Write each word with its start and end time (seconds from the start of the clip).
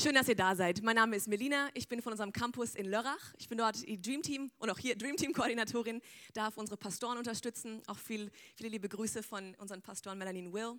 Schön, 0.00 0.14
dass 0.14 0.28
ihr 0.28 0.36
da 0.36 0.54
seid. 0.54 0.80
Mein 0.84 0.94
Name 0.94 1.16
ist 1.16 1.26
Melina. 1.26 1.70
Ich 1.74 1.88
bin 1.88 2.00
von 2.02 2.12
unserem 2.12 2.32
Campus 2.32 2.76
in 2.76 2.86
Lörrach. 2.86 3.34
Ich 3.36 3.48
bin 3.48 3.58
dort 3.58 3.84
die 3.84 4.00
Dream 4.00 4.22
Team 4.22 4.52
und 4.58 4.70
auch 4.70 4.78
hier 4.78 4.96
Dream 4.96 5.16
Team 5.16 5.32
Koordinatorin, 5.32 6.00
darf 6.34 6.56
unsere 6.56 6.76
Pastoren 6.76 7.18
unterstützen. 7.18 7.82
Auch 7.88 7.98
viel, 7.98 8.30
viele 8.54 8.68
liebe 8.68 8.88
Grüße 8.88 9.24
von 9.24 9.56
unseren 9.56 9.82
Pastoren 9.82 10.16
Melanie 10.16 10.46
und 10.46 10.52
Will. 10.52 10.78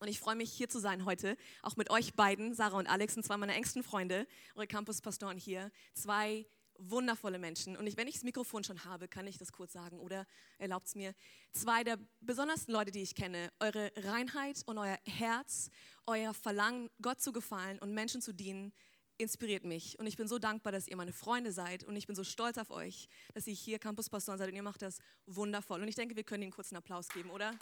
Und 0.00 0.08
ich 0.08 0.18
freue 0.18 0.34
mich, 0.34 0.50
hier 0.52 0.68
zu 0.68 0.80
sein 0.80 1.04
heute, 1.04 1.36
auch 1.62 1.76
mit 1.76 1.90
euch 1.90 2.14
beiden, 2.14 2.54
Sarah 2.54 2.78
und 2.78 2.88
Alex, 2.88 3.16
und 3.16 3.22
zwei 3.22 3.36
meiner 3.36 3.54
engsten 3.54 3.84
Freunde, 3.84 4.26
eure 4.56 4.66
Campus-Pastoren 4.66 5.38
hier. 5.38 5.70
Zwei 5.94 6.44
wundervolle 6.78 7.38
Menschen. 7.38 7.76
Und 7.76 7.86
ich, 7.86 7.96
wenn 7.96 8.08
ich 8.08 8.14
das 8.14 8.24
Mikrofon 8.24 8.64
schon 8.64 8.84
habe, 8.84 9.08
kann 9.08 9.26
ich 9.26 9.38
das 9.38 9.52
kurz 9.52 9.72
sagen 9.72 9.98
oder 9.98 10.26
erlaubt 10.58 10.86
es 10.86 10.94
mir. 10.94 11.14
Zwei 11.52 11.84
der 11.84 11.98
besondersten 12.20 12.72
Leute, 12.72 12.90
die 12.90 13.02
ich 13.02 13.14
kenne, 13.14 13.52
eure 13.60 13.92
Reinheit 13.96 14.62
und 14.66 14.78
euer 14.78 14.98
Herz, 15.04 15.70
euer 16.06 16.34
Verlangen, 16.34 16.90
Gott 17.00 17.20
zu 17.20 17.32
gefallen 17.32 17.78
und 17.78 17.92
Menschen 17.92 18.20
zu 18.20 18.32
dienen, 18.32 18.72
inspiriert 19.18 19.64
mich. 19.64 19.98
Und 19.98 20.06
ich 20.06 20.16
bin 20.16 20.28
so 20.28 20.38
dankbar, 20.38 20.72
dass 20.72 20.88
ihr 20.88 20.96
meine 20.96 21.12
Freunde 21.12 21.52
seid. 21.52 21.84
Und 21.84 21.96
ich 21.96 22.06
bin 22.06 22.14
so 22.14 22.24
stolz 22.24 22.58
auf 22.58 22.70
euch, 22.70 23.08
dass 23.34 23.46
ihr 23.46 23.54
hier 23.54 23.78
Campuspastoren 23.78 24.38
seid 24.38 24.48
und 24.48 24.56
ihr 24.56 24.62
macht 24.62 24.82
das 24.82 24.98
wundervoll. 25.26 25.80
Und 25.80 25.88
ich 25.88 25.94
denke, 25.94 26.16
wir 26.16 26.24
können 26.24 26.42
ihnen 26.42 26.52
kurz 26.52 26.72
einen 26.72 26.78
Applaus 26.78 27.08
geben, 27.08 27.30
oder? 27.30 27.54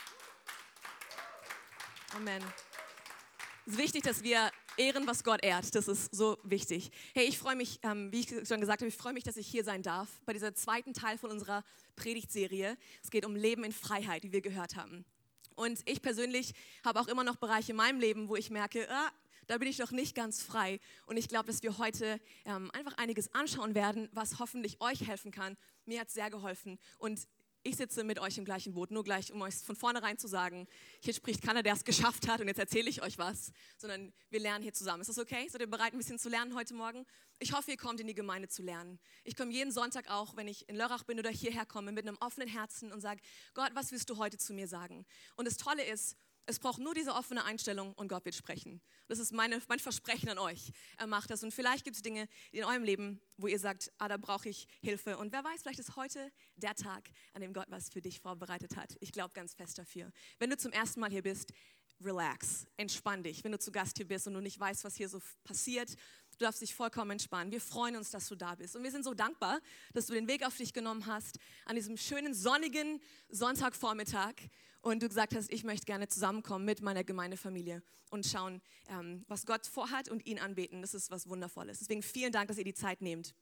Amen. 2.15 2.43
Es 3.67 3.73
ist 3.73 3.79
wichtig, 3.79 4.03
dass 4.03 4.23
wir 4.23 4.51
ehren, 4.77 5.07
was 5.07 5.25
Gott 5.25 5.43
ehrt. 5.43 5.75
Das 5.75 5.89
ist 5.89 6.15
so 6.15 6.39
wichtig. 6.43 6.91
Hey, 7.15 7.27
ich 7.27 7.39
freue 7.39 7.57
mich, 7.57 7.79
ähm, 7.83 8.13
wie 8.13 8.21
ich 8.21 8.29
schon 8.47 8.61
gesagt 8.61 8.81
habe, 8.81 8.89
ich 8.89 8.97
freue 8.97 9.13
mich, 9.13 9.25
dass 9.25 9.37
ich 9.37 9.47
hier 9.47 9.65
sein 9.65 9.83
darf 9.83 10.09
bei 10.25 10.33
dieser 10.33 10.55
zweiten 10.55 10.93
Teil 10.93 11.19
von 11.19 11.31
unserer 11.31 11.65
Predigtserie. 11.97 12.77
Es 13.03 13.11
geht 13.11 13.25
um 13.25 13.37
Leben 13.37 13.65
in 13.65 13.73
Freiheit, 13.73 14.23
wie 14.23 14.33
wir 14.33 14.41
gehört 14.41 14.77
haben. 14.77 15.05
Und 15.57 15.81
ich 15.85 16.03
persönlich 16.03 16.53
habe 16.85 17.01
auch 17.01 17.09
immer 17.09 17.25
noch 17.25 17.37
Bereiche 17.37 17.73
in 17.73 17.77
meinem 17.77 18.01
Leben, 18.01 18.29
wo 18.29 18.37
ich 18.37 18.51
merke, 18.51 18.89
ah, 18.91 19.11
da 19.47 19.59
bin 19.59 19.69
ich 19.69 19.79
noch 19.79 19.91
nicht 19.91 20.15
ganz 20.15 20.43
frei. 20.43 20.81
Und 21.07 21.17
ich 21.17 21.29
glaube, 21.29 21.47
dass 21.47 21.63
wir 21.63 21.79
heute 21.79 22.21
ähm, 22.45 22.71
einfach 22.73 22.97
einiges 22.97 23.33
anschauen 23.35 23.75
werden, 23.75 24.09
was 24.13 24.39
hoffentlich 24.39 24.81
euch 24.81 25.07
helfen 25.07 25.31
kann. 25.31 25.57
Mir 25.85 26.01
hat 26.01 26.09
es 26.09 26.15
sehr 26.15 26.31
geholfen. 26.31 26.79
Und 26.99 27.29
ich 27.65 27.77
sitze 27.77 28.05
mit 28.05 28.19
euch 28.19 28.37
im 28.37 28.45
gleichen 28.45 28.75
Boot, 28.75 28.91
nur 28.91 29.03
gleich, 29.03 29.33
um 29.33 29.41
euch 29.41 29.55
von 29.57 29.75
vornherein 29.75 30.19
zu 30.19 30.29
sagen, 30.29 30.69
hier 31.01 31.15
spricht 31.15 31.43
keiner, 31.43 31.63
der 31.63 31.73
es 31.73 31.85
geschafft 31.85 32.29
hat 32.29 32.41
und 32.41 32.47
jetzt 32.47 32.59
erzähle 32.59 32.91
ich 32.91 33.03
euch 33.03 33.17
was, 33.17 33.53
sondern 33.79 34.13
wir 34.29 34.39
lernen 34.39 34.63
hier 34.63 34.75
zusammen. 34.75 35.01
Ist 35.01 35.09
das 35.09 35.19
okay? 35.19 35.49
Seid 35.49 35.63
ihr 35.63 35.67
bereit, 35.67 35.95
ein 35.95 35.99
bisschen 35.99 36.19
zu 36.19 36.29
lernen 36.29 36.55
heute 36.55 36.75
Morgen? 36.75 37.07
Ich 37.39 37.53
hoffe, 37.53 37.71
ihr 37.71 37.79
kommt 37.79 38.01
in 38.01 38.07
die 38.07 38.15
Gemeinde 38.15 38.49
zu 38.49 38.63
lernen. 38.63 39.01
Ich 39.25 39.35
komme 39.35 39.51
jeden 39.51 39.73
Sonntag 39.73 40.11
auch, 40.11 40.37
wenn 40.37 40.47
ich 40.47 40.69
in 40.69 40.77
Lörrach 40.77 41.05
bin 41.05 41.19
oder 41.19 41.31
hierher 41.31 41.65
komme, 41.65 41.91
mit 41.91 42.07
einem 42.07 42.19
offenen 42.21 42.49
Herzen 42.49 42.93
und 42.93 43.01
sage, 43.01 43.23
Gott, 43.55 43.71
was 43.73 43.91
willst 43.93 44.11
du 44.11 44.19
heute 44.19 44.37
zu 44.37 44.53
mir 44.53 44.69
sagen? 44.69 45.07
Und 45.37 45.47
das 45.47 45.57
Tolle 45.57 45.85
ist, 45.85 46.19
es 46.47 46.59
braucht 46.59 46.79
nur 46.79 46.95
diese 46.95 47.15
offene 47.15 47.45
Einstellung 47.45 47.93
und 47.95 48.09
Gott 48.09 48.25
wird 48.25 48.35
sprechen. 48.35 48.81
Das 49.09 49.19
ist 49.19 49.33
meine, 49.33 49.61
mein 49.69 49.79
Versprechen 49.79 50.29
an 50.29 50.39
euch. 50.39 50.73
Er 50.99 51.07
macht 51.07 51.31
das. 51.31 51.43
Und 51.43 51.53
vielleicht 51.53 51.85
gibt 51.85 51.97
es 51.97 52.03
Dinge 52.03 52.29
in 52.53 52.65
eurem 52.65 52.83
Leben, 52.83 53.21
wo 53.37 53.47
ihr 53.47 53.59
sagt, 53.59 53.91
ah, 53.99 54.09
da 54.09 54.17
brauche 54.17 54.49
ich 54.49 54.67
Hilfe. 54.81 55.17
Und 55.19 55.33
wer 55.33 55.43
weiß, 55.43 55.63
vielleicht 55.63 55.79
ist 55.79 55.97
heute 55.97 56.31
der 56.57 56.75
Tag, 56.75 57.11
an 57.33 57.41
dem 57.41 57.53
Gott 57.53 57.67
was 57.69 57.89
für 57.89 58.01
dich 58.01 58.21
vorbereitet 58.21 58.77
hat. 58.77 58.97
Ich 59.01 59.13
glaube 59.13 59.33
ganz 59.33 59.55
fest 59.55 59.79
dafür. 59.79 60.11
Wenn 60.39 60.51
du 60.51 60.57
zum 60.57 60.73
ersten 60.73 61.01
Mal 61.01 61.11
hier 61.11 61.23
bist, 61.23 61.53
relax, 62.01 62.67
entspann 62.77 63.23
dich. 63.23 63.45
Wenn 63.45 63.53
du 63.53 63.59
zu 63.59 63.73
Gast 63.73 63.97
hier 63.97 64.07
bist 64.07 64.27
und 64.27 64.35
du 64.35 64.41
nicht 64.41 64.59
weißt, 64.59 64.85
was 64.85 64.97
hier 64.97 65.09
so 65.09 65.21
passiert, 65.45 65.97
Du 66.39 66.45
darfst 66.45 66.61
dich 66.63 66.75
vollkommen 66.75 67.13
entspannen. 67.13 67.53
Wir 67.53 67.61
freuen 67.61 67.95
uns, 67.95 68.11
dass 68.11 68.29
du 68.29 68.35
da 68.35 68.57
bist. 68.57 68.75
Und 68.75 68.83
wir 68.83 68.91
sind 68.91 69.05
so 69.05 69.15
dankbar, 69.15 69.61
dass 69.93 70.07
du 70.07 70.15
den 70.15 70.27
Weg 70.27 70.45
auf 70.45 70.57
dich 70.57 70.73
genommen 70.73 71.07
hast 71.07 71.39
an 71.65 71.77
diesem 71.77 71.97
schönen 71.97 72.35
sonnigen 72.35 73.01
Sonntagvormittag 73.29 74.35
und 74.85 75.03
du 75.03 75.09
gesagt 75.09 75.35
hast, 75.35 75.51
ich 75.51 75.65
möchte 75.65 75.87
gerne 75.87 76.09
zusammenkommen 76.09 76.67
mit 76.67 76.83
meiner 76.83 77.05
Gemeindefamilie 77.05 77.83
und 78.11 78.27
schauen, 78.27 78.61
ähm, 78.89 79.25
was 79.29 79.47
Gott 79.47 79.67
vorhat 79.67 80.11
und 80.11 80.27
ihn 80.27 80.39
anbeten. 80.39 80.83
Das 80.83 80.93
ist 80.93 81.11
was 81.11 81.27
Wundervolles. 81.27 81.79
Deswegen 81.79 82.03
vielen 82.03 82.33
Dank, 82.33 82.49
dass 82.49 82.59
ihr 82.59 82.65
die 82.65 82.75
Zeit 82.75 83.01
nehmt. 83.01 83.35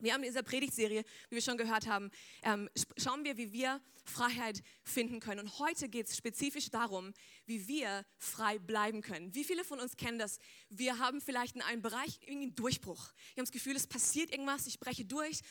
Wir 0.00 0.12
haben 0.12 0.22
in 0.22 0.30
dieser 0.30 0.42
Predigtserie, 0.42 1.04
wie 1.28 1.36
wir 1.36 1.42
schon 1.42 1.56
gehört 1.56 1.86
haben, 1.86 2.10
ähm, 2.42 2.68
schauen 2.96 3.24
wir, 3.24 3.36
wie 3.36 3.52
wir 3.52 3.80
Freiheit 4.04 4.62
finden 4.82 5.20
können. 5.20 5.40
Und 5.40 5.58
heute 5.60 5.88
geht 5.88 6.08
es 6.08 6.16
spezifisch 6.16 6.70
darum, 6.70 7.12
wie 7.46 7.68
wir 7.68 8.04
frei 8.16 8.58
bleiben 8.58 9.00
können. 9.00 9.32
Wie 9.34 9.44
viele 9.44 9.64
von 9.64 9.78
uns 9.78 9.96
kennen 9.96 10.18
das? 10.18 10.38
Wir 10.68 10.98
haben 10.98 11.20
vielleicht 11.20 11.54
in 11.54 11.62
einem 11.62 11.82
Bereich 11.82 12.18
einen 12.28 12.56
Durchbruch. 12.56 13.12
Wir 13.34 13.40
haben 13.40 13.46
das 13.46 13.52
Gefühl, 13.52 13.76
es 13.76 13.86
passiert 13.86 14.32
irgendwas, 14.32 14.66
ich 14.66 14.80
breche 14.80 15.04
durch. 15.04 15.42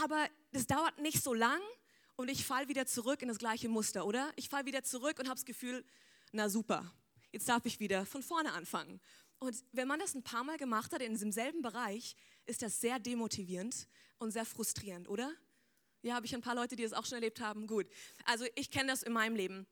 Aber 0.00 0.28
das 0.50 0.66
dauert 0.66 0.98
nicht 1.00 1.22
so 1.22 1.34
lang 1.34 1.60
und 2.22 2.28
ich 2.28 2.46
falle 2.46 2.68
wieder 2.68 2.86
zurück 2.86 3.20
in 3.20 3.28
das 3.28 3.38
gleiche 3.38 3.68
Muster, 3.68 4.06
oder? 4.06 4.32
Ich 4.36 4.48
falle 4.48 4.64
wieder 4.64 4.84
zurück 4.84 5.18
und 5.18 5.26
habe 5.26 5.34
das 5.34 5.44
Gefühl, 5.44 5.84
na 6.30 6.48
super, 6.48 6.88
jetzt 7.32 7.48
darf 7.48 7.66
ich 7.66 7.80
wieder 7.80 8.06
von 8.06 8.22
vorne 8.22 8.52
anfangen. 8.52 9.00
Und 9.40 9.64
wenn 9.72 9.88
man 9.88 9.98
das 9.98 10.14
ein 10.14 10.22
paar 10.22 10.44
Mal 10.44 10.56
gemacht 10.56 10.92
hat 10.92 11.02
in 11.02 11.10
diesem 11.10 11.32
selben 11.32 11.62
Bereich, 11.62 12.14
ist 12.46 12.62
das 12.62 12.80
sehr 12.80 13.00
demotivierend 13.00 13.88
und 14.18 14.30
sehr 14.30 14.44
frustrierend, 14.44 15.08
oder? 15.08 15.34
Ja, 16.02 16.14
habe 16.14 16.24
ich 16.24 16.32
ein 16.32 16.42
paar 16.42 16.54
Leute, 16.54 16.76
die 16.76 16.84
das 16.84 16.92
auch 16.92 17.04
schon 17.04 17.16
erlebt 17.16 17.40
haben? 17.40 17.66
Gut. 17.66 17.88
Also 18.24 18.44
ich 18.54 18.70
kenne 18.70 18.92
das 18.92 19.02
in 19.02 19.12
meinem 19.12 19.34
Leben. 19.34 19.66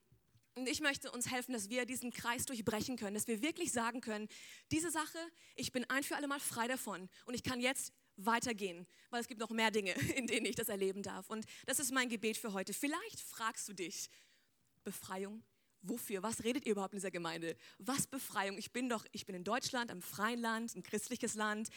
Und 0.57 0.69
ich 0.69 0.81
möchte 0.81 1.13
uns 1.13 1.31
helfen, 1.31 1.53
dass 1.53 1.71
wir 1.71 1.87
diesen 1.87 2.11
Kreis 2.11 2.47
durchbrechen 2.47 2.97
können, 2.97 3.15
dass 3.15 3.29
wir 3.29 3.43
wirklich 3.43 3.71
sagen 3.71 4.01
können, 4.01 4.27
diese 4.73 4.91
Sache, 4.91 5.19
ich 5.55 5.71
bin 5.71 5.89
ein 5.89 6.03
für 6.03 6.17
alle 6.17 6.27
Mal 6.27 6.41
frei 6.41 6.67
davon 6.67 7.09
und 7.27 7.35
ich 7.35 7.45
kann 7.45 7.61
jetzt 7.61 7.93
weitergehen, 8.17 8.87
weil 9.11 9.21
es 9.21 9.29
gibt 9.29 9.41
noch 9.41 9.51
mehr 9.51 9.71
Dinge, 9.71 9.93
in 10.17 10.27
denen 10.27 10.47
ich 10.47 10.57
das 10.57 10.69
erleben 10.69 11.03
darf. 11.03 11.29
Und 11.31 11.47
das 11.67 11.79
ist 11.79 11.93
mein 11.93 12.09
Gebet 12.09 12.37
für 12.37 12.53
heute. 12.53 12.73
Vielleicht 12.73 13.21
fragst 13.21 13.69
du 13.69 13.73
dich, 13.73 14.11
Befreiung, 14.85 15.43
wofür? 15.83 16.23
Was 16.23 16.45
redet 16.45 16.67
ihr 16.67 16.73
überhaupt 16.73 16.95
in 16.95 16.99
dieser 16.99 17.11
Gemeinde? 17.11 17.57
Was 17.79 18.07
Befreiung? 18.07 18.59
Ich 18.59 18.73
bin 18.73 18.89
doch, 18.89 19.05
ich 19.13 19.27
bin 19.27 19.35
in 19.35 19.45
Deutschland, 19.45 19.91
einem 19.91 20.03
freien 20.03 20.41
Land, 20.41 20.75
ein 20.75 20.83
christliches 20.83 21.35
Land. 21.35 21.69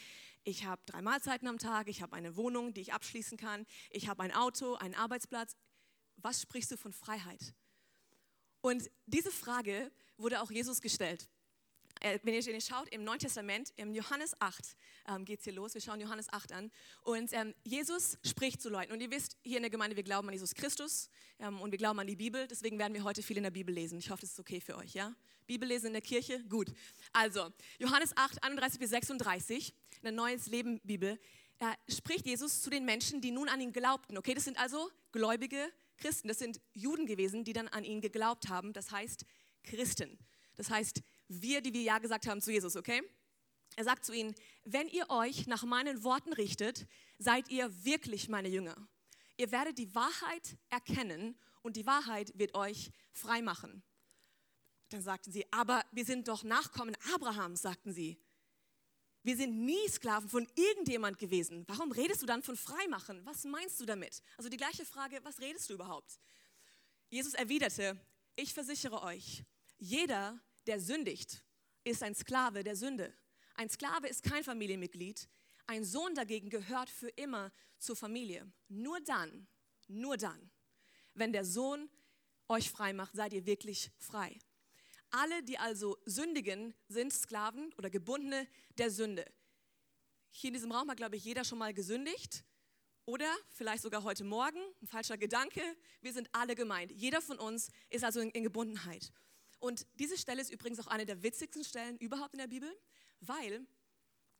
Ich 0.44 0.64
habe 0.64 0.82
drei 0.86 1.02
Mahlzeiten 1.02 1.48
am 1.48 1.58
Tag, 1.58 1.88
ich 1.88 2.02
habe 2.02 2.14
eine 2.14 2.36
Wohnung, 2.36 2.74
die 2.74 2.80
ich 2.80 2.92
abschließen 2.92 3.38
kann, 3.38 3.66
ich 3.90 4.08
habe 4.08 4.22
ein 4.22 4.32
Auto, 4.32 4.74
einen 4.74 4.94
Arbeitsplatz. 4.94 5.56
Was 6.16 6.42
sprichst 6.42 6.70
du 6.70 6.76
von 6.76 6.92
Freiheit? 6.92 7.54
Und 8.60 8.90
diese 9.06 9.30
Frage 9.30 9.90
wurde 10.16 10.40
auch 10.40 10.50
Jesus 10.50 10.80
gestellt. 10.80 11.28
Äh, 12.00 12.18
wenn 12.22 12.34
ihr 12.34 12.60
schaut, 12.60 12.88
im 12.90 13.04
Neuen 13.04 13.18
Testament, 13.18 13.72
im 13.76 13.94
Johannes 13.94 14.34
8 14.40 14.76
ähm, 15.08 15.24
geht 15.24 15.38
es 15.38 15.44
hier 15.44 15.52
los. 15.52 15.74
Wir 15.74 15.80
schauen 15.80 16.00
Johannes 16.00 16.32
8 16.32 16.52
an. 16.52 16.70
Und 17.02 17.32
ähm, 17.32 17.54
Jesus 17.64 18.18
spricht 18.24 18.60
zu 18.60 18.68
Leuten. 18.68 18.92
Und 18.92 19.00
ihr 19.00 19.10
wisst, 19.10 19.36
hier 19.42 19.56
in 19.56 19.62
der 19.62 19.70
Gemeinde, 19.70 19.96
wir 19.96 20.02
glauben 20.02 20.28
an 20.28 20.34
Jesus 20.34 20.54
Christus 20.54 21.08
ähm, 21.38 21.60
und 21.60 21.70
wir 21.70 21.78
glauben 21.78 21.98
an 21.98 22.06
die 22.06 22.16
Bibel. 22.16 22.46
Deswegen 22.46 22.78
werden 22.78 22.94
wir 22.94 23.04
heute 23.04 23.22
viel 23.22 23.36
in 23.36 23.42
der 23.42 23.50
Bibel 23.50 23.74
lesen. 23.74 23.98
Ich 23.98 24.10
hoffe, 24.10 24.22
das 24.22 24.30
ist 24.30 24.40
okay 24.40 24.60
für 24.60 24.76
euch, 24.76 24.94
ja? 24.94 25.14
Bibel 25.46 25.68
lesen 25.68 25.88
in 25.88 25.92
der 25.92 26.02
Kirche? 26.02 26.42
Gut. 26.44 26.72
Also, 27.12 27.50
Johannes 27.78 28.16
8, 28.16 28.42
31 28.42 28.80
bis 28.80 28.90
36, 28.90 29.74
in 29.96 30.02
der 30.02 30.12
Neues 30.12 30.46
Leben 30.46 30.80
Bibel, 30.84 31.18
äh, 31.58 31.92
spricht 31.92 32.26
Jesus 32.26 32.62
zu 32.62 32.70
den 32.70 32.84
Menschen, 32.84 33.20
die 33.20 33.30
nun 33.30 33.48
an 33.48 33.60
ihn 33.60 33.72
glaubten. 33.72 34.16
Okay, 34.16 34.34
das 34.34 34.44
sind 34.44 34.58
also 34.58 34.90
gläubige 35.12 35.70
Christen. 35.98 36.28
Das 36.28 36.38
sind 36.38 36.60
Juden 36.72 37.06
gewesen, 37.06 37.44
die 37.44 37.52
dann 37.52 37.68
an 37.68 37.84
ihn 37.84 38.00
geglaubt 38.00 38.48
haben. 38.48 38.72
Das 38.72 38.90
heißt 38.90 39.24
Christen. 39.62 40.18
Das 40.56 40.70
heißt, 40.70 41.02
wir, 41.28 41.60
die 41.60 41.72
wir 41.72 41.82
Ja 41.82 41.98
gesagt 41.98 42.26
haben 42.26 42.40
zu 42.40 42.52
Jesus, 42.52 42.76
okay? 42.76 43.02
Er 43.76 43.84
sagt 43.84 44.04
zu 44.04 44.12
ihnen, 44.12 44.34
wenn 44.64 44.88
ihr 44.88 45.10
euch 45.10 45.46
nach 45.46 45.64
meinen 45.64 46.04
Worten 46.04 46.32
richtet, 46.32 46.86
seid 47.18 47.48
ihr 47.48 47.84
wirklich 47.84 48.28
meine 48.28 48.48
Jünger. 48.48 48.76
Ihr 49.36 49.50
werdet 49.50 49.78
die 49.78 49.94
Wahrheit 49.94 50.56
erkennen 50.70 51.36
und 51.62 51.76
die 51.76 51.86
Wahrheit 51.86 52.32
wird 52.38 52.54
euch 52.54 52.90
frei 53.12 53.42
machen. 53.42 53.82
Dann 54.90 55.02
sagten 55.02 55.32
sie, 55.32 55.44
aber 55.50 55.84
wir 55.90 56.04
sind 56.04 56.28
doch 56.28 56.44
Nachkommen 56.44 56.96
Abrahams, 57.14 57.62
sagten 57.62 57.92
sie. 57.92 58.16
Wir 59.24 59.36
sind 59.36 59.64
nie 59.64 59.88
Sklaven 59.88 60.28
von 60.28 60.46
irgendjemand 60.54 61.18
gewesen. 61.18 61.64
Warum 61.66 61.90
redest 61.90 62.22
du 62.22 62.26
dann 62.26 62.42
von 62.42 62.56
Freimachen? 62.56 63.24
Was 63.24 63.44
meinst 63.44 63.80
du 63.80 63.86
damit? 63.86 64.22
Also 64.36 64.50
die 64.50 64.58
gleiche 64.58 64.84
Frage, 64.84 65.18
was 65.22 65.40
redest 65.40 65.70
du 65.70 65.74
überhaupt? 65.74 66.20
Jesus 67.08 67.32
erwiderte, 67.32 67.98
ich 68.36 68.52
versichere 68.52 69.02
euch, 69.02 69.44
jeder, 69.78 70.38
der 70.66 70.80
sündigt, 70.80 71.44
ist 71.84 72.02
ein 72.02 72.14
Sklave 72.14 72.64
der 72.64 72.76
Sünde. 72.76 73.12
Ein 73.54 73.68
Sklave 73.68 74.08
ist 74.08 74.22
kein 74.22 74.42
Familienmitglied. 74.42 75.28
Ein 75.66 75.84
Sohn 75.84 76.14
dagegen 76.14 76.50
gehört 76.50 76.90
für 76.90 77.08
immer 77.10 77.52
zur 77.78 77.96
Familie. 77.96 78.50
Nur 78.68 79.00
dann, 79.00 79.46
nur 79.86 80.16
dann, 80.16 80.50
wenn 81.14 81.32
der 81.32 81.44
Sohn 81.44 81.88
euch 82.48 82.70
frei 82.70 82.92
macht, 82.92 83.14
seid 83.14 83.32
ihr 83.32 83.46
wirklich 83.46 83.90
frei. 83.98 84.38
Alle, 85.10 85.42
die 85.42 85.58
also 85.58 85.96
sündigen, 86.04 86.74
sind 86.88 87.12
Sklaven 87.12 87.72
oder 87.74 87.88
Gebundene 87.88 88.48
der 88.78 88.90
Sünde. 88.90 89.24
Hier 90.30 90.48
in 90.48 90.54
diesem 90.54 90.72
Raum 90.72 90.90
hat, 90.90 90.96
glaube 90.96 91.16
ich, 91.16 91.24
jeder 91.24 91.44
schon 91.44 91.58
mal 91.58 91.72
gesündigt. 91.72 92.44
Oder 93.06 93.32
vielleicht 93.50 93.82
sogar 93.82 94.02
heute 94.02 94.24
Morgen, 94.24 94.58
ein 94.82 94.88
falscher 94.88 95.16
Gedanke. 95.16 95.60
Wir 96.00 96.12
sind 96.12 96.28
alle 96.32 96.54
gemeint. 96.54 96.90
Jeder 96.90 97.22
von 97.22 97.38
uns 97.38 97.70
ist 97.90 98.02
also 98.02 98.20
in, 98.20 98.30
in 98.30 98.42
Gebundenheit. 98.42 99.12
Und 99.64 99.86
diese 99.94 100.18
Stelle 100.18 100.42
ist 100.42 100.50
übrigens 100.50 100.78
auch 100.78 100.88
eine 100.88 101.06
der 101.06 101.22
witzigsten 101.22 101.64
Stellen 101.64 101.96
überhaupt 101.96 102.34
in 102.34 102.38
der 102.38 102.48
Bibel, 102.48 102.70
weil 103.20 103.66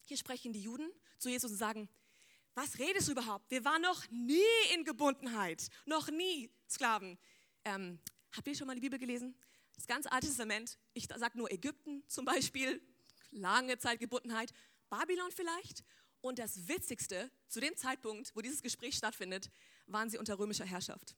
hier 0.02 0.18
sprechen 0.18 0.52
die 0.52 0.60
Juden 0.60 0.86
zu 1.16 1.30
Jesus 1.30 1.50
und 1.50 1.56
sagen, 1.56 1.88
was 2.52 2.78
redest 2.78 3.08
du 3.08 3.12
überhaupt? 3.12 3.50
Wir 3.50 3.64
waren 3.64 3.80
noch 3.80 4.04
nie 4.10 4.74
in 4.74 4.84
Gebundenheit, 4.84 5.70
noch 5.86 6.10
nie 6.10 6.50
Sklaven. 6.68 7.18
Ähm, 7.64 7.98
habt 8.36 8.46
ihr 8.46 8.54
schon 8.54 8.66
mal 8.66 8.74
die 8.74 8.82
Bibel 8.82 8.98
gelesen? 8.98 9.34
Das 9.74 9.86
ganze 9.86 10.12
Alte 10.12 10.26
Testament, 10.26 10.76
ich 10.92 11.06
sage 11.06 11.38
nur 11.38 11.50
Ägypten 11.50 12.04
zum 12.06 12.26
Beispiel, 12.26 12.82
lange 13.30 13.78
Zeit 13.78 14.00
Gebundenheit. 14.00 14.52
Babylon 14.90 15.32
vielleicht. 15.32 15.84
Und 16.20 16.38
das 16.38 16.68
Witzigste, 16.68 17.30
zu 17.48 17.60
dem 17.60 17.74
Zeitpunkt, 17.78 18.36
wo 18.36 18.42
dieses 18.42 18.60
Gespräch 18.60 18.94
stattfindet, 18.94 19.50
waren 19.86 20.10
sie 20.10 20.18
unter 20.18 20.38
römischer 20.38 20.66
Herrschaft. 20.66 21.16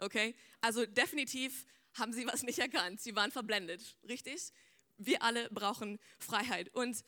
Okay? 0.00 0.34
Also 0.62 0.86
definitiv 0.86 1.66
haben 1.98 2.12
sie 2.12 2.26
was 2.26 2.42
nicht 2.42 2.58
erkannt. 2.58 3.00
Sie 3.00 3.14
waren 3.16 3.30
verblendet, 3.30 3.96
richtig? 4.08 4.52
Wir 4.96 5.22
alle 5.22 5.48
brauchen 5.50 5.98
Freiheit. 6.18 6.74
Und 6.74 7.04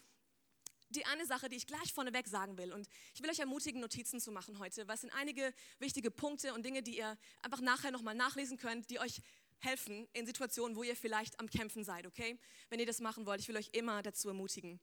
die 0.90 1.06
eine 1.06 1.24
Sache, 1.24 1.48
die 1.48 1.56
ich 1.56 1.66
gleich 1.66 1.92
vorneweg 1.92 2.26
sagen 2.26 2.58
will, 2.58 2.72
und 2.72 2.88
ich 3.14 3.22
will 3.22 3.30
euch 3.30 3.38
ermutigen, 3.38 3.80
Notizen 3.80 4.20
zu 4.20 4.32
machen 4.32 4.58
heute, 4.58 4.88
was 4.88 5.02
sind 5.02 5.10
einige 5.10 5.52
wichtige 5.78 6.10
Punkte 6.10 6.52
und 6.52 6.64
Dinge, 6.64 6.82
die 6.82 6.98
ihr 6.98 7.16
einfach 7.42 7.60
nachher 7.60 7.90
nochmal 7.90 8.14
nachlesen 8.14 8.58
könnt, 8.58 8.90
die 8.90 8.98
euch 8.98 9.22
helfen 9.60 10.08
in 10.12 10.26
Situationen, 10.26 10.76
wo 10.76 10.82
ihr 10.82 10.96
vielleicht 10.96 11.38
am 11.38 11.48
Kämpfen 11.48 11.84
seid, 11.84 12.06
okay? 12.06 12.38
Wenn 12.70 12.80
ihr 12.80 12.86
das 12.86 13.00
machen 13.00 13.26
wollt, 13.26 13.40
ich 13.40 13.48
will 13.48 13.56
euch 13.56 13.70
immer 13.72 14.02
dazu 14.02 14.28
ermutigen. 14.28 14.80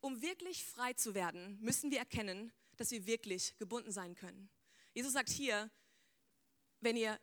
Um 0.00 0.20
wirklich 0.20 0.64
frei 0.64 0.92
zu 0.92 1.14
werden, 1.14 1.58
müssen 1.60 1.90
wir 1.90 1.98
erkennen, 1.98 2.52
dass 2.76 2.90
wir 2.90 3.06
wirklich 3.06 3.56
gebunden 3.58 3.92
sein 3.92 4.14
können. 4.14 4.50
Jesus 4.92 5.12
sagt 5.12 5.30
hier, 5.30 5.70
wenn 6.80 6.96
ihr 6.96 7.18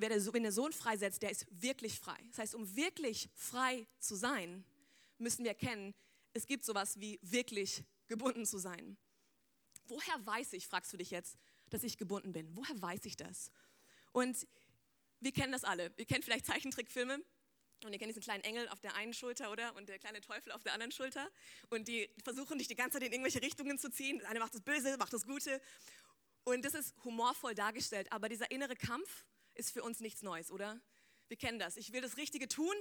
wenn 0.00 0.42
der 0.42 0.52
Sohn 0.52 0.72
freisetzt, 0.72 1.22
der 1.22 1.30
ist 1.30 1.46
wirklich 1.50 1.98
frei. 1.98 2.18
Das 2.28 2.38
heißt, 2.38 2.54
um 2.54 2.76
wirklich 2.76 3.28
frei 3.34 3.86
zu 3.98 4.14
sein, 4.14 4.64
müssen 5.18 5.44
wir 5.44 5.50
erkennen, 5.50 5.94
es 6.32 6.46
gibt 6.46 6.64
sowas 6.64 6.98
wie 7.00 7.18
wirklich 7.22 7.84
gebunden 8.08 8.46
zu 8.46 8.58
sein. 8.58 8.96
Woher 9.86 10.26
weiß 10.26 10.52
ich, 10.52 10.66
fragst 10.66 10.92
du 10.92 10.96
dich 10.96 11.10
jetzt, 11.10 11.36
dass 11.68 11.82
ich 11.82 11.98
gebunden 11.98 12.32
bin? 12.32 12.56
Woher 12.56 12.80
weiß 12.80 13.04
ich 13.04 13.16
das? 13.16 13.50
Und 14.12 14.46
wir 15.20 15.32
kennen 15.32 15.52
das 15.52 15.64
alle. 15.64 15.92
Ihr 15.96 16.06
kennt 16.06 16.24
vielleicht 16.24 16.46
Zeichentrickfilme 16.46 17.22
und 17.84 17.92
ihr 17.92 17.98
kennt 17.98 18.10
diesen 18.10 18.22
kleinen 18.22 18.44
Engel 18.44 18.68
auf 18.68 18.80
der 18.80 18.94
einen 18.94 19.14
Schulter, 19.14 19.50
oder? 19.50 19.74
Und 19.76 19.88
der 19.88 19.98
kleine 19.98 20.20
Teufel 20.20 20.52
auf 20.52 20.62
der 20.62 20.72
anderen 20.72 20.92
Schulter. 20.92 21.30
Und 21.68 21.88
die 21.88 22.08
versuchen 22.24 22.58
dich 22.58 22.68
die 22.68 22.76
ganze 22.76 22.98
Zeit 22.98 23.06
in 23.06 23.12
irgendwelche 23.12 23.42
Richtungen 23.42 23.78
zu 23.78 23.90
ziehen. 23.90 24.18
Der 24.18 24.28
eine 24.28 24.38
macht 24.38 24.54
das 24.54 24.62
Böse, 24.62 24.96
macht 24.96 25.12
das 25.12 25.26
Gute. 25.26 25.60
Und 26.44 26.64
das 26.64 26.74
ist 26.74 26.94
humorvoll 27.04 27.54
dargestellt. 27.54 28.10
Aber 28.12 28.28
dieser 28.28 28.50
innere 28.50 28.76
Kampf 28.76 29.24
ist 29.60 29.70
für 29.70 29.82
uns 29.82 30.00
nichts 30.00 30.22
Neues, 30.22 30.50
oder? 30.50 30.80
Wir 31.28 31.36
kennen 31.36 31.58
das. 31.58 31.76
Ich 31.76 31.92
will 31.92 32.00
das 32.00 32.16
Richtige 32.16 32.48
tun, 32.48 32.74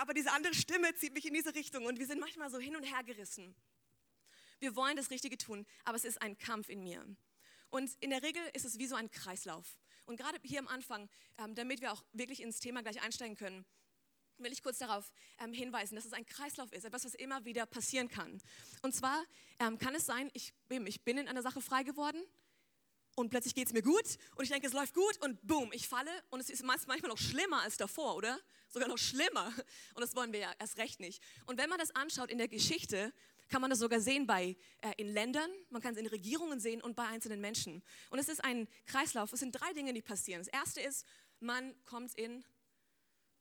aber 0.00 0.14
diese 0.14 0.32
andere 0.32 0.54
Stimme 0.54 0.94
zieht 0.94 1.12
mich 1.12 1.26
in 1.26 1.34
diese 1.34 1.54
Richtung 1.54 1.84
und 1.84 1.98
wir 1.98 2.06
sind 2.06 2.20
manchmal 2.20 2.50
so 2.50 2.58
hin 2.58 2.76
und 2.76 2.84
her 2.84 3.02
gerissen. 3.04 3.54
Wir 4.60 4.74
wollen 4.76 4.96
das 4.96 5.10
Richtige 5.10 5.36
tun, 5.36 5.66
aber 5.84 5.96
es 5.96 6.04
ist 6.04 6.22
ein 6.22 6.38
Kampf 6.38 6.68
in 6.68 6.82
mir. 6.82 7.04
Und 7.70 7.90
in 8.00 8.10
der 8.10 8.22
Regel 8.22 8.42
ist 8.54 8.64
es 8.64 8.78
wie 8.78 8.86
so 8.86 8.94
ein 8.94 9.10
Kreislauf. 9.10 9.76
Und 10.04 10.16
gerade 10.16 10.38
hier 10.42 10.60
am 10.60 10.68
Anfang, 10.68 11.08
ähm, 11.38 11.54
damit 11.54 11.80
wir 11.80 11.92
auch 11.92 12.04
wirklich 12.12 12.42
ins 12.42 12.60
Thema 12.60 12.82
gleich 12.82 13.02
einsteigen 13.02 13.36
können, 13.36 13.64
will 14.38 14.52
ich 14.52 14.62
kurz 14.62 14.78
darauf 14.78 15.12
ähm, 15.38 15.52
hinweisen, 15.52 15.94
dass 15.94 16.04
es 16.04 16.12
ein 16.12 16.26
Kreislauf 16.26 16.72
ist, 16.72 16.84
etwas, 16.84 17.04
was 17.04 17.14
immer 17.14 17.44
wieder 17.44 17.66
passieren 17.66 18.08
kann. 18.08 18.40
Und 18.82 18.94
zwar 18.94 19.24
ähm, 19.58 19.78
kann 19.78 19.94
es 19.94 20.06
sein, 20.06 20.30
ich 20.32 20.52
bin 21.02 21.18
in 21.18 21.28
einer 21.28 21.42
Sache 21.42 21.60
frei 21.60 21.82
geworden, 21.82 22.22
und 23.14 23.30
plötzlich 23.30 23.54
geht 23.54 23.66
es 23.66 23.72
mir 23.72 23.82
gut 23.82 24.18
und 24.36 24.44
ich 24.44 24.50
denke, 24.50 24.66
es 24.66 24.72
läuft 24.72 24.94
gut 24.94 25.18
und 25.22 25.46
boom, 25.46 25.70
ich 25.72 25.88
falle 25.88 26.10
und 26.30 26.40
es 26.40 26.50
ist 26.50 26.64
manchmal 26.64 26.98
noch 27.00 27.18
schlimmer 27.18 27.62
als 27.62 27.76
davor, 27.76 28.16
oder? 28.16 28.38
Sogar 28.68 28.88
noch 28.88 28.98
schlimmer. 28.98 29.52
Und 29.94 30.00
das 30.00 30.16
wollen 30.16 30.32
wir 30.32 30.40
ja 30.40 30.52
erst 30.58 30.78
recht 30.78 30.98
nicht. 30.98 31.22
Und 31.46 31.58
wenn 31.58 31.68
man 31.68 31.78
das 31.78 31.94
anschaut 31.94 32.30
in 32.30 32.38
der 32.38 32.48
Geschichte, 32.48 33.12
kann 33.50 33.60
man 33.60 33.68
das 33.68 33.80
sogar 33.80 34.00
sehen 34.00 34.26
bei, 34.26 34.56
äh, 34.80 34.92
in 34.96 35.08
Ländern, 35.08 35.50
man 35.68 35.82
kann 35.82 35.92
es 35.92 36.00
in 36.00 36.06
Regierungen 36.06 36.58
sehen 36.58 36.80
und 36.80 36.96
bei 36.96 37.06
einzelnen 37.06 37.40
Menschen. 37.40 37.82
Und 38.08 38.18
es 38.18 38.30
ist 38.30 38.42
ein 38.42 38.66
Kreislauf. 38.86 39.30
Es 39.32 39.40
sind 39.40 39.52
drei 39.52 39.72
Dinge, 39.74 39.92
die 39.92 40.00
passieren. 40.00 40.42
Das 40.42 40.48
erste 40.48 40.80
ist, 40.80 41.04
man 41.38 41.74
kommt 41.84 42.14
in 42.14 42.42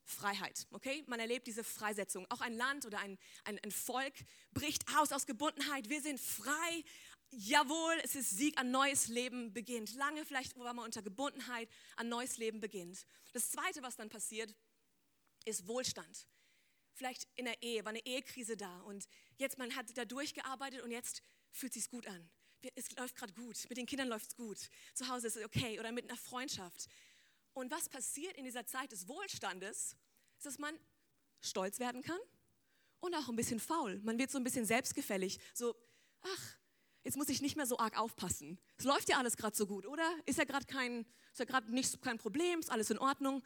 Freiheit, 0.04 0.68
okay? 0.72 1.04
Man 1.08 1.20
erlebt 1.20 1.48
diese 1.48 1.64
Freisetzung. 1.64 2.26
Auch 2.30 2.42
ein 2.42 2.54
Land 2.54 2.86
oder 2.86 3.00
ein, 3.00 3.18
ein, 3.46 3.60
ein 3.64 3.72
Volk 3.72 4.14
bricht 4.54 4.84
aus 4.98 5.12
aus 5.12 5.26
Gebundenheit. 5.26 5.90
Wir 5.90 6.02
sind 6.02 6.20
frei 6.20 6.84
jawohl, 7.32 7.96
es 8.04 8.16
ist 8.16 8.32
Sieg, 8.32 8.58
ein 8.58 8.72
neues 8.72 9.08
Leben 9.08 9.54
beginnt. 9.54 9.94
Lange 9.96 10.26
vielleicht 10.26 10.58
war 10.58 10.74
man 10.74 10.86
unter 10.86 11.02
Gebundenheit, 11.02 11.70
ein 11.96 12.10
neues 12.10 12.38
Leben 12.38 12.60
beginnt. 12.60 13.06
Das 13.34 13.52
Zweite, 13.52 13.82
was 13.82 13.96
dann 13.96 14.10
passiert, 14.10 14.54
ist 15.46 15.68
Wohlstand. 15.68 16.28
Vielleicht 16.94 17.28
in 17.36 17.46
der 17.46 17.62
Ehe, 17.64 17.84
war 17.84 17.90
eine 17.90 18.06
Ehekrise 18.06 18.58
da 18.58 18.82
und 18.82 19.08
jetzt 19.38 19.58
man 19.58 19.76
hat 19.76 19.86
da 19.98 20.06
durchgearbeitet 20.06 20.82
und 20.82 20.92
jetzt 20.92 21.24
fühlt 21.52 21.74
sich 21.74 21.90
gut 21.90 22.06
an. 22.06 22.30
Es 22.76 22.92
läuft 22.92 23.16
gerade 23.16 23.34
gut, 23.34 23.58
mit 23.70 23.78
den 23.78 23.88
Kindern 23.88 24.08
läuft 24.08 24.28
es 24.28 24.36
gut, 24.36 24.70
zu 24.94 25.08
Hause 25.08 25.28
ist 25.28 25.38
es 25.38 25.44
okay 25.44 25.80
oder 25.80 25.92
mit 25.92 26.10
einer 26.10 26.18
Freundschaft. 26.18 26.88
Und 27.54 27.72
was 27.72 27.90
passiert 27.90 28.38
in 28.38 28.44
dieser 28.44 28.66
Zeit 28.66 28.92
des 28.92 29.08
Wohlstandes, 29.08 29.96
ist, 30.38 30.46
dass 30.46 30.60
man 30.60 30.78
stolz 31.40 31.80
werden 31.80 32.02
kann 32.02 32.20
und 33.00 33.16
auch 33.16 33.30
ein 33.30 33.36
bisschen 33.36 33.60
faul. 33.60 34.00
Man 34.04 34.18
wird 34.18 34.32
so 34.32 34.38
ein 34.38 34.44
bisschen 34.44 34.66
selbstgefällig, 34.66 35.40
so, 35.54 35.76
ach, 36.22 36.61
jetzt 37.04 37.18
muss 37.18 37.30
ich 37.30 37.42
nicht 37.42 37.56
mehr 37.56 37.66
so 37.66 37.78
arg 37.78 37.98
aufpassen. 37.98 38.60
Es 38.78 38.86
läuft 38.86 39.10
ja 39.10 39.18
alles 39.18 39.38
gerade 39.38 39.56
so 39.56 39.66
gut, 39.66 39.86
oder? 39.86 40.08
Ist 40.26 40.38
ja 40.38 40.44
gerade 40.44 40.66
kein, 40.66 41.06
ja 41.38 41.46
kein 41.46 42.18
Problem, 42.18 42.60
ist 42.60 42.72
alles 42.72 42.90
in 42.90 42.98
Ordnung. 42.98 43.44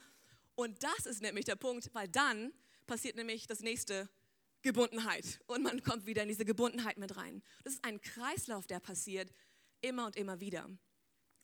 Und 0.56 0.84
das 0.84 1.06
ist 1.06 1.22
nämlich 1.22 1.46
der 1.46 1.56
Punkt, 1.56 1.90
weil 1.94 2.08
dann 2.08 2.54
passiert 2.88 3.16
nämlich 3.16 3.48
das 3.48 3.60
nächste 3.60 4.10
Gebundenheit 4.62 5.42
und 5.48 5.62
man 5.62 5.84
kommt 5.84 6.06
wieder 6.06 6.24
in 6.24 6.30
diese 6.30 6.46
Gebundenheit 6.46 6.98
mit 6.98 7.16
rein. 7.18 7.44
Das 7.64 7.74
ist 7.74 7.86
ein 7.86 8.02
Kreislauf, 8.02 8.66
der 8.66 8.80
passiert 8.80 9.32
immer 9.82 10.08
und 10.08 10.16
immer 10.16 10.40
wieder. 10.40 10.70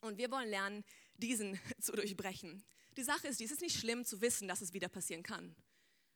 Und 0.02 0.18
wir 0.18 0.32
wollen 0.32 0.50
lernen, 0.50 0.84
diesen 1.18 1.60
zu 1.80 1.92
durchbrechen. 1.92 2.64
Die 2.98 3.04
Sache 3.04 3.28
ist, 3.28 3.40
es 3.40 3.52
ist 3.52 3.62
nicht 3.62 3.78
schlimm 3.78 4.06
zu 4.06 4.22
wissen, 4.22 4.48
dass 4.48 4.62
es 4.62 4.74
wieder 4.74 4.90
passieren 4.90 5.24
kann. 5.24 5.56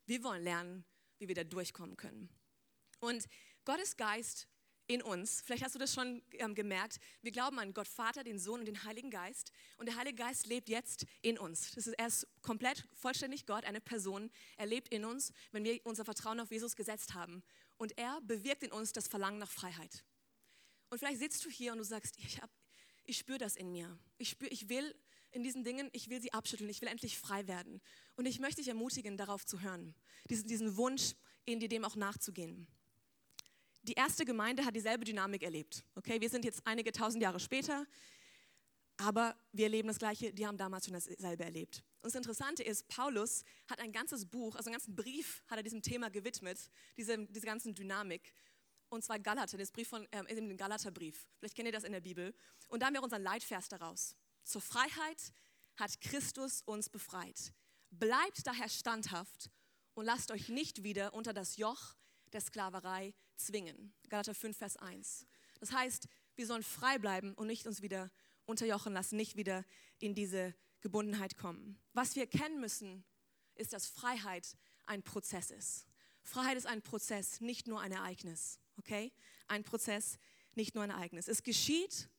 Wir 0.06 0.24
wollen 0.24 0.44
lernen, 0.44 0.84
wie 1.20 1.28
wir 1.28 1.36
da 1.36 1.44
durchkommen 1.44 1.96
können. 1.96 2.30
Und 3.00 3.26
Gottes 3.66 3.98
Geist 3.98 4.48
in 4.88 5.02
uns. 5.02 5.42
Vielleicht 5.42 5.64
hast 5.64 5.76
du 5.76 5.80
das 5.80 5.94
schon 5.94 6.22
ähm, 6.34 6.56
gemerkt. 6.56 7.00
Wir 7.22 7.32
glauben 7.32 7.60
an 7.60 7.74
Gott 7.74 7.88
Vater, 7.88 8.24
den 8.24 8.40
Sohn 8.40 8.60
und 8.60 8.66
den 8.66 8.84
Heiligen 8.84 9.10
Geist. 9.10 9.52
Und 9.78 9.88
der 9.88 9.96
Heilige 9.96 10.18
Geist 10.18 10.46
lebt 10.48 10.70
jetzt 10.70 11.06
in 11.22 11.38
uns. 11.38 11.72
Das 11.72 11.88
ist, 11.88 11.94
er 11.94 12.08
ist 12.08 12.28
komplett, 12.42 12.88
vollständig 12.94 13.46
Gott, 13.46 13.66
eine 13.66 13.82
Person. 13.82 14.32
Er 14.58 14.66
lebt 14.66 14.90
in 14.90 15.06
uns, 15.06 15.34
wenn 15.52 15.64
wir 15.64 15.80
unser 15.86 16.06
Vertrauen 16.06 16.40
auf 16.40 16.52
Jesus 16.52 16.76
gesetzt 16.76 17.14
haben. 17.14 17.44
Und 17.78 17.98
er 17.98 18.22
bewirkt 18.22 18.64
in 18.64 18.72
uns 18.72 18.94
das 18.94 19.08
Verlangen 19.08 19.40
nach 19.40 19.50
Freiheit. 19.50 20.04
Und 20.90 21.00
vielleicht 21.00 21.20
sitzt 21.20 21.44
du 21.44 21.50
hier 21.50 21.72
und 21.72 21.80
du 21.80 21.84
sagst, 21.84 22.18
ich, 22.20 22.40
ich 23.06 23.18
spüre 23.18 23.40
das 23.40 23.56
in 23.56 23.72
mir. 23.72 23.98
Ich, 24.18 24.30
spür, 24.30 24.52
ich 24.52 24.70
will 24.70 24.96
in 25.32 25.44
diesen 25.44 25.64
Dingen, 25.64 25.90
ich 25.92 26.10
will 26.10 26.22
sie 26.22 26.32
abschütteln. 26.32 26.70
Ich 26.70 26.82
will 26.82 26.88
endlich 26.88 27.18
frei 27.18 27.48
werden. 27.48 27.82
Und 28.16 28.26
ich 28.26 28.40
möchte 28.40 28.62
dich 28.62 28.70
ermutigen, 28.70 29.18
darauf 29.18 29.46
zu 29.46 29.62
hören. 29.62 29.96
Diesen, 30.30 30.48
diesen 30.48 30.78
Wunsch, 30.78 31.16
in 31.44 31.60
dir 31.60 31.70
dem 31.70 31.84
auch 31.86 31.96
nachzugehen 31.96 32.68
die 33.86 33.94
erste 33.94 34.26
Gemeinde 34.26 34.66
hat 34.66 34.76
dieselbe 34.76 35.06
Dynamik 35.06 35.44
erlebt. 35.44 35.84
Okay, 35.96 36.20
wir 36.20 36.30
sind 36.30 36.44
jetzt 36.44 36.66
einige 36.66 36.92
tausend 36.92 37.22
Jahre 37.22 37.40
später, 37.40 37.86
aber 38.98 39.36
wir 39.52 39.66
erleben 39.66 39.88
das 39.88 40.00
Gleiche, 40.00 40.34
die 40.34 40.46
haben 40.48 40.58
damals 40.58 40.86
schon 40.86 40.94
dasselbe 40.94 41.44
erlebt. 41.44 41.84
Und 42.02 42.14
das 42.14 42.16
Interessante 42.16 42.64
ist, 42.64 42.88
Paulus 42.88 43.44
hat 43.70 43.80
ein 43.80 43.92
ganzes 43.92 44.26
Buch, 44.26 44.56
also 44.56 44.70
einen 44.70 44.76
ganzen 44.76 44.96
Brief 44.96 45.44
hat 45.48 45.58
er 45.58 45.64
diesem 45.64 45.82
Thema 45.82 46.10
gewidmet, 46.10 46.70
diese, 46.98 47.26
diese 47.28 47.46
ganzen 47.46 47.76
Dynamik. 47.76 48.34
Und 48.90 49.04
zwar 49.04 49.20
Galater, 49.20 49.58
das 49.58 49.72
Brief 49.72 49.90
von, 49.90 50.08
äh, 50.12 50.36
den 50.36 50.56
Galaterbrief. 50.56 51.28
Vielleicht 51.38 51.56
kennt 51.56 51.68
ihr 51.68 51.72
das 51.72 51.84
in 51.84 51.92
der 51.92 52.02
Bibel. 52.02 52.34
Und 52.68 52.82
da 52.82 52.88
haben 52.88 52.94
wir 52.94 53.04
unseren 53.04 53.24
Leitvers 53.24 53.68
daraus. 53.68 54.16
Zur 54.44 54.62
Freiheit 54.62 55.34
hat 55.76 56.00
Christus 56.02 56.62
uns 56.62 56.90
befreit. 56.90 57.54
Bleibt 57.92 58.46
daher 58.46 58.70
standhaft 58.70 59.50
und 59.94 60.06
lasst 60.06 60.32
euch 60.32 60.50
nicht 60.50 60.84
wieder 60.84 61.14
unter 61.14 61.34
das 61.34 61.58
Joch 61.58 61.96
der 62.36 62.42
Sklaverei 62.42 63.14
zwingen. 63.38 63.94
Galater 64.10 64.36
5, 64.36 64.58
Vers 64.58 64.76
1. 64.76 65.26
Das 65.62 65.72
heißt, 65.72 66.08
wir 66.36 66.46
sollen 66.46 66.64
frei 66.64 66.98
bleiben 66.98 67.34
und 67.34 67.48
nicht 67.48 67.66
uns 67.66 67.82
wieder 67.82 68.12
unterjochen 68.46 68.92
lassen, 68.92 69.16
nicht 69.16 69.38
wieder 69.38 69.64
in 70.00 70.14
diese 70.14 70.54
Gebundenheit 70.82 71.38
kommen. 71.38 71.80
Was 71.94 72.18
wir 72.18 72.28
kennen 72.28 72.60
müssen, 72.60 73.06
ist, 73.56 73.72
dass 73.72 73.88
Freiheit 73.88 74.58
ein 74.86 75.02
Prozess 75.02 75.50
ist. 75.50 75.88
Freiheit 76.24 76.58
ist 76.58 76.68
ein 76.68 76.82
Prozess, 76.82 77.40
nicht 77.40 77.68
nur 77.68 77.80
ein 77.80 77.94
Ereignis. 77.94 78.60
Okay? 78.78 79.14
Ein 79.48 79.64
Prozess, 79.64 80.20
nicht 80.56 80.76
nur 80.76 80.84
ein 80.84 80.90
Ereignis. 80.90 81.30
Es 81.30 81.42
geschieht 81.42 82.10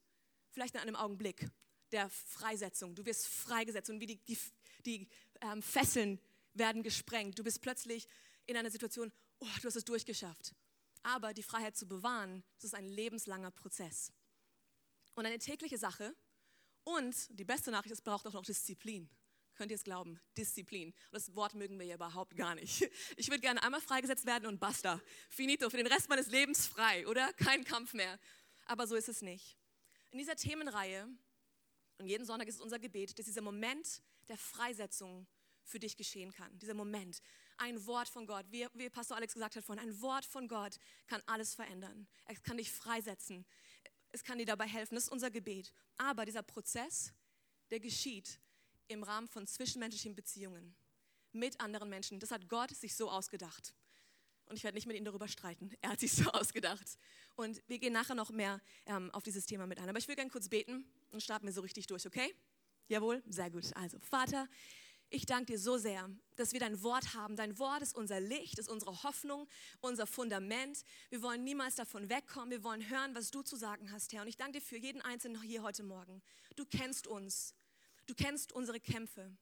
vielleicht 0.51 0.75
in 0.77 0.81
einem 0.81 0.97
Augenblick 0.97 1.47
der 1.93 2.09
Freisetzung. 2.09 2.95
Du 2.95 3.05
wirst 3.05 3.29
freigesetzt 3.29 3.91
und 3.91 4.01
wie 4.01 4.07
die, 4.07 4.17
die, 4.25 4.39
die 4.87 5.09
ähm, 5.43 5.61
Fesseln 5.61 6.19
werden 6.55 6.83
gesprengt. 6.83 7.39
Du 7.39 7.45
bist 7.45 7.61
plötzlich 7.61 8.09
in 8.47 8.57
einer 8.57 8.71
Situation, 8.71 9.13
oh, 9.40 9.47
du 9.61 9.69
hast 9.69 9.76
es 9.76 9.85
durchgeschafft. 9.85 10.55
Aber 11.02 11.33
die 11.33 11.43
Freiheit 11.43 11.76
zu 11.76 11.87
bewahren, 11.87 12.43
das 12.57 12.64
ist 12.64 12.75
ein 12.75 12.88
lebenslanger 12.88 13.50
Prozess. 13.50 14.12
Und 15.14 15.26
eine 15.26 15.38
tägliche 15.38 15.78
Sache. 15.78 16.14
Und 16.85 17.14
die 17.38 17.45
beste 17.45 17.71
Nachricht, 17.71 17.93
es 17.93 18.00
braucht 18.00 18.26
auch 18.26 18.33
noch 18.33 18.45
Disziplin. 18.45 19.09
Könnt 19.55 19.71
ihr 19.71 19.76
es 19.76 19.85
glauben? 19.85 20.21
Disziplin. 20.37 20.88
Und 20.88 21.12
das 21.12 21.35
Wort 21.35 21.55
mögen 21.55 21.78
wir 21.78 21.87
ja 21.87 21.95
überhaupt 21.95 22.37
gar 22.37 22.55
nicht. 22.55 22.90
Ich 23.16 23.28
würde 23.28 23.40
gerne 23.40 23.62
einmal 23.62 23.81
freigesetzt 23.81 24.26
werden 24.26 24.47
und 24.47 24.61
basta. 24.61 25.00
Finito, 25.31 25.71
für 25.71 25.78
den 25.78 25.87
Rest 25.87 26.09
meines 26.09 26.26
Lebens 26.26 26.66
frei, 26.66 27.07
oder? 27.07 27.33
Kein 27.35 27.64
Kampf 27.64 27.95
mehr. 27.95 28.19
Aber 28.66 28.87
so 28.87 28.95
ist 28.95 29.09
es 29.09 29.23
nicht. 29.23 29.57
In 30.11 30.19
dieser 30.19 30.37
Themenreihe, 30.37 31.09
und 31.99 32.07
jeden 32.07 32.26
Sonntag 32.26 32.49
ist 32.49 32.57
es 32.57 32.61
unser 32.61 32.78
Gebet, 32.78 33.19
dass 33.19 33.26
dieser 33.26 33.40
Moment 33.40 34.02
der 34.28 34.37
Freisetzung 34.37 35.26
für 35.62 35.78
dich 35.78 35.97
geschehen 35.97 36.33
kann. 36.33 36.59
Dieser 36.59 36.75
Moment, 36.75 37.23
ein 37.59 37.85
Wort 37.87 38.09
von 38.09 38.27
Gott, 38.27 38.47
wie, 38.51 38.67
wie 38.75 38.91
Pastor 38.91 39.17
Alex 39.17 39.35
gesagt 39.35 39.57
hat 39.57 39.65
vorhin, 39.65 39.85
ein 39.85 40.01
Wort 40.01 40.25
von 40.25 40.49
Gott 40.49 40.79
kann 41.07 41.23
alles 41.27 41.55
verändern. 41.55 42.07
Es 42.27 42.43
kann 42.43 42.57
dich 42.57 42.71
freisetzen. 42.71 43.45
Es 44.11 44.23
kann 44.25 44.39
dir 44.39 44.47
dabei 44.47 44.67
helfen. 44.67 44.95
Das 44.95 45.05
ist 45.05 45.11
unser 45.11 45.31
Gebet. 45.31 45.73
Aber 45.97 46.25
dieser 46.25 46.43
Prozess, 46.43 47.13
der 47.71 47.81
geschieht 47.81 48.41
im 48.89 49.03
Rahmen 49.03 49.29
von 49.29 49.47
zwischenmenschlichen 49.47 50.15
Beziehungen 50.15 50.77
mit 51.33 51.61
anderen 51.61 51.89
Menschen. 51.89 52.21
Das 52.21 52.31
hat 52.31 52.49
Gott 52.49 52.71
sich 52.71 52.95
so 52.95 53.11
ausgedacht. 53.11 53.75
Und 54.47 54.57
ich 54.57 54.65
werde 54.65 54.77
nicht 54.77 54.87
mit 54.87 54.97
ihm 54.97 55.05
darüber 55.05 55.29
streiten. 55.29 55.71
Er 55.81 55.91
hat 55.91 56.01
sich 56.01 56.13
so 56.13 56.31
ausgedacht. 56.33 56.99
Und 57.35 57.63
wir 57.67 57.79
gehen 57.79 57.93
nachher 57.93 58.15
noch 58.15 58.31
mehr 58.31 58.61
ähm, 58.87 59.11
auf 59.13 59.23
dieses 59.23 59.45
Thema 59.47 59.67
mit 59.67 59.79
ein. 59.79 59.89
Aber 59.89 59.99
ich 59.99 60.09
will 60.09 60.15
gerne 60.15 60.31
kurz 60.31 60.49
beten 60.49 60.85
und 61.11 61.23
starten 61.23 61.47
wir 61.47 61.53
so 61.53 61.61
richtig 61.61 61.87
durch, 61.87 62.07
okay? 62.07 62.35
Jawohl? 62.89 63.23
Sehr 63.29 63.51
gut. 63.51 63.75
Also, 63.75 63.99
Vater, 63.99 64.49
ich 65.09 65.27
danke 65.27 65.53
dir 65.53 65.59
so 65.59 65.79
sehr, 65.79 66.11
dass 66.35 66.53
wir 66.53 66.61
dein 66.61 66.83
Wort 66.83 67.15
haben. 67.15 67.37
Dein 67.37 67.59
Wort 67.59 67.83
ist 67.83 67.95
unser 67.95 68.21
Licht, 68.21 68.59
ist 68.59 68.69
unsere 68.69 69.03
Hoffnung, 69.03 69.49
unser 69.81 70.07
Fundament. 70.07 70.83
Wir 71.11 71.23
wollen 71.23 71.45
niemals 71.45 71.77
davon 71.77 72.09
wegkommen. 72.09 72.51
Wir 72.51 72.65
wollen 72.65 72.89
hören, 72.89 73.15
was 73.15 73.31
du 73.31 73.43
zu 73.43 73.57
sagen 73.57 73.93
hast, 73.93 74.13
Herr. 74.13 74.23
Und 74.23 74.29
ich 74.29 74.37
danke 74.37 74.59
dir 74.59 74.65
für 74.65 74.77
jeden 74.77 75.01
Einzelnen 75.03 75.41
hier 75.41 75.63
heute 75.63 75.83
Morgen. 75.83 76.23
Du 76.57 76.65
kennst 76.65 77.07
uns. 77.07 77.55
Du 78.07 78.15
kennst 78.15 78.53
unsere 78.53 78.81
Kämpfe. 78.81 79.37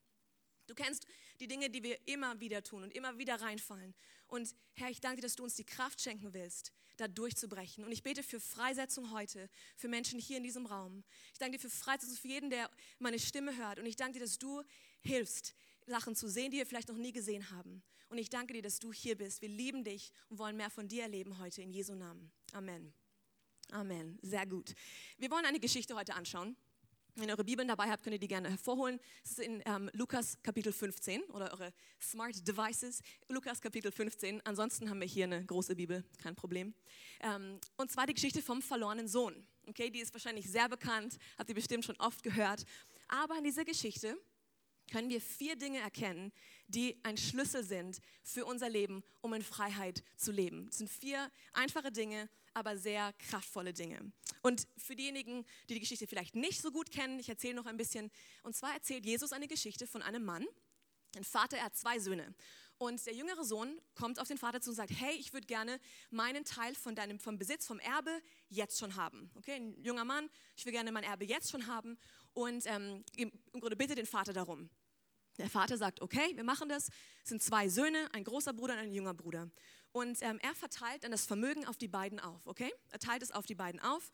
Du 0.66 0.74
kennst 0.74 1.06
die 1.40 1.46
Dinge, 1.46 1.68
die 1.68 1.82
wir 1.82 1.98
immer 2.06 2.40
wieder 2.40 2.62
tun 2.62 2.82
und 2.82 2.94
immer 2.94 3.18
wieder 3.18 3.40
reinfallen. 3.40 3.94
Und 4.28 4.54
Herr, 4.74 4.90
ich 4.90 5.00
danke 5.00 5.16
dir, 5.16 5.26
dass 5.26 5.36
du 5.36 5.44
uns 5.44 5.54
die 5.54 5.64
Kraft 5.64 6.00
schenken 6.00 6.32
willst, 6.32 6.72
da 6.96 7.08
durchzubrechen. 7.08 7.84
Und 7.84 7.92
ich 7.92 8.02
bete 8.02 8.22
für 8.22 8.40
Freisetzung 8.40 9.10
heute, 9.12 9.50
für 9.76 9.88
Menschen 9.88 10.18
hier 10.18 10.38
in 10.38 10.42
diesem 10.42 10.66
Raum. 10.66 11.04
Ich 11.32 11.38
danke 11.38 11.58
dir 11.58 11.62
für 11.62 11.70
Freisetzung 11.70 12.16
für 12.16 12.28
jeden, 12.28 12.50
der 12.50 12.70
meine 12.98 13.18
Stimme 13.18 13.56
hört. 13.56 13.78
Und 13.78 13.86
ich 13.86 13.96
danke 13.96 14.14
dir, 14.14 14.24
dass 14.24 14.38
du 14.38 14.62
hilfst, 15.04 15.54
Sachen 15.86 16.16
zu 16.16 16.28
sehen, 16.28 16.50
die 16.50 16.58
wir 16.58 16.66
vielleicht 16.66 16.88
noch 16.88 16.96
nie 16.96 17.12
gesehen 17.12 17.50
haben. 17.50 17.82
Und 18.08 18.18
ich 18.18 18.30
danke 18.30 18.54
dir, 18.54 18.62
dass 18.62 18.78
du 18.78 18.92
hier 18.92 19.16
bist. 19.16 19.42
Wir 19.42 19.48
lieben 19.48 19.84
dich 19.84 20.12
und 20.28 20.38
wollen 20.38 20.56
mehr 20.56 20.70
von 20.70 20.88
dir 20.88 21.02
erleben 21.02 21.38
heute 21.38 21.62
in 21.62 21.72
Jesu 21.72 21.94
Namen. 21.94 22.30
Amen. 22.52 22.92
Amen. 23.70 24.18
Sehr 24.22 24.46
gut. 24.46 24.74
Wir 25.18 25.30
wollen 25.30 25.44
eine 25.44 25.60
Geschichte 25.60 25.94
heute 25.94 26.14
anschauen. 26.14 26.56
Wenn 27.16 27.28
ihr 27.28 27.34
eure 27.34 27.44
Bibeln 27.44 27.68
dabei 27.68 27.90
habt, 27.90 28.02
könnt 28.02 28.14
ihr 28.14 28.18
die 28.18 28.28
gerne 28.28 28.50
hervorholen. 28.50 28.98
Es 29.22 29.32
ist 29.32 29.38
in 29.38 29.62
ähm, 29.66 29.88
Lukas 29.92 30.36
Kapitel 30.42 30.72
15 30.72 31.22
oder 31.24 31.52
eure 31.52 31.72
Smart 32.00 32.46
Devices. 32.46 33.02
Lukas 33.28 33.60
Kapitel 33.60 33.92
15. 33.92 34.44
Ansonsten 34.44 34.90
haben 34.90 35.00
wir 35.00 35.06
hier 35.06 35.24
eine 35.24 35.44
große 35.44 35.76
Bibel, 35.76 36.04
kein 36.20 36.34
Problem. 36.34 36.74
Ähm, 37.20 37.60
und 37.76 37.92
zwar 37.92 38.06
die 38.06 38.14
Geschichte 38.14 38.42
vom 38.42 38.60
verlorenen 38.62 39.06
Sohn. 39.06 39.46
Okay, 39.66 39.90
die 39.90 40.00
ist 40.00 40.12
wahrscheinlich 40.12 40.50
sehr 40.50 40.68
bekannt, 40.68 41.16
habt 41.38 41.48
ihr 41.48 41.54
bestimmt 41.54 41.84
schon 41.84 41.96
oft 41.98 42.22
gehört. 42.24 42.64
Aber 43.06 43.38
in 43.38 43.44
dieser 43.44 43.64
Geschichte 43.64 44.18
können 44.90 45.10
wir 45.10 45.20
vier 45.20 45.56
Dinge 45.56 45.78
erkennen, 45.78 46.32
die 46.68 46.98
ein 47.02 47.16
Schlüssel 47.16 47.64
sind 47.64 48.00
für 48.22 48.44
unser 48.44 48.68
Leben, 48.68 49.02
um 49.20 49.32
in 49.34 49.42
Freiheit 49.42 50.02
zu 50.16 50.32
leben. 50.32 50.68
Es 50.68 50.78
sind 50.78 50.90
vier 50.90 51.30
einfache 51.52 51.92
Dinge, 51.92 52.28
aber 52.52 52.76
sehr 52.76 53.12
kraftvolle 53.14 53.72
Dinge. 53.72 54.12
Und 54.42 54.66
für 54.76 54.96
diejenigen, 54.96 55.44
die 55.68 55.74
die 55.74 55.80
Geschichte 55.80 56.06
vielleicht 56.06 56.36
nicht 56.36 56.60
so 56.60 56.70
gut 56.70 56.90
kennen, 56.90 57.18
ich 57.18 57.28
erzähle 57.28 57.54
noch 57.54 57.66
ein 57.66 57.76
bisschen. 57.76 58.10
Und 58.42 58.54
zwar 58.54 58.74
erzählt 58.74 59.04
Jesus 59.04 59.32
eine 59.32 59.48
Geschichte 59.48 59.86
von 59.86 60.02
einem 60.02 60.24
Mann, 60.24 60.46
ein 61.16 61.24
Vater, 61.24 61.56
er 61.56 61.64
hat 61.64 61.76
zwei 61.76 61.98
Söhne. 61.98 62.34
Und 62.76 63.06
der 63.06 63.14
jüngere 63.14 63.44
Sohn 63.44 63.80
kommt 63.94 64.18
auf 64.18 64.26
den 64.26 64.36
Vater 64.36 64.60
zu 64.60 64.70
und 64.70 64.76
sagt, 64.76 64.90
hey, 64.90 65.14
ich 65.14 65.32
würde 65.32 65.46
gerne 65.46 65.78
meinen 66.10 66.44
Teil 66.44 66.74
von 66.74 66.96
deinem 66.96 67.20
vom 67.20 67.38
Besitz, 67.38 67.66
vom 67.66 67.78
Erbe 67.78 68.20
jetzt 68.48 68.78
schon 68.78 68.96
haben. 68.96 69.30
Okay, 69.36 69.54
ein 69.54 69.82
junger 69.82 70.04
Mann, 70.04 70.28
ich 70.56 70.66
will 70.66 70.72
gerne 70.72 70.90
mein 70.90 71.04
Erbe 71.04 71.24
jetzt 71.24 71.50
schon 71.50 71.68
haben. 71.68 71.96
Und 72.34 72.66
ähm, 72.66 73.04
im 73.16 73.32
Grunde 73.60 73.76
bitte 73.76 73.94
den 73.94 74.06
Vater 74.06 74.32
darum. 74.32 74.68
Der 75.38 75.50
Vater 75.50 75.76
sagt, 75.76 76.00
okay, 76.00 76.32
wir 76.34 76.44
machen 76.44 76.68
das. 76.68 76.88
Es 77.22 77.30
sind 77.30 77.42
zwei 77.42 77.68
Söhne, 77.68 78.08
ein 78.12 78.24
großer 78.24 78.52
Bruder 78.52 78.74
und 78.74 78.80
ein 78.80 78.92
junger 78.92 79.14
Bruder. 79.14 79.50
Und 79.92 80.22
ähm, 80.22 80.38
er 80.42 80.54
verteilt 80.54 81.04
dann 81.04 81.12
das 81.12 81.26
Vermögen 81.26 81.66
auf 81.66 81.76
die 81.76 81.88
beiden 81.88 82.20
auf, 82.20 82.46
okay? 82.46 82.72
Er 82.90 82.98
teilt 82.98 83.22
es 83.22 83.30
auf 83.30 83.46
die 83.46 83.54
beiden 83.54 83.80
auf. 83.80 84.10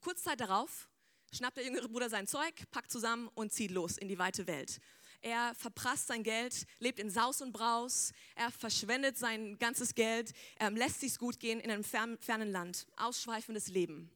Kurz 0.00 0.22
Zeit 0.22 0.40
darauf 0.40 0.88
schnappt 1.32 1.58
der 1.58 1.64
jüngere 1.64 1.88
Bruder 1.88 2.08
sein 2.08 2.26
Zeug, 2.26 2.54
packt 2.70 2.90
zusammen 2.90 3.28
und 3.34 3.52
zieht 3.52 3.70
los 3.70 3.98
in 3.98 4.08
die 4.08 4.18
weite 4.18 4.46
Welt. 4.46 4.80
Er 5.20 5.54
verprasst 5.54 6.06
sein 6.06 6.22
Geld, 6.22 6.66
lebt 6.78 6.98
in 6.98 7.10
Saus 7.10 7.42
und 7.42 7.52
Braus, 7.52 8.12
er 8.36 8.50
verschwendet 8.50 9.18
sein 9.18 9.58
ganzes 9.58 9.94
Geld, 9.94 10.32
er 10.56 10.70
lässt 10.70 11.00
sich's 11.00 11.18
gut 11.18 11.40
gehen 11.40 11.60
in 11.60 11.70
einem 11.70 11.84
fernen 11.84 12.50
Land, 12.50 12.86
ausschweifendes 12.96 13.68
Leben. 13.68 14.10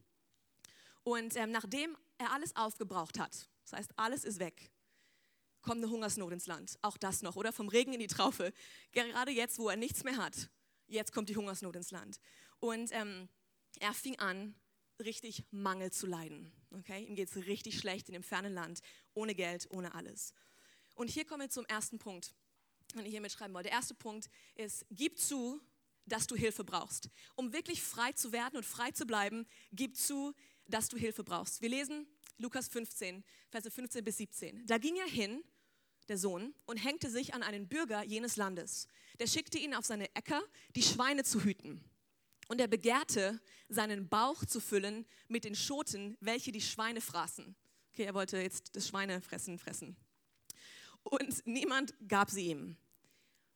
Und 1.02 1.36
ähm, 1.36 1.50
nachdem 1.50 1.96
er 2.22 2.32
alles 2.32 2.56
aufgebraucht 2.56 3.18
hat, 3.18 3.48
das 3.64 3.72
heißt, 3.72 3.90
alles 3.96 4.24
ist 4.24 4.38
weg, 4.38 4.70
kommt 5.62 5.82
eine 5.82 5.90
Hungersnot 5.90 6.32
ins 6.32 6.46
Land. 6.46 6.78
Auch 6.82 6.96
das 6.96 7.22
noch, 7.22 7.36
oder? 7.36 7.52
Vom 7.52 7.68
Regen 7.68 7.92
in 7.92 8.00
die 8.00 8.08
Traufe. 8.08 8.52
Gerade 8.92 9.30
jetzt, 9.30 9.58
wo 9.58 9.68
er 9.68 9.76
nichts 9.76 10.04
mehr 10.04 10.16
hat, 10.16 10.50
jetzt 10.88 11.12
kommt 11.12 11.28
die 11.28 11.36
Hungersnot 11.36 11.76
ins 11.76 11.90
Land. 11.90 12.20
Und 12.58 12.90
ähm, 12.92 13.28
er 13.80 13.94
fing 13.94 14.18
an, 14.18 14.54
richtig 14.98 15.44
Mangel 15.50 15.90
zu 15.90 16.06
leiden. 16.06 16.52
Okay? 16.70 17.04
Ihm 17.04 17.14
geht 17.14 17.28
es 17.28 17.46
richtig 17.46 17.78
schlecht 17.78 18.08
in 18.08 18.12
dem 18.12 18.22
fernen 18.22 18.52
Land, 18.52 18.80
ohne 19.14 19.34
Geld, 19.34 19.68
ohne 19.70 19.94
alles. 19.94 20.34
Und 20.94 21.08
hier 21.08 21.24
kommen 21.24 21.42
wir 21.42 21.50
zum 21.50 21.64
ersten 21.66 21.98
Punkt, 21.98 22.34
den 22.94 23.06
ich 23.06 23.12
hier 23.12 23.20
mitschreiben 23.20 23.54
wollte. 23.54 23.68
Der 23.68 23.78
erste 23.78 23.94
Punkt 23.94 24.28
ist, 24.54 24.84
gib 24.90 25.18
zu, 25.18 25.60
dass 26.06 26.26
du 26.26 26.34
Hilfe 26.36 26.64
brauchst. 26.64 27.08
Um 27.36 27.52
wirklich 27.52 27.82
frei 27.82 28.12
zu 28.12 28.32
werden 28.32 28.56
und 28.56 28.66
frei 28.66 28.90
zu 28.90 29.06
bleiben, 29.06 29.46
gib 29.72 29.96
zu, 29.96 30.34
dass 30.66 30.88
du 30.88 30.96
Hilfe 30.96 31.24
brauchst. 31.24 31.60
Wir 31.60 31.68
lesen 31.68 32.06
Lukas 32.38 32.68
15, 32.68 33.24
Verse 33.50 33.70
15 33.70 34.04
bis 34.04 34.16
17. 34.16 34.66
Da 34.66 34.78
ging 34.78 34.96
er 34.96 35.06
hin 35.06 35.42
der 36.08 36.18
Sohn, 36.18 36.54
und 36.66 36.76
hängte 36.76 37.10
sich 37.10 37.34
an 37.34 37.42
einen 37.42 37.68
Bürger 37.68 38.02
jenes 38.02 38.36
Landes. 38.36 38.86
Der 39.18 39.26
schickte 39.26 39.58
ihn 39.58 39.74
auf 39.74 39.84
seine 39.84 40.14
Äcker, 40.14 40.42
die 40.74 40.82
Schweine 40.82 41.24
zu 41.24 41.42
hüten. 41.42 41.82
Und 42.48 42.60
er 42.60 42.68
begehrte, 42.68 43.40
seinen 43.68 44.08
Bauch 44.08 44.44
zu 44.44 44.60
füllen 44.60 45.06
mit 45.28 45.44
den 45.44 45.54
Schoten, 45.54 46.16
welche 46.20 46.52
die 46.52 46.60
Schweine 46.60 47.00
fraßen. 47.00 47.54
Okay, 47.92 48.04
er 48.04 48.14
wollte 48.14 48.38
jetzt 48.38 48.74
das 48.76 48.88
Schweinefressen 48.88 49.58
fressen. 49.58 49.96
Und 51.02 51.46
niemand 51.46 51.94
gab 52.08 52.30
sie 52.30 52.48
ihm. 52.48 52.76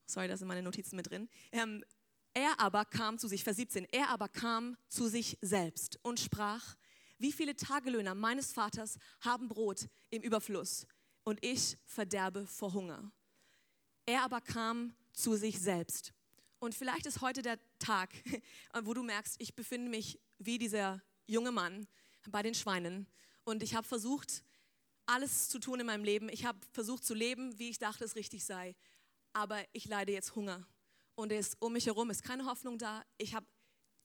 Sorry, 0.06 0.28
da 0.28 0.36
sind 0.36 0.48
meine 0.48 0.62
Notizen 0.62 0.96
mit 0.96 1.10
drin. 1.10 1.28
Ähm, 1.52 1.84
er 2.32 2.60
aber 2.60 2.84
kam 2.84 3.18
zu 3.18 3.28
sich, 3.28 3.44
Vers 3.44 3.56
17, 3.56 3.86
er 3.92 4.10
aber 4.10 4.28
kam 4.28 4.76
zu 4.88 5.08
sich 5.08 5.38
selbst 5.40 5.98
und 6.02 6.20
sprach, 6.20 6.76
wie 7.18 7.32
viele 7.32 7.56
Tagelöhner 7.56 8.14
meines 8.14 8.52
Vaters 8.52 8.99
haben 9.20 9.49
Brot 9.49 9.88
im 10.11 10.23
Überfluss 10.23 10.87
und 11.25 11.44
ich 11.44 11.76
verderbe 11.85 12.46
vor 12.46 12.73
Hunger. 12.73 13.11
Er 14.06 14.23
aber 14.23 14.40
kam 14.40 14.94
zu 15.12 15.37
sich 15.37 15.61
selbst. 15.61 16.12
Und 16.58 16.75
vielleicht 16.75 17.06
ist 17.06 17.20
heute 17.20 17.42
der 17.42 17.58
Tag, 17.78 18.11
wo 18.82 18.94
du 18.94 19.02
merkst, 19.02 19.37
ich 19.40 19.54
befinde 19.54 19.90
mich 19.90 20.18
wie 20.38 20.58
dieser 20.58 21.02
junge 21.26 21.52
Mann 21.52 21.87
bei 22.28 22.42
den 22.42 22.54
Schweinen 22.54 23.06
und 23.44 23.62
ich 23.62 23.75
habe 23.75 23.87
versucht, 23.87 24.42
alles 25.06 25.49
zu 25.49 25.58
tun 25.58 25.80
in 25.80 25.87
meinem 25.87 26.04
Leben. 26.04 26.28
Ich 26.28 26.44
habe 26.44 26.58
versucht 26.73 27.04
zu 27.04 27.14
leben, 27.14 27.58
wie 27.58 27.70
ich 27.70 27.78
dachte, 27.78 28.04
es 28.04 28.16
richtig 28.16 28.44
sei. 28.44 28.75
Aber 29.32 29.62
ich 29.73 29.87
leide 29.87 30.12
jetzt 30.12 30.35
Hunger 30.35 30.66
und 31.14 31.30
es 31.30 31.54
um 31.61 31.73
mich 31.73 31.87
herum 31.87 32.11
ist 32.11 32.23
keine 32.23 32.46
Hoffnung 32.46 32.78
da. 32.78 33.04
Ich 33.18 33.35
habe 33.35 33.46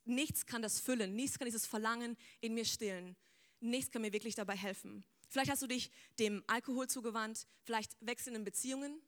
nichts 0.05 0.45
kann 0.45 0.61
das 0.61 0.79
füllen, 0.79 1.15
nichts 1.15 1.37
kann 1.37 1.45
dieses 1.45 1.65
Verlangen 1.65 2.17
in 2.39 2.53
mir 2.53 2.65
stillen. 2.65 3.15
Nichts 3.59 3.91
kann 3.91 4.01
mir 4.01 4.13
wirklich 4.13 4.35
dabei 4.35 4.55
helfen. 4.55 5.03
Vielleicht 5.29 5.51
hast 5.51 5.61
du 5.61 5.67
dich 5.67 5.91
dem 6.19 6.43
Alkohol 6.47 6.87
zugewandt, 6.87 7.47
vielleicht 7.63 7.95
wechselnden 8.01 8.43
Beziehungen, 8.43 9.01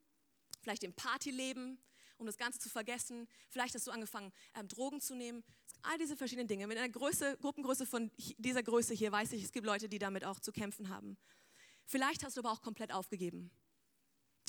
vielleicht 0.61 0.83
dem 0.83 0.93
Partyleben, 0.93 1.79
um 2.17 2.25
das 2.25 2.37
Ganze 2.37 2.59
zu 2.59 2.69
vergessen. 2.69 3.27
Vielleicht 3.49 3.75
hast 3.75 3.87
du 3.87 3.91
angefangen, 3.91 4.31
ähm, 4.55 4.67
Drogen 4.67 5.01
zu 5.01 5.15
nehmen. 5.15 5.43
All 5.81 5.97
diese 5.97 6.15
verschiedenen 6.15 6.47
Dinge. 6.47 6.67
Mit 6.67 6.77
einer 6.77 6.89
Größe, 6.89 7.37
Gruppengröße 7.41 7.85
von 7.85 8.11
dieser 8.37 8.63
Größe 8.63 8.93
hier 8.93 9.11
weiß 9.11 9.33
ich, 9.33 9.43
es 9.43 9.51
gibt 9.51 9.65
Leute, 9.65 9.89
die 9.89 9.99
damit 9.99 10.23
auch 10.23 10.39
zu 10.39 10.51
kämpfen 10.51 10.89
haben. 10.89 11.17
Vielleicht 11.85 12.23
hast 12.23 12.37
du 12.37 12.41
aber 12.41 12.51
auch 12.51 12.61
komplett 12.61 12.93
aufgegeben. 12.93 13.51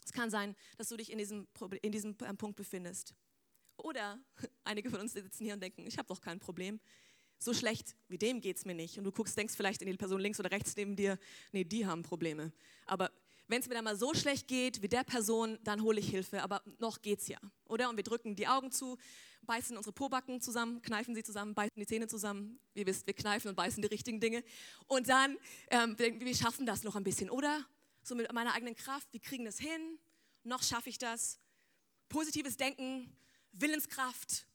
Es 0.04 0.12
kann 0.12 0.30
sein, 0.30 0.54
dass 0.76 0.88
du 0.88 0.96
dich 0.96 1.10
in 1.10 1.18
diesem, 1.18 1.48
in 1.82 1.90
diesem 1.90 2.16
ähm, 2.24 2.36
Punkt 2.36 2.56
befindest. 2.56 3.14
Oder 3.76 4.18
einige 4.64 4.90
von 4.90 5.00
uns 5.00 5.12
sitzen 5.12 5.44
hier 5.44 5.54
und 5.54 5.62
denken, 5.62 5.86
ich 5.86 5.98
habe 5.98 6.08
doch 6.08 6.20
kein 6.20 6.38
Problem 6.38 6.80
so 7.38 7.52
schlecht 7.52 7.94
wie 8.08 8.18
dem 8.18 8.40
geht 8.40 8.56
es 8.56 8.64
mir 8.64 8.74
nicht. 8.74 8.98
Und 8.98 9.04
du 9.04 9.12
guckst, 9.12 9.36
denkst 9.36 9.54
vielleicht 9.56 9.82
in 9.82 9.90
die 9.90 9.96
Person 9.96 10.20
links 10.20 10.40
oder 10.40 10.50
rechts 10.50 10.74
neben 10.76 10.96
dir, 10.96 11.18
nee, 11.52 11.64
die 11.64 11.86
haben 11.86 12.02
Probleme. 12.02 12.52
Aber 12.86 13.10
wenn 13.48 13.60
es 13.60 13.68
mir 13.68 13.74
dann 13.74 13.84
mal 13.84 13.96
so 13.96 14.14
schlecht 14.14 14.48
geht 14.48 14.80
wie 14.80 14.88
der 14.88 15.04
Person, 15.04 15.58
dann 15.62 15.82
hole 15.82 16.00
ich 16.00 16.08
Hilfe. 16.08 16.42
Aber 16.42 16.62
noch 16.78 17.02
geht's 17.02 17.28
ja, 17.28 17.38
oder? 17.66 17.90
Und 17.90 17.96
wir 17.96 18.04
drücken 18.04 18.36
die 18.36 18.48
Augen 18.48 18.72
zu, 18.72 18.96
beißen 19.42 19.76
unsere 19.76 19.92
Pobacken 19.92 20.40
zusammen, 20.40 20.80
kneifen 20.80 21.14
sie 21.14 21.22
zusammen, 21.22 21.54
beißen 21.54 21.74
die 21.76 21.86
Zähne 21.86 22.06
zusammen. 22.06 22.58
Ihr 22.74 22.86
wisst, 22.86 23.06
wir 23.06 23.14
kneifen 23.14 23.50
und 23.50 23.56
beißen 23.56 23.82
die 23.82 23.88
richtigen 23.88 24.20
Dinge. 24.20 24.42
Und 24.86 25.08
dann 25.08 25.36
ähm, 25.70 25.98
wir, 25.98 26.18
wir 26.18 26.34
schaffen 26.34 26.64
das 26.64 26.82
noch 26.84 26.96
ein 26.96 27.04
bisschen, 27.04 27.28
oder? 27.28 27.66
So 28.02 28.14
mit 28.14 28.32
meiner 28.32 28.54
eigenen 28.54 28.74
Kraft, 28.74 29.12
wir 29.12 29.20
kriegen 29.20 29.44
das 29.44 29.58
hin. 29.58 29.98
Noch 30.42 30.62
schaffe 30.62 30.88
ich 30.88 30.98
das. 30.98 31.38
Positives 32.08 32.56
Denken, 32.56 33.14
Willenskraft, 33.54 34.46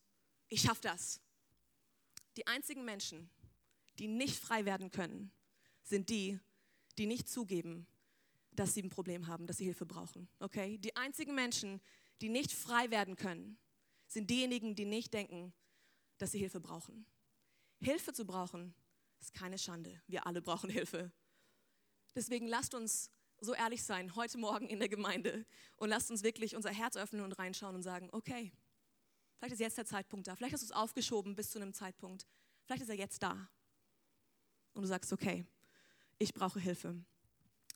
ich 0.50 0.62
schaffe 0.62 0.82
das. 0.82 1.22
Die 2.38 2.46
einzigen 2.48 2.86
Menschen, 2.86 3.30
die 3.98 4.08
nicht 4.08 4.36
frei 4.36 4.66
werden 4.66 4.92
können, 4.92 5.32
sind 5.84 6.10
die, 6.10 6.40
die 6.98 7.06
nicht 7.06 7.30
zugeben, 7.30 7.88
dass 8.52 8.74
sie 8.74 8.84
ein 8.84 8.90
Problem 8.90 9.28
haben, 9.28 9.48
dass 9.48 9.58
sie 9.58 9.66
Hilfe 9.66 9.86
brauchen. 9.86 10.28
Okay? 10.40 10.78
Die 10.78 10.96
einzigen 10.96 11.34
Menschen, 11.34 11.82
die 12.22 12.30
nicht 12.30 12.52
frei 12.52 12.92
werden 12.92 13.16
können, 13.16 13.58
sind 14.08 14.30
diejenigen, 14.30 14.76
die 14.76 14.86
nicht 14.86 15.14
denken, 15.14 15.54
dass 16.18 16.32
sie 16.32 16.40
Hilfe 16.40 16.60
brauchen. 16.60 17.06
Hilfe 17.80 18.12
zu 18.12 18.26
brauchen 18.26 18.74
ist 19.22 19.34
keine 19.34 19.58
Schande. 19.58 20.02
Wir 20.08 20.28
alle 20.28 20.42
brauchen 20.42 20.70
Hilfe. 20.70 21.12
Deswegen 22.16 22.48
lasst 22.48 22.74
uns 22.74 23.12
so 23.40 23.54
ehrlich 23.54 23.84
sein 23.84 24.16
heute 24.16 24.38
Morgen 24.38 24.68
in 24.68 24.80
der 24.80 24.90
Gemeinde 24.90 25.46
und 25.78 25.90
lasst 25.90 26.12
uns 26.12 26.24
wirklich 26.24 26.56
unser 26.56 26.72
Herz 26.72 26.98
öffnen 26.98 27.24
und 27.24 27.32
reinschauen 27.34 27.76
und 27.76 27.84
sagen, 27.84 28.10
okay, 28.12 28.52
vielleicht 29.40 29.54
ist 29.54 29.60
jetzt 29.60 29.78
der 29.78 29.86
Zeitpunkt 29.86 30.28
da. 30.28 30.36
Vielleicht 30.36 30.54
hast 30.54 30.62
du 30.62 30.66
es 30.66 30.72
aufgeschoben 30.72 31.36
bis 31.36 31.52
zu 31.52 31.60
einem 31.60 31.74
Zeitpunkt. 31.74 32.28
Vielleicht 32.66 32.84
ist 32.84 32.90
er 32.90 32.96
jetzt 32.96 33.24
da. 33.24 33.50
Und 34.74 34.84
du 34.84 34.88
sagst, 34.88 35.12
okay, 35.12 35.46
ich 36.20 36.34
brauche 36.34 36.60
Hilfe. 36.60 36.96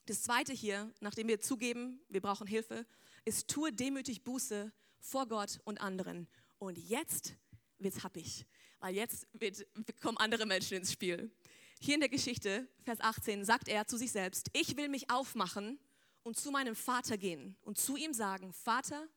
Das 0.06 0.22
zweite 0.22 0.54
hier, 0.54 0.94
nachdem 1.00 1.30
wir 1.30 1.40
zugeben, 1.40 2.02
wir 2.10 2.22
brauchen 2.22 2.46
Hilfe, 2.46 2.86
ist 3.26 3.50
tue 3.50 3.72
demütig 3.72 4.24
Buße 4.24 4.72
vor 5.00 5.28
Gott 5.28 5.60
und 5.64 5.80
anderen. 5.80 6.28
Und 6.60 6.78
jetzt 6.78 7.36
wird's 7.80 8.04
happig, 8.04 8.46
weil 8.80 8.96
jetzt 8.96 9.28
wird, 9.34 9.66
kommen 10.02 10.18
andere 10.18 10.46
Menschen 10.46 10.78
ins 10.78 10.92
Spiel. 10.92 11.32
Hier 11.80 11.96
in 11.96 12.02
der 12.02 12.10
Geschichte, 12.10 12.68
Vers 12.84 13.00
18, 13.00 13.46
sagt 13.46 13.68
er 13.68 13.88
zu 13.88 13.98
sich 13.98 14.12
selbst, 14.12 14.50
ich 14.54 14.76
will 14.78 14.90
mich 14.90 15.10
aufmachen 15.10 15.80
und 16.24 16.38
zu 16.38 16.52
meinem 16.52 16.76
Vater 16.76 17.18
gehen 17.18 17.58
und 17.62 17.78
zu 17.78 17.96
ihm 17.96 18.14
sagen, 18.14 18.54
Vater, 18.54 19.08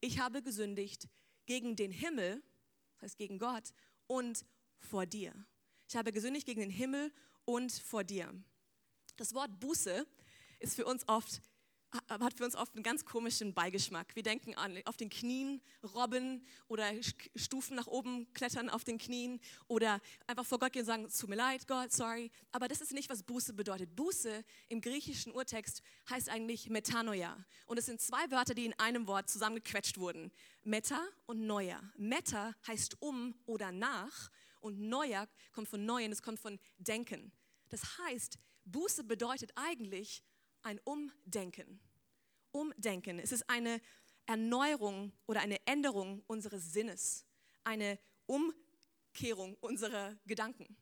ich 0.00 0.18
habe 0.18 0.42
gesündigt 0.42 1.08
gegen 1.48 1.76
den 1.76 1.90
Himmel, 1.90 2.42
das 2.94 3.02
heißt 3.02 3.18
gegen 3.18 3.38
Gott, 3.38 3.72
und 4.06 4.44
vor 4.78 5.06
dir. 5.06 5.32
Ich 5.88 5.96
habe 5.96 6.12
gesündigt 6.12 6.46
gegen 6.46 6.60
den 6.60 6.70
Himmel 6.70 7.10
und 7.46 7.72
vor 7.72 8.04
dir. 8.04 8.32
Das 9.16 9.34
Wort 9.34 9.58
Buße 9.58 10.06
ist 10.60 10.76
für 10.76 10.84
uns 10.84 11.08
oft 11.08 11.40
hat 12.08 12.34
für 12.34 12.44
uns 12.44 12.54
oft 12.54 12.74
einen 12.74 12.82
ganz 12.82 13.04
komischen 13.04 13.54
Beigeschmack. 13.54 14.14
Wir 14.14 14.22
denken 14.22 14.54
an 14.54 14.78
auf 14.84 14.96
den 14.96 15.08
Knien 15.08 15.60
robben 15.94 16.46
oder 16.68 16.90
Stufen 17.34 17.76
nach 17.76 17.86
oben 17.86 18.32
klettern 18.34 18.68
auf 18.68 18.84
den 18.84 18.98
Knien 18.98 19.40
oder 19.68 20.00
einfach 20.26 20.44
vor 20.44 20.58
Gott 20.58 20.72
gehen 20.72 20.82
und 20.82 20.86
sagen, 20.86 21.08
tut 21.08 21.30
mir 21.30 21.36
leid, 21.36 21.66
Gott, 21.66 21.92
sorry. 21.92 22.30
Aber 22.52 22.68
das 22.68 22.80
ist 22.80 22.92
nicht, 22.92 23.08
was 23.08 23.22
Buße 23.22 23.54
bedeutet. 23.54 23.96
Buße 23.96 24.44
im 24.68 24.80
griechischen 24.80 25.32
Urtext 25.32 25.82
heißt 26.10 26.28
eigentlich 26.28 26.68
Metanoia. 26.68 27.36
Und 27.66 27.78
es 27.78 27.86
sind 27.86 28.00
zwei 28.00 28.30
Wörter, 28.30 28.54
die 28.54 28.66
in 28.66 28.78
einem 28.78 29.06
Wort 29.06 29.30
zusammengequetscht 29.30 29.98
wurden. 29.98 30.30
Meta 30.64 31.00
und 31.26 31.46
Neuer. 31.46 31.80
Meta 31.96 32.54
heißt 32.66 33.00
um 33.00 33.34
oder 33.46 33.72
nach 33.72 34.30
und 34.60 34.78
Neuer 34.78 35.26
kommt 35.52 35.68
von 35.68 35.84
Neuen, 35.84 36.12
es 36.12 36.22
kommt 36.22 36.38
von 36.38 36.58
Denken. 36.78 37.32
Das 37.70 37.98
heißt, 37.98 38.38
Buße 38.64 39.04
bedeutet 39.04 39.52
eigentlich 39.54 40.22
ein 40.62 40.80
Umdenken. 40.84 41.80
Umdenken. 42.50 43.18
Es 43.18 43.32
ist 43.32 43.48
eine 43.48 43.80
Erneuerung 44.26 45.12
oder 45.26 45.40
eine 45.40 45.58
Änderung 45.66 46.22
unseres 46.26 46.72
Sinnes, 46.72 47.24
eine 47.64 47.98
Umkehrung 48.26 49.56
unserer 49.60 50.16
Gedanken. 50.26 50.76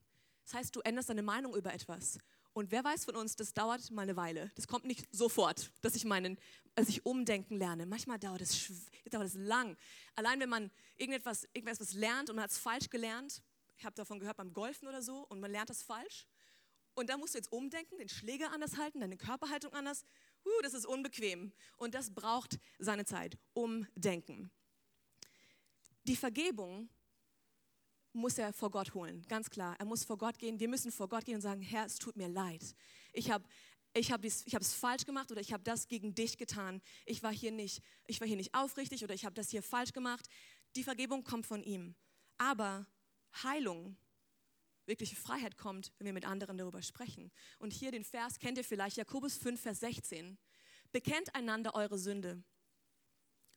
Das 0.45 0.55
heißt, 0.55 0.77
du 0.77 0.81
änderst 0.81 1.09
deine 1.09 1.23
Meinung 1.23 1.55
über 1.55 1.73
etwas. 1.73 2.19
Und 2.53 2.71
wer 2.71 2.83
weiß 2.83 3.05
von 3.05 3.17
uns, 3.17 3.37
das 3.37 3.53
dauert 3.53 3.91
mal 3.91 4.03
eine 4.03 4.17
Weile. 4.17 4.51
Das 4.55 4.67
kommt 4.67 4.87
nicht 4.87 5.07
sofort, 5.15 5.71
dass 5.83 5.95
ich 5.95 6.05
meinen, 6.05 6.39
als 6.75 6.89
ich 6.89 7.05
umdenken 7.05 7.57
lerne. 7.57 7.85
Manchmal 7.85 8.19
dauert 8.19 8.41
es, 8.41 8.73
dauert 9.11 9.27
es 9.27 9.35
lang. 9.35 9.77
Allein 10.15 10.41
wenn 10.41 10.49
man 10.49 10.71
irgendetwas, 10.97 11.45
irgendetwas 11.53 11.93
lernt 11.93 12.31
und 12.31 12.37
man 12.37 12.45
hat 12.45 12.51
es 12.51 12.59
falsch 12.59 12.89
gelernt, 12.89 13.43
ich 13.77 13.85
habe 13.85 13.95
davon 13.95 14.19
gehört 14.19 14.39
beim 14.39 14.55
Golfen 14.55 14.89
oder 14.89 15.03
so, 15.03 15.27
und 15.29 15.39
man 15.39 15.51
lernt 15.51 15.69
das 15.69 15.83
falsch, 15.83 16.27
und 16.97 17.11
da 17.11 17.19
musst 17.19 17.35
du 17.35 17.39
jetzt 17.39 17.53
umdenken, 17.53 17.99
den 17.99 18.09
Schläger 18.09 18.51
anders 18.53 18.79
halten, 18.79 19.01
deine 19.01 19.19
Körperhaltung 19.19 19.73
anders. 19.75 20.05
Uh, 20.45 20.63
das 20.63 20.73
ist 20.73 20.87
unbequem. 20.87 21.53
Und 21.77 21.95
das 21.95 22.13
braucht 22.13 22.59
seine 22.79 23.05
Zeit. 23.05 23.37
Umdenken. 23.53 24.51
Die 26.05 26.17
Vergebung 26.17 26.89
muss 28.15 28.39
er 28.39 28.53
vor 28.55 28.71
Gott 28.71 28.95
holen, 28.95 29.23
ganz 29.29 29.51
klar. 29.51 29.77
Er 29.79 29.85
muss 29.85 30.05
vor 30.05 30.17
Gott 30.17 30.39
gehen. 30.39 30.59
Wir 30.59 30.69
müssen 30.69 30.91
vor 30.91 31.09
Gott 31.09 31.27
gehen 31.27 31.35
und 31.35 31.43
sagen, 31.43 31.61
Herr, 31.61 31.85
es 31.85 31.99
tut 31.99 32.17
mir 32.17 32.29
leid. 32.29 32.75
Ich 33.13 33.31
habe 33.31 33.45
ich 33.93 34.11
habe 34.11 34.27
es 34.27 34.75
falsch 34.75 35.05
gemacht 35.07 35.31
oder 35.31 35.41
ich 35.41 35.53
habe 35.53 35.63
das 35.63 35.89
gegen 35.89 36.15
dich 36.15 36.37
getan. 36.37 36.83
Ich 37.07 37.23
war 37.23 37.33
hier 37.33 37.51
nicht, 37.51 37.83
ich 38.07 38.21
war 38.21 38.27
hier 38.27 38.37
nicht 38.37 38.55
aufrichtig 38.55 39.03
oder 39.05 39.15
ich 39.15 39.25
habe 39.25 39.35
das 39.35 39.49
hier 39.51 39.63
falsch 39.63 39.93
gemacht. 39.93 40.29
Die 40.77 40.85
Vergebung 40.85 41.25
kommt 41.25 41.47
von 41.47 41.63
ihm. 41.63 41.95
Aber 42.37 42.87
Heilung 43.43 43.97
wirkliche 44.87 45.17
Freiheit 45.17 45.57
kommt, 45.57 45.93
wenn 45.99 46.07
wir 46.07 46.13
mit 46.13 46.27
anderen 46.27 46.59
darüber 46.59 46.83
sprechen. 46.83 47.31
Und 47.59 47.73
hier 47.73 47.91
den 47.91 48.05
Vers 48.05 48.39
kennt 48.39 48.59
ihr 48.59 48.65
vielleicht, 48.65 48.97
Jakobus 48.97 49.37
5, 49.37 49.61
Vers 49.61 49.81
16. 49.81 50.39
Bekennt 50.93 51.35
einander 51.35 51.75
eure 51.75 51.99
Sünde 51.99 52.43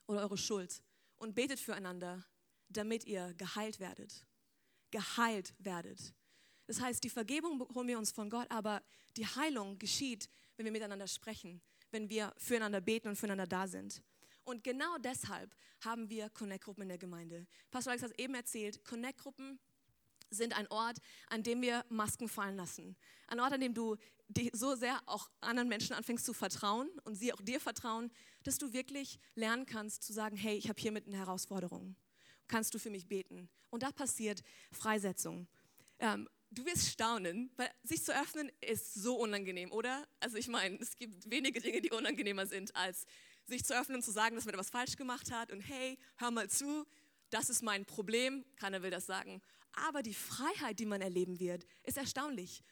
oder 0.08 0.22
eure 0.22 0.38
Schuld 0.38 0.84
und 1.18 1.36
betet 1.36 1.60
füreinander, 1.60 2.26
damit 2.70 3.06
ihr 3.06 3.34
geheilt 3.36 3.80
werdet. 3.80 4.26
Geheilt 4.92 5.54
werdet. 5.60 6.14
Das 6.66 6.82
heißt, 6.82 7.04
die 7.04 7.10
Vergebung 7.10 7.68
holen 7.74 7.88
wir 7.88 7.98
uns 7.98 8.12
von 8.12 8.30
Gott, 8.30 8.50
aber 8.50 8.84
die 9.18 9.26
Heilung 9.26 9.80
geschieht, 9.80 10.30
wenn 10.56 10.66
wir 10.66 10.72
miteinander 10.72 11.08
sprechen, 11.08 11.62
wenn 11.92 12.10
wir 12.10 12.34
füreinander 12.38 12.82
beten 12.82 13.08
und 13.08 13.16
füreinander 13.16 13.48
da 13.48 13.68
sind. 13.68 14.04
Und 14.44 14.64
genau 14.64 14.98
deshalb 14.98 15.56
haben 15.82 16.10
wir 16.10 16.30
Connect-Gruppen 16.30 16.84
in 16.84 16.90
der 16.90 16.98
Gemeinde. 16.98 17.48
Pastor 17.70 17.92
Alex 17.92 18.04
hat 18.04 18.20
eben 18.20 18.34
erzählt, 18.34 18.84
Connect-Gruppen 18.84 19.60
sind 20.30 20.58
ein 20.58 20.68
Ort, 20.68 20.98
an 21.28 21.44
dem 21.44 21.62
wir 21.62 21.86
Masken 21.90 22.28
fallen 22.28 22.56
lassen. 22.56 22.96
Ein 23.28 23.40
Ort, 23.40 23.54
an 23.54 23.62
dem 23.62 23.74
du 23.74 23.98
so 24.54 24.76
sehr 24.76 25.02
auch 25.08 25.30
anderen 25.42 25.70
Menschen 25.70 25.94
anfängst 25.94 26.26
zu 26.26 26.34
vertrauen 26.34 26.90
und 27.04 27.16
sie 27.16 27.34
auch 27.34 27.42
dir 27.42 27.60
vertrauen, 27.60 28.12
dass 28.44 28.58
du 28.58 28.74
wirklich 28.74 29.20
lernen 29.36 29.66
kannst 29.66 30.04
zu 30.04 30.14
sagen, 30.14 30.38
hey, 30.38 30.56
ich 30.56 30.70
habe 30.70 30.80
hier 30.80 30.92
mit 30.92 31.08
einer 31.08 31.18
Herausforderung. 31.18 31.96
Kannst 32.48 32.74
du 32.74 32.80
für 32.80 32.90
mich 32.90 33.08
beten? 33.08 33.50
Und 33.70 33.84
da 33.84 33.92
passiert 33.92 34.44
Freisetzung. 34.72 35.48
Ähm, 36.00 36.28
du 36.52 36.66
wirst 36.66 36.90
staunen, 36.90 37.52
weil 37.58 37.70
sich 37.84 38.04
zu 38.04 38.16
öffnen 38.16 38.52
ist 38.62 38.94
so 38.94 39.16
unangenehm, 39.16 39.72
oder? 39.72 40.08
Also 40.20 40.38
ich 40.38 40.48
meine, 40.48 40.78
es 40.80 40.96
gibt 40.96 41.30
wenige 41.30 41.60
Dinge, 41.60 41.82
die 41.82 41.92
unangenehmer 41.92 42.46
sind, 42.46 42.76
als 42.76 43.06
sich 43.46 43.64
zu 43.64 43.78
öffnen 43.80 43.98
und 43.98 44.04
zu 44.04 44.12
sagen, 44.12 44.36
dass 44.36 44.46
man 44.46 44.54
etwas 44.54 44.70
falsch 44.70 44.96
gemacht 44.96 45.32
hat 45.32 45.52
und 45.52 45.62
hey, 45.62 45.98
hör 46.18 46.32
mal 46.32 46.50
zu, 46.50 46.86
das 47.30 47.50
ist 47.50 47.62
mein 47.62 47.86
Problem, 47.86 48.46
keiner 48.56 48.82
will 48.82 48.92
das 48.92 49.06
sagen. 49.06 49.42
Aber 49.88 50.02
die 50.02 50.14
Freiheit, 50.14 50.80
die 50.80 50.86
man 50.86 51.02
erleben 51.02 51.40
wird, 51.40 51.66
ist 51.84 51.98
erstaunlich. 51.98 52.64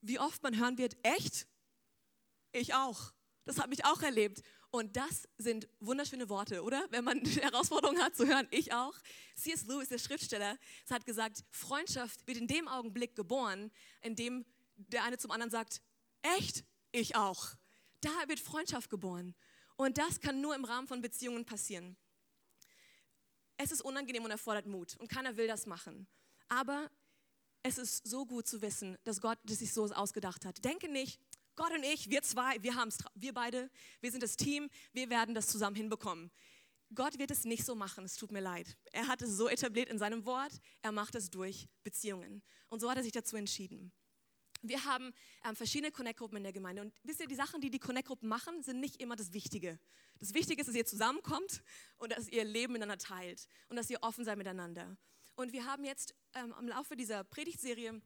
Wie 0.00 0.18
oft 0.18 0.42
man 0.42 0.58
hören 0.58 0.78
wird, 0.78 0.96
echt? 1.02 1.46
Ich 2.52 2.74
auch. 2.74 3.12
Das 3.44 3.58
habe 3.58 3.72
ich 3.74 3.84
auch 3.84 4.02
erlebt. 4.02 4.42
Und 4.70 4.96
das 4.96 5.28
sind 5.38 5.68
wunderschöne 5.80 6.28
Worte, 6.28 6.62
oder? 6.62 6.86
Wenn 6.90 7.04
man 7.04 7.20
die 7.24 7.40
Herausforderung 7.40 7.98
hat 7.98 8.16
zu 8.16 8.26
hören, 8.26 8.46
ich 8.50 8.72
auch. 8.72 8.94
C.S. 9.36 9.64
Lewis, 9.66 9.88
der 9.88 9.98
Schriftsteller, 9.98 10.58
hat 10.90 11.06
gesagt, 11.06 11.44
Freundschaft 11.50 12.26
wird 12.26 12.38
in 12.38 12.46
dem 12.46 12.68
Augenblick 12.68 13.16
geboren, 13.16 13.70
in 14.02 14.16
dem 14.16 14.44
der 14.76 15.04
eine 15.04 15.18
zum 15.18 15.30
anderen 15.30 15.50
sagt, 15.50 15.80
echt? 16.22 16.64
Ich 16.92 17.16
auch. 17.16 17.54
Da 18.00 18.10
wird 18.28 18.40
Freundschaft 18.40 18.90
geboren. 18.90 19.34
Und 19.76 19.98
das 19.98 20.20
kann 20.20 20.40
nur 20.40 20.54
im 20.54 20.64
Rahmen 20.64 20.86
von 20.86 21.00
Beziehungen 21.00 21.44
passieren. 21.44 21.96
Es 23.56 23.72
ist 23.72 23.80
unangenehm 23.80 24.24
und 24.24 24.30
erfordert 24.30 24.66
Mut 24.66 24.96
und 24.96 25.08
keiner 25.08 25.36
will 25.36 25.46
das 25.46 25.66
machen. 25.66 26.06
Aber 26.48 26.90
es 27.62 27.78
ist 27.78 28.06
so 28.06 28.26
gut 28.26 28.46
zu 28.46 28.62
wissen, 28.62 28.96
dass 29.04 29.20
Gott 29.20 29.38
das 29.44 29.58
sich 29.58 29.72
so 29.72 29.84
ausgedacht 29.86 30.44
hat. 30.44 30.64
Denke 30.64 30.88
nicht, 30.88 31.20
Gott 31.56 31.72
und 31.72 31.82
ich, 31.82 32.10
wir 32.10 32.22
zwei, 32.22 32.62
wir 32.62 32.74
haben 32.74 32.88
es, 32.88 32.98
wir 33.14 33.32
beide, 33.32 33.70
wir 34.00 34.10
sind 34.10 34.22
das 34.22 34.36
Team, 34.36 34.68
wir 34.92 35.10
werden 35.10 35.34
das 35.34 35.46
zusammen 35.48 35.74
hinbekommen. 35.74 36.30
Gott 36.94 37.18
wird 37.18 37.30
es 37.30 37.44
nicht 37.44 37.64
so 37.64 37.74
machen, 37.74 38.04
es 38.04 38.16
tut 38.16 38.30
mir 38.30 38.40
leid. 38.40 38.76
Er 38.92 39.08
hat 39.08 39.22
es 39.22 39.30
so 39.30 39.48
etabliert 39.48 39.88
in 39.88 39.98
seinem 39.98 40.24
Wort, 40.24 40.52
er 40.82 40.92
macht 40.92 41.14
es 41.16 41.30
durch 41.30 41.66
Beziehungen. 41.82 42.42
Und 42.68 42.80
so 42.80 42.90
hat 42.90 42.98
er 42.98 43.02
sich 43.02 43.12
dazu 43.12 43.36
entschieden. 43.36 43.90
Wir 44.62 44.84
haben 44.84 45.12
ähm, 45.44 45.56
verschiedene 45.56 45.90
Connect-Gruppen 45.90 46.36
in 46.36 46.42
der 46.42 46.52
Gemeinde. 46.52 46.82
Und 46.82 46.94
wisst 47.02 47.20
ihr, 47.20 47.26
die 47.26 47.34
Sachen, 47.34 47.60
die 47.60 47.70
die 47.70 47.78
Connect-Gruppen 47.78 48.28
machen, 48.28 48.62
sind 48.62 48.80
nicht 48.80 49.00
immer 49.00 49.16
das 49.16 49.32
Wichtige. 49.32 49.78
Das 50.18 50.34
Wichtige 50.34 50.60
ist, 50.60 50.68
dass 50.68 50.76
ihr 50.76 50.86
zusammenkommt 50.86 51.62
und 51.98 52.12
dass 52.12 52.28
ihr 52.28 52.44
Leben 52.44 52.72
miteinander 52.72 52.98
teilt 52.98 53.48
und 53.68 53.76
dass 53.76 53.90
ihr 53.90 54.02
offen 54.02 54.24
seid 54.24 54.38
miteinander. 54.38 54.96
Und 55.36 55.52
wir 55.52 55.66
haben 55.66 55.84
jetzt 55.84 56.14
ähm, 56.34 56.54
im 56.58 56.68
Laufe 56.68 56.96
dieser 56.96 57.22
Predigtserie 57.22 58.00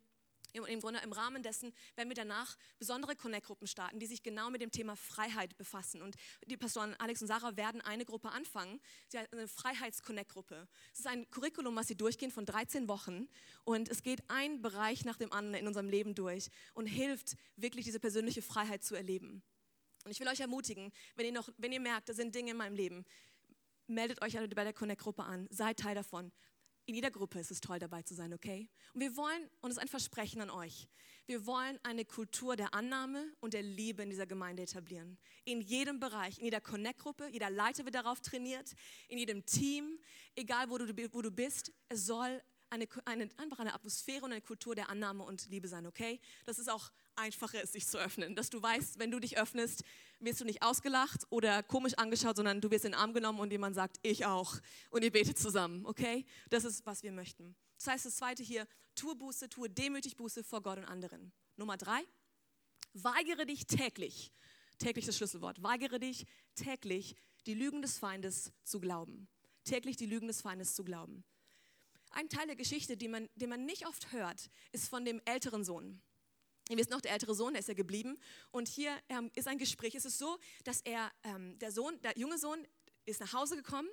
im 0.53 0.81
Grunde 0.81 1.01
im 1.05 1.12
Rahmen 1.12 1.43
dessen 1.43 1.73
werden 1.95 2.09
wir 2.09 2.16
danach 2.16 2.57
besondere 2.79 3.14
Connect-Gruppen 3.14 3.69
starten, 3.69 4.01
die 4.01 4.07
sich 4.07 4.23
genau 4.23 4.51
mit 4.51 4.61
dem 4.61 4.73
Thema 4.73 4.97
Freiheit 4.97 5.57
befassen. 5.57 6.03
Und 6.03 6.16
die 6.47 6.57
Pastoren 6.57 6.95
Alex 6.99 7.23
und 7.23 7.29
Sarah 7.29 7.57
werden 7.57 7.81
eine 7.81 8.05
Gruppe 8.05 8.31
anfangen, 8.31 8.81
eine 9.14 9.47
Freiheits-Connect-Gruppe. 9.47 10.66
Es 10.93 11.01
ist 11.01 11.07
ein 11.07 11.31
Curriculum, 11.31 11.77
was 11.77 11.87
sie 11.87 11.97
durchgehen 11.97 12.33
von 12.33 12.47
13 12.47 12.88
Wochen 12.88 13.29
und 13.64 13.88
es 13.88 14.03
geht 14.03 14.29
ein 14.29 14.61
Bereich 14.61 15.05
nach 15.05 15.16
dem 15.16 15.33
anderen 15.33 15.62
in 15.62 15.69
unserem 15.69 15.88
Leben 15.88 16.14
durch 16.14 16.51
und 16.75 16.87
hilft 16.87 17.37
wirklich 17.57 17.85
diese 17.85 18.01
persönliche 18.01 18.43
Freiheit 18.43 18.83
zu 18.83 18.95
erleben. 18.95 19.43
Und 20.05 20.11
ich 20.11 20.19
will 20.19 20.29
euch 20.29 20.40
ermutigen, 20.40 20.93
wenn 21.14 21.27
ihr, 21.27 21.33
noch, 21.33 21.49
wenn 21.59 21.73
ihr 21.73 21.81
merkt, 21.81 22.09
da 22.09 22.14
sind 22.14 22.35
Dinge 22.35 22.53
in 22.53 22.57
meinem 22.57 22.75
Leben, 22.75 23.05
meldet 23.87 24.23
euch 24.23 24.35
bei 24.35 24.64
der 24.64 24.73
Connect-Gruppe 24.73 25.23
an, 25.23 25.47
seid 25.51 25.79
Teil 25.79 25.95
davon 25.95 26.33
in 26.90 26.96
jeder 26.96 27.12
Gruppe 27.12 27.38
ist 27.38 27.53
es 27.53 27.61
toll 27.61 27.79
dabei 27.79 28.03
zu 28.03 28.16
sein, 28.16 28.35
okay? 28.35 28.68
Und 28.94 29.00
wir 29.00 29.16
wollen, 29.16 29.48
und 29.61 29.70
es 29.70 29.76
ist 29.76 29.83
ein 29.83 29.87
Versprechen 29.87 30.40
an 30.40 30.50
euch, 30.50 30.88
wir 31.26 31.46
wollen 31.46 31.79
eine 31.85 32.05
Kultur 32.05 32.57
der 32.57 32.74
Annahme 32.74 33.33
und 33.38 33.55
der 33.55 33.62
Liebe 33.62 34.03
in 34.03 34.11
dieser 34.11 34.26
Gemeinde 34.26 34.64
etablieren. 34.64 35.16
In 35.44 35.61
jedem 35.61 36.00
Bereich, 36.00 36.38
in 36.38 36.44
jeder 36.46 36.61
Connect-Gruppe, 36.61 37.29
jeder 37.29 37.48
Leiter 37.48 37.85
wird 37.85 37.94
darauf 37.94 38.20
trainiert, 38.20 38.74
in 39.07 39.18
jedem 39.18 39.46
Team, 39.46 40.00
egal 40.35 40.68
wo 40.68 40.79
du, 40.79 40.88
wo 41.12 41.22
du 41.22 41.31
bist, 41.31 41.72
es 41.88 42.07
soll 42.07 42.42
eine, 42.70 42.88
eine, 43.04 43.28
einfach 43.37 43.59
eine 43.59 43.74
Atmosphäre 43.74 44.24
und 44.24 44.33
eine 44.33 44.40
Kultur 44.40 44.74
der 44.74 44.88
Annahme 44.88 45.24
und 45.24 45.48
Liebe 45.50 45.68
sein, 45.68 45.87
okay? 45.87 46.20
Das 46.46 46.59
ist 46.59 46.70
auch 46.70 46.90
einfacher, 47.16 47.62
es 47.62 47.72
sich 47.72 47.87
zu 47.87 47.98
öffnen. 47.98 48.35
Dass 48.37 48.48
du 48.48 48.62
weißt, 48.62 48.98
wenn 48.98 49.11
du 49.11 49.18
dich 49.18 49.38
öffnest, 49.38 49.85
wirst 50.20 50.40
du 50.40 50.44
nicht 50.44 50.62
ausgelacht 50.62 51.26
oder 51.30 51.62
komisch 51.62 51.94
angeschaut, 51.94 52.37
sondern 52.37 52.61
du 52.61 52.70
wirst 52.70 52.85
in 52.85 52.92
den 52.92 53.00
Arm 53.00 53.12
genommen 53.12 53.40
und 53.40 53.50
jemand 53.50 53.74
sagt, 53.74 53.98
ich 54.02 54.24
auch. 54.24 54.56
Und 54.90 55.02
ihr 55.02 55.11
betet 55.11 55.38
zusammen, 55.38 55.85
okay? 55.85 56.24
Das 56.48 56.64
ist, 56.64 56.87
was 56.87 57.02
wir 57.02 57.12
möchten. 57.12 57.56
Das 57.76 57.88
heißt, 57.88 58.06
das 58.06 58.16
zweite 58.16 58.42
hier, 58.42 58.66
tue 58.94 59.16
Buße, 59.16 59.48
tue 59.48 59.68
demütig 59.68 60.16
Buße 60.16 60.44
vor 60.44 60.62
Gott 60.62 60.78
und 60.78 60.85
anderen. 60.85 61.33
Nummer 61.56 61.76
drei, 61.76 62.02
weigere 62.92 63.46
dich 63.46 63.66
täglich, 63.66 64.33
täglich 64.78 65.06
das 65.06 65.16
Schlüsselwort, 65.16 65.62
weigere 65.62 65.98
dich 65.98 66.26
täglich, 66.54 67.16
die 67.46 67.54
Lügen 67.54 67.83
des 67.83 67.98
Feindes 67.98 68.52
zu 68.64 68.80
glauben. 68.80 69.28
Täglich 69.64 69.96
die 69.96 70.06
Lügen 70.06 70.28
des 70.28 70.40
Feindes 70.40 70.74
zu 70.74 70.85
glauben. 70.85 71.24
Ein 72.11 72.29
Teil 72.29 72.46
der 72.46 72.57
Geschichte, 72.57 72.96
den 72.96 73.11
man, 73.11 73.29
den 73.37 73.49
man 73.49 73.64
nicht 73.64 73.87
oft 73.87 74.12
hört, 74.12 74.51
ist 74.73 74.88
von 74.88 75.05
dem 75.05 75.20
älteren 75.25 75.64
Sohn. 75.64 76.01
Ihr 76.68 76.77
wisst 76.77 76.90
noch, 76.90 77.01
der 77.01 77.12
ältere 77.12 77.35
Sohn, 77.35 77.53
der 77.53 77.61
ist 77.61 77.68
ja 77.68 77.75
geblieben. 77.75 78.16
Und 78.53 78.68
hier 78.68 78.96
ähm, 79.09 79.31
ist 79.35 79.49
ein 79.49 79.59
Gespräch. 79.59 79.94
Es 79.94 80.05
ist 80.05 80.18
so, 80.18 80.38
dass 80.64 80.81
er, 80.83 81.11
ähm, 81.25 81.59
der 81.59 81.73
Sohn, 81.73 82.01
der 82.03 82.16
junge 82.16 82.38
Sohn, 82.38 82.64
ist 83.07 83.20
nach 83.20 83.33
Hause 83.33 83.57
gekommen 83.57 83.88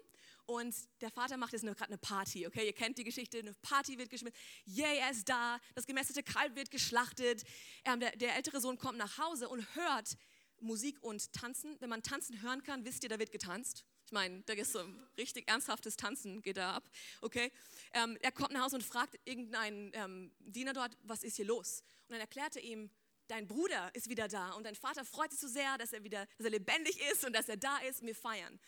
und 0.45 0.75
der 1.01 1.11
Vater 1.11 1.37
macht 1.37 1.53
jetzt 1.53 1.63
gerade 1.63 1.85
eine 1.85 1.97
Party, 1.97 2.47
okay? 2.47 2.65
Ihr 2.65 2.73
kennt 2.73 2.97
die 2.97 3.03
Geschichte, 3.03 3.39
eine 3.39 3.53
Party 3.55 3.97
wird 3.97 4.09
geschmissen. 4.09 4.37
Yay, 4.65 4.99
er 4.99 5.11
ist 5.11 5.27
da, 5.27 5.59
das 5.75 5.85
gemästete 5.85 6.23
Kalb 6.23 6.55
wird 6.55 6.71
geschlachtet. 6.71 7.43
Ähm, 7.83 7.99
der, 7.99 8.15
der 8.15 8.35
ältere 8.35 8.61
Sohn 8.61 8.77
kommt 8.77 8.97
nach 8.97 9.17
Hause 9.17 9.49
und 9.49 9.75
hört 9.75 10.15
Musik 10.59 11.01
und 11.01 11.31
Tanzen. 11.33 11.75
Wenn 11.79 11.89
man 11.89 12.03
Tanzen 12.03 12.41
hören 12.41 12.63
kann, 12.63 12.85
wisst 12.85 13.03
ihr, 13.03 13.09
da 13.09 13.19
wird 13.19 13.31
getanzt. 13.31 13.85
Ich 14.05 14.11
meine, 14.11 14.41
da 14.43 14.53
ist 14.53 14.71
so 14.71 14.81
richtig 15.17 15.49
ernsthaftes 15.49 15.97
Tanzen 15.97 16.41
geht 16.41 16.57
da 16.57 16.75
ab, 16.75 16.89
okay? 17.21 17.51
Ähm, 17.91 18.17
er 18.21 18.31
kommt 18.31 18.51
nach 18.51 18.63
Hause 18.63 18.77
und 18.77 18.83
fragt 18.83 19.19
irgendeinen 19.25 19.91
ähm, 19.93 20.31
Diener 20.39 20.71
dort, 20.71 20.97
was 21.03 21.23
ist 21.23 21.35
hier 21.35 21.45
los? 21.45 21.83
Und 22.07 22.13
dann 22.13 22.21
erklärt 22.21 22.55
er 22.55 22.63
ihm, 22.63 22.89
dein 23.27 23.47
Bruder 23.47 23.93
ist 23.93 24.09
wieder 24.09 24.29
da 24.29 24.51
und 24.51 24.63
dein 24.63 24.75
Vater 24.75 25.03
freut 25.03 25.31
sich 25.31 25.41
so 25.41 25.49
sehr, 25.49 25.77
dass 25.77 25.91
er 25.91 26.03
wieder, 26.05 26.25
dass 26.37 26.45
er 26.45 26.51
lebendig 26.51 26.99
ist 27.11 27.25
und 27.25 27.33
dass 27.33 27.49
er 27.49 27.57
da 27.57 27.79
ist 27.79 27.99
und 27.99 28.07
wir 28.07 28.15
feiern. 28.15 28.59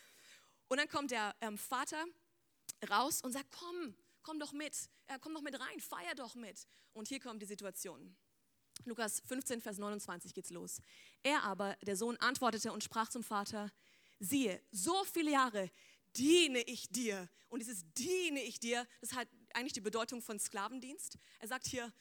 Und 0.68 0.78
dann 0.78 0.88
kommt 0.88 1.10
der 1.10 1.34
ähm, 1.40 1.56
Vater 1.56 2.04
raus 2.90 3.22
und 3.22 3.32
sagt, 3.32 3.50
komm, 3.50 3.94
komm 4.22 4.38
doch 4.38 4.52
mit, 4.52 4.76
äh, 5.06 5.18
komm 5.20 5.34
doch 5.34 5.42
mit 5.42 5.58
rein, 5.58 5.80
feier 5.80 6.14
doch 6.14 6.34
mit. 6.34 6.66
Und 6.92 7.08
hier 7.08 7.18
kommt 7.20 7.40
die 7.40 7.46
Situation. 7.46 8.16
Lukas 8.84 9.20
15, 9.26 9.60
Vers 9.60 9.78
29 9.78 10.34
geht's 10.34 10.50
los. 10.50 10.80
Er 11.22 11.42
aber, 11.44 11.76
der 11.82 11.96
Sohn, 11.96 12.16
antwortete 12.18 12.72
und 12.72 12.82
sprach 12.82 13.08
zum 13.08 13.22
Vater, 13.22 13.70
siehe, 14.18 14.60
so 14.70 15.04
viele 15.04 15.32
Jahre 15.32 15.70
diene 16.16 16.60
ich 16.62 16.88
dir. 16.88 17.28
Und 17.48 17.60
dieses 17.60 17.84
diene 17.94 18.42
ich 18.42 18.60
dir, 18.60 18.86
das 19.00 19.12
hat 19.12 19.28
eigentlich 19.54 19.72
die 19.72 19.80
Bedeutung 19.80 20.22
von 20.22 20.38
Sklavendienst. 20.38 21.18
Er 21.40 21.48
sagt 21.48 21.66
hier, 21.66 21.92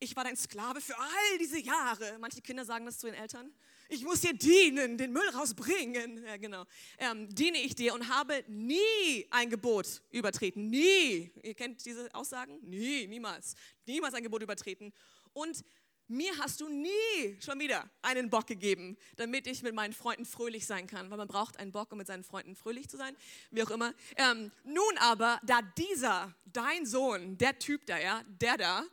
ich 0.00 0.14
war 0.14 0.22
dein 0.22 0.36
Sklave 0.36 0.80
für 0.80 0.96
all 0.96 1.38
diese 1.40 1.58
Jahre. 1.58 2.18
Manche 2.20 2.40
Kinder 2.40 2.64
sagen 2.64 2.86
das 2.86 2.98
zu 2.98 3.06
den 3.06 3.16
Eltern. 3.16 3.52
Ich 3.88 4.04
muss 4.04 4.20
dir 4.20 4.32
dienen, 4.32 4.96
den 4.96 5.12
Müll 5.12 5.28
rausbringen. 5.30 6.22
Ja, 6.24 6.36
genau. 6.36 6.64
Ähm, 6.98 7.34
diene 7.34 7.58
ich 7.58 7.74
dir 7.74 7.94
und 7.94 8.08
habe 8.08 8.44
nie 8.46 9.26
ein 9.30 9.50
Gebot 9.50 10.02
übertreten. 10.10 10.68
Nie. 10.68 11.32
Ihr 11.42 11.54
kennt 11.54 11.84
diese 11.84 12.14
Aussagen? 12.14 12.60
Nie, 12.62 13.08
niemals. 13.08 13.54
Niemals 13.86 14.14
ein 14.14 14.22
Gebot 14.22 14.42
übertreten. 14.42 14.92
Und 15.32 15.64
mir 16.08 16.36
hast 16.38 16.60
du 16.60 16.68
nie 16.68 17.36
schon 17.40 17.60
wieder 17.60 17.88
einen 18.02 18.30
Bock 18.30 18.46
gegeben, 18.46 18.96
damit 19.16 19.46
ich 19.46 19.62
mit 19.62 19.74
meinen 19.74 19.92
Freunden 19.92 20.24
fröhlich 20.24 20.66
sein 20.66 20.86
kann, 20.86 21.10
weil 21.10 21.18
man 21.18 21.28
braucht 21.28 21.58
einen 21.58 21.72
Bock, 21.72 21.92
um 21.92 21.98
mit 21.98 22.06
seinen 22.06 22.24
Freunden 22.24 22.56
fröhlich 22.56 22.88
zu 22.88 22.96
sein, 22.96 23.16
wie 23.50 23.62
auch 23.62 23.70
immer. 23.70 23.94
Ähm, 24.16 24.50
nun 24.64 24.98
aber, 24.98 25.40
da 25.44 25.60
dieser, 25.62 26.34
dein 26.46 26.86
Sohn, 26.86 27.36
der 27.38 27.58
Typ 27.58 27.86
da, 27.86 27.98
ja, 27.98 28.22
der 28.26 28.56
da, 28.56 28.84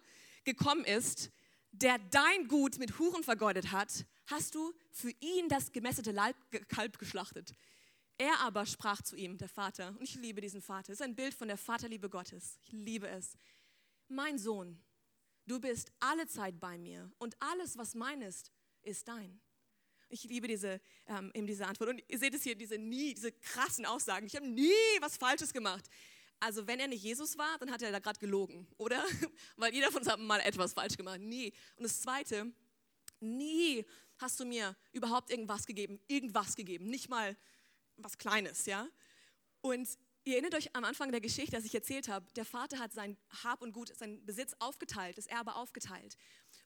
gekommen 0.44 0.86
ist, 0.86 1.32
der 1.72 1.98
dein 2.12 2.48
Gut 2.48 2.78
mit 2.78 3.00
Huren 3.00 3.24
vergeudet 3.24 3.72
hat, 3.72 4.06
hast 4.28 4.56
du 4.56 4.74
für 4.92 5.12
ihn 5.20 5.50
das 5.50 5.72
gemessete 5.72 6.14
Kalb 6.68 7.00
geschlachtet. 7.00 7.54
Er 8.18 8.40
aber 8.40 8.66
sprach 8.66 9.02
zu 9.02 9.16
ihm, 9.16 9.38
der 9.38 9.50
Vater, 9.50 9.90
und 9.90 10.02
ich 10.02 10.16
liebe 10.16 10.40
diesen 10.40 10.62
Vater, 10.62 10.88
das 10.88 11.00
ist 11.00 11.02
ein 11.02 11.16
Bild 11.16 11.34
von 11.34 11.48
der 11.48 11.58
Vaterliebe 11.58 12.10
Gottes, 12.10 12.58
ich 12.64 12.72
liebe 12.72 13.08
es. 13.10 13.38
Mein 14.08 14.38
Sohn, 14.38 14.80
Du 15.46 15.60
bist 15.60 15.92
alle 16.00 16.28
Zeit 16.28 16.60
bei 16.60 16.78
mir 16.78 17.12
und 17.20 17.36
alles, 17.40 17.78
was 17.78 17.94
mein 17.94 18.22
ist, 18.22 18.52
ist 18.82 19.08
dein. 19.08 19.40
Ich 20.10 20.24
liebe 20.24 20.48
diese, 20.48 20.80
ähm, 21.08 21.32
eben 21.34 21.48
diese 21.48 21.66
Antwort. 21.66 21.90
Und 21.90 22.04
ihr 22.08 22.18
seht 22.18 22.34
es 22.34 22.44
hier, 22.44 22.56
diese 22.56 22.78
nie, 22.78 23.14
diese 23.14 23.32
krassen 23.32 23.86
Aussagen. 23.86 24.26
Ich 24.28 24.36
habe 24.36 24.48
nie 24.48 24.72
was 25.02 25.18
Falsches 25.18 25.54
gemacht. 25.54 25.86
Also 26.40 26.68
wenn 26.68 26.80
er 26.80 26.88
nicht 26.88 27.04
Jesus 27.04 27.38
war, 27.38 27.58
dann 27.60 27.72
hat 27.72 27.82
er 27.82 27.92
da 27.92 28.00
gerade 28.00 28.20
gelogen, 28.20 28.68
oder? 28.78 29.04
Weil 29.56 29.74
jeder 29.74 29.92
von 29.92 30.02
uns 30.02 30.12
hat 30.12 30.20
mal 30.20 30.40
etwas 30.40 30.74
falsch 30.74 30.98
gemacht. 30.98 31.20
Nie. 31.20 31.54
Und 31.76 31.84
das 31.84 32.02
Zweite, 32.02 32.52
nie 33.20 33.86
hast 34.18 34.40
du 34.40 34.46
mir 34.46 34.76
überhaupt 34.92 35.30
irgendwas 35.30 35.66
gegeben, 35.66 36.00
irgendwas 36.08 36.56
gegeben, 36.56 36.86
nicht 36.86 37.10
mal 37.10 37.36
was 37.98 38.18
Kleines, 38.18 38.66
ja? 38.66 38.88
Und 39.62 39.88
Ihr 40.28 40.34
erinnert 40.34 40.56
euch 40.56 40.76
am 40.76 40.84
Anfang 40.84 41.12
der 41.12 41.22
Geschichte, 41.22 41.56
dass 41.56 41.66
ich 41.66 41.76
erzählt 41.76 42.08
habe, 42.08 42.26
der 42.36 42.46
Vater 42.46 42.80
hat 42.80 42.92
sein 42.92 43.16
Hab 43.44 43.62
und 43.62 43.74
Gut, 43.74 43.96
seinen 43.96 44.26
Besitz 44.26 44.56
aufgeteilt, 44.58 45.20
das 45.20 45.28
Erbe 45.28 45.54
aufgeteilt. 45.54 46.18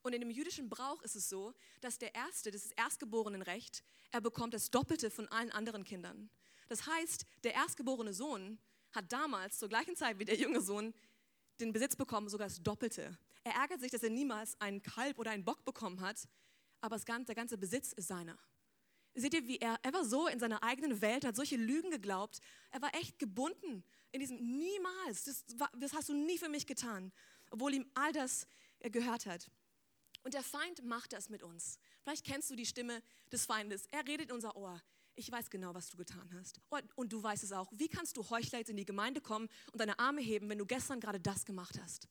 Und 0.02 0.14
in 0.14 0.22
dem 0.22 0.30
jüdischen 0.30 0.70
Brauch 0.70 1.02
ist 1.02 1.18
es 1.18 1.28
so, 1.28 1.54
dass 1.82 1.98
der 1.98 2.16
Erste, 2.16 2.52
das 2.52 2.64
ist 2.64 2.72
Erstgeborenenrecht, 2.78 3.84
er 4.12 4.22
bekommt 4.22 4.54
das 4.54 4.72
Doppelte 4.72 5.12
von 5.12 5.28
allen 5.28 5.52
anderen 5.52 5.84
Kindern. 5.84 6.30
Das 6.70 6.88
heißt, 6.88 7.26
der 7.44 7.54
erstgeborene 7.54 8.14
Sohn 8.14 8.60
hat 8.94 9.12
damals 9.12 9.60
zur 9.60 9.68
gleichen 9.68 9.98
Zeit 9.98 10.20
wie 10.20 10.26
der 10.26 10.38
junge 10.38 10.62
Sohn 10.62 10.94
den 11.60 11.74
Besitz 11.74 11.98
bekommen, 11.98 12.30
sogar 12.30 12.48
das 12.48 12.64
Doppelte. 12.64 13.18
Er 13.44 13.56
ärgert 13.56 13.82
sich, 13.82 13.92
dass 13.92 14.04
er 14.04 14.10
niemals 14.10 14.56
einen 14.62 14.82
Kalb 14.82 15.20
oder 15.20 15.32
einen 15.32 15.44
Bock 15.44 15.66
bekommen 15.66 16.00
hat, 16.00 16.30
aber 16.80 16.98
der 16.98 17.36
ganze 17.36 17.58
Besitz 17.58 17.92
ist 17.92 18.08
seiner. 18.08 18.40
Seht 19.16 19.34
ihr, 19.34 19.48
wie 19.48 19.58
er, 19.58 19.80
er 19.82 19.94
war 19.94 20.06
so 20.06 20.28
in 20.28 20.40
seiner 20.40 20.64
eigenen 20.64 21.02
Welt, 21.02 21.26
hat 21.26 21.36
solche 21.36 21.58
Lügen 21.58 21.92
geglaubt. 21.92 22.40
Er 22.72 22.82
war 22.82 22.94
echt 22.96 23.20
gebunden 23.20 23.84
in 24.12 24.20
diesem 24.20 24.38
niemals, 24.38 25.26
das, 25.26 25.46
das 25.78 25.94
hast 25.94 26.10
du 26.10 26.14
nie 26.14 26.38
für 26.38 26.50
mich 26.50 26.66
getan, 26.66 27.12
obwohl 27.52 27.74
ihm 27.74 27.86
all 27.94 28.12
das 28.12 28.48
äh, 28.80 28.90
gehört 28.90 29.26
hat. 29.26 29.50
Und 30.24 30.34
der 30.34 30.44
Feind 30.44 30.84
macht 30.84 31.14
das 31.14 31.30
mit 31.30 31.44
uns. 31.44 31.80
Vielleicht 32.04 32.26
kennst 32.26 32.50
du 32.50 32.56
die 32.56 32.66
Stimme 32.66 33.02
des 33.32 33.46
Feindes. 33.46 33.88
Er 33.92 34.06
redet 34.06 34.30
in 34.30 34.36
unser 34.36 34.56
Ohr. 34.56 34.82
Ich 35.16 35.32
weiß 35.32 35.50
genau, 35.50 35.74
was 35.74 35.90
du 35.90 35.98
getan 35.98 36.30
hast. 36.38 36.60
Und, 36.96 37.12
du 37.12 37.22
weißt 37.22 37.44
es 37.44 37.52
auch. 37.52 37.72
Wie 37.74 37.88
kannst 37.88 38.18
du 38.18 38.30
Heuchler 38.30 38.60
jetzt 38.60 38.70
in 38.70 38.78
die 38.78 38.86
Gemeinde 38.86 39.22
kommen 39.22 39.50
und 39.72 39.80
deine 39.80 39.98
Arme 40.00 40.22
heben, 40.22 40.50
wenn 40.50 40.58
du 40.58 40.66
gestern 40.66 41.00
gerade 41.00 41.20
das 41.20 41.46
gemacht 41.46 41.80
hast? 41.82 42.08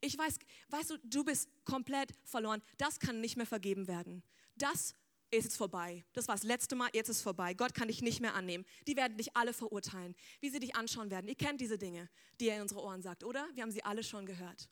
Ich 0.00 0.16
weiß, 0.16 0.38
weißt 0.68 0.90
du, 0.90 0.98
du 1.04 1.24
bist 1.24 1.48
komplett 1.64 2.12
verloren. 2.24 2.62
Das 2.76 2.98
kann 2.98 3.20
nicht 3.20 3.36
mehr 3.36 3.46
vergeben 3.46 3.88
werden. 3.88 4.22
Das 4.56 4.94
ist 5.30 5.44
jetzt 5.44 5.56
vorbei. 5.56 6.04
Das 6.12 6.28
war 6.28 6.34
das 6.34 6.44
letzte 6.44 6.76
Mal, 6.76 6.88
jetzt 6.92 7.08
ist 7.08 7.22
vorbei. 7.22 7.54
Gott 7.54 7.74
kann 7.74 7.88
dich 7.88 8.02
nicht 8.02 8.20
mehr 8.20 8.34
annehmen. 8.34 8.64
Die 8.86 8.96
werden 8.96 9.16
dich 9.16 9.36
alle 9.36 9.52
verurteilen, 9.52 10.14
wie 10.40 10.50
sie 10.50 10.60
dich 10.60 10.76
anschauen 10.76 11.10
werden. 11.10 11.28
Ihr 11.28 11.34
kennt 11.34 11.60
diese 11.60 11.78
Dinge, 11.78 12.08
die 12.40 12.48
er 12.48 12.56
in 12.56 12.62
unsere 12.62 12.82
Ohren 12.82 13.02
sagt, 13.02 13.24
oder? 13.24 13.48
Wir 13.54 13.62
haben 13.62 13.72
sie 13.72 13.84
alle 13.84 14.04
schon 14.04 14.26
gehört. 14.26 14.68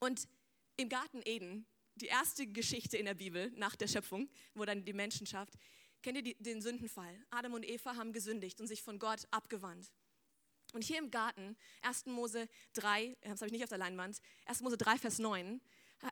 Und 0.00 0.28
im 0.76 0.88
Garten 0.88 1.22
Eden, 1.24 1.66
die 1.96 2.06
erste 2.06 2.46
Geschichte 2.46 2.96
in 2.96 3.06
der 3.06 3.14
Bibel 3.14 3.52
nach 3.56 3.76
der 3.76 3.86
Schöpfung, 3.86 4.28
wo 4.54 4.64
dann 4.64 4.84
die 4.84 4.92
Menschen 4.92 5.26
schafft, 5.26 5.54
kennt 6.02 6.16
ihr 6.16 6.22
die, 6.22 6.34
den 6.42 6.60
Sündenfall? 6.60 7.24
Adam 7.30 7.54
und 7.54 7.64
Eva 7.64 7.96
haben 7.96 8.12
gesündigt 8.12 8.60
und 8.60 8.66
sich 8.66 8.82
von 8.82 8.98
Gott 8.98 9.26
abgewandt. 9.30 9.92
Und 10.72 10.82
hier 10.82 10.98
im 10.98 11.10
Garten, 11.10 11.56
1. 11.82 12.06
Mose 12.06 12.48
3, 12.72 13.16
das 13.22 13.40
habe 13.40 13.46
ich 13.46 13.52
nicht 13.52 13.62
auf 13.62 13.68
der 13.68 13.78
Leinwand, 13.78 14.20
1. 14.46 14.60
Mose 14.62 14.76
3, 14.76 14.98
Vers 14.98 15.18
9, 15.20 15.60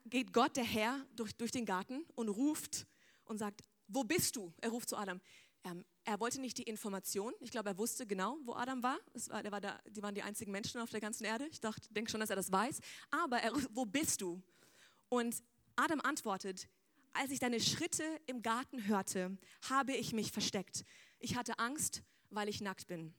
geht 0.06 0.32
Gott, 0.32 0.56
der 0.56 0.64
Herr, 0.64 1.04
durch, 1.16 1.34
durch 1.34 1.50
den 1.50 1.66
Garten 1.66 2.04
und 2.14 2.28
ruft 2.28 2.86
und 3.32 3.38
sagt, 3.38 3.62
wo 3.88 4.04
bist 4.04 4.36
du? 4.36 4.52
Er 4.60 4.70
ruft 4.70 4.88
zu 4.88 4.96
Adam. 4.96 5.20
Ähm, 5.64 5.84
er 6.04 6.18
wollte 6.20 6.40
nicht 6.40 6.58
die 6.58 6.64
Information. 6.64 7.32
Ich 7.40 7.50
glaube, 7.50 7.70
er 7.70 7.78
wusste 7.78 8.06
genau, 8.06 8.36
wo 8.44 8.54
Adam 8.54 8.82
war. 8.82 8.98
war, 9.28 9.50
war 9.50 9.60
da, 9.60 9.78
die 9.88 10.02
waren 10.02 10.14
die 10.14 10.22
einzigen 10.22 10.52
Menschen 10.52 10.80
auf 10.80 10.90
der 10.90 11.00
ganzen 11.00 11.24
Erde. 11.24 11.46
Ich 11.50 11.60
dachte, 11.60 11.92
denke 11.92 12.10
schon, 12.10 12.20
dass 12.20 12.30
er 12.30 12.36
das 12.36 12.50
weiß. 12.50 12.80
Aber 13.10 13.38
er, 13.38 13.52
wo 13.70 13.84
bist 13.84 14.20
du? 14.20 14.40
Und 15.08 15.42
Adam 15.76 16.00
antwortet, 16.00 16.68
als 17.12 17.30
ich 17.30 17.38
deine 17.38 17.60
Schritte 17.60 18.04
im 18.26 18.42
Garten 18.42 18.86
hörte, 18.86 19.36
habe 19.68 19.92
ich 19.94 20.12
mich 20.12 20.32
versteckt. 20.32 20.84
Ich 21.18 21.36
hatte 21.36 21.58
Angst, 21.58 22.02
weil 22.30 22.48
ich 22.48 22.60
nackt 22.60 22.86
bin. 22.86 23.14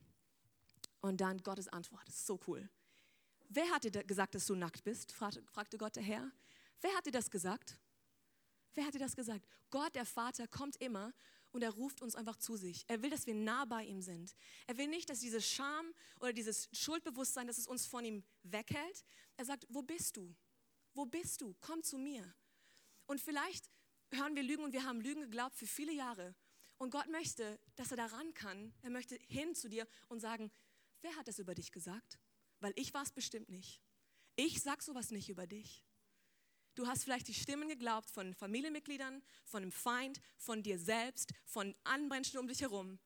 Und 1.00 1.20
dann 1.20 1.42
Gottes 1.42 1.68
Antwort, 1.68 2.02
das 2.06 2.16
ist 2.16 2.26
so 2.26 2.40
cool. 2.46 2.68
Wer 3.48 3.70
hat 3.70 3.84
dir 3.84 3.90
gesagt, 4.04 4.34
dass 4.34 4.46
du 4.46 4.54
nackt 4.54 4.84
bist? 4.84 5.12
fragte 5.12 5.78
Gott 5.78 5.96
der 5.96 6.02
Herr. 6.02 6.30
Wer 6.80 6.94
hat 6.94 7.06
dir 7.06 7.12
das 7.12 7.30
gesagt? 7.30 7.78
Wer 8.74 8.86
hat 8.86 8.94
dir 8.94 8.98
das 8.98 9.16
gesagt? 9.16 9.46
Gott, 9.70 9.94
der 9.94 10.04
Vater, 10.04 10.46
kommt 10.48 10.76
immer 10.76 11.12
und 11.52 11.62
er 11.62 11.70
ruft 11.70 12.02
uns 12.02 12.16
einfach 12.16 12.36
zu 12.36 12.56
sich. 12.56 12.84
Er 12.88 13.02
will, 13.02 13.10
dass 13.10 13.26
wir 13.26 13.34
nah 13.34 13.64
bei 13.64 13.84
ihm 13.84 14.02
sind. 14.02 14.34
Er 14.66 14.76
will 14.76 14.88
nicht, 14.88 15.08
dass 15.08 15.20
diese 15.20 15.40
Scham 15.40 15.94
oder 16.20 16.32
dieses 16.32 16.68
Schuldbewusstsein, 16.72 17.46
dass 17.46 17.58
es 17.58 17.68
uns 17.68 17.86
von 17.86 18.04
ihm 18.04 18.24
weghält. 18.42 19.04
Er 19.36 19.44
sagt, 19.44 19.64
wo 19.68 19.82
bist 19.82 20.16
du? 20.16 20.34
Wo 20.94 21.06
bist 21.06 21.40
du? 21.40 21.54
Komm 21.60 21.82
zu 21.82 21.96
mir. 21.96 22.34
Und 23.06 23.20
vielleicht 23.20 23.70
hören 24.10 24.34
wir 24.34 24.42
Lügen 24.42 24.64
und 24.64 24.72
wir 24.72 24.84
haben 24.84 25.00
Lügen 25.00 25.22
geglaubt 25.22 25.54
für 25.54 25.66
viele 25.66 25.92
Jahre. 25.92 26.34
Und 26.78 26.90
Gott 26.90 27.08
möchte, 27.08 27.60
dass 27.76 27.92
er 27.92 27.96
daran 27.96 28.34
kann. 28.34 28.74
Er 28.82 28.90
möchte 28.90 29.16
hin 29.28 29.54
zu 29.54 29.68
dir 29.68 29.86
und 30.08 30.20
sagen, 30.20 30.50
wer 31.02 31.14
hat 31.16 31.28
das 31.28 31.38
über 31.38 31.54
dich 31.54 31.70
gesagt? 31.70 32.18
Weil 32.60 32.72
ich 32.76 32.94
war 32.94 33.02
es 33.02 33.12
bestimmt 33.12 33.48
nicht. 33.48 33.80
Ich 34.36 34.60
sag 34.60 34.82
sowas 34.82 35.10
nicht 35.10 35.28
über 35.28 35.46
dich. 35.46 35.84
Du 36.74 36.86
hast 36.88 37.04
vielleicht 37.04 37.28
die 37.28 37.34
Stimmen 37.34 37.68
geglaubt 37.68 38.10
von 38.10 38.34
Familienmitgliedern, 38.34 39.22
von 39.44 39.62
einem 39.62 39.70
Feind, 39.70 40.20
von 40.36 40.62
dir 40.62 40.78
selbst, 40.78 41.32
von 41.44 41.72
anderen 41.84 42.24
um 42.38 42.48
dich 42.48 42.62
herum. 42.62 42.98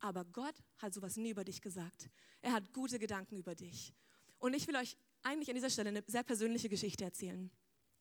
Aber 0.00 0.24
Gott 0.24 0.56
hat 0.78 0.92
sowas 0.92 1.16
nie 1.16 1.30
über 1.30 1.44
dich 1.44 1.60
gesagt. 1.60 2.10
Er 2.42 2.52
hat 2.52 2.72
gute 2.72 2.98
Gedanken 2.98 3.36
über 3.36 3.54
dich. 3.54 3.94
Und 4.38 4.54
ich 4.54 4.66
will 4.66 4.76
euch 4.76 4.96
eigentlich 5.22 5.48
an 5.48 5.54
dieser 5.54 5.70
Stelle 5.70 5.90
eine 5.90 6.02
sehr 6.06 6.24
persönliche 6.24 6.68
Geschichte 6.68 7.04
erzählen. 7.04 7.50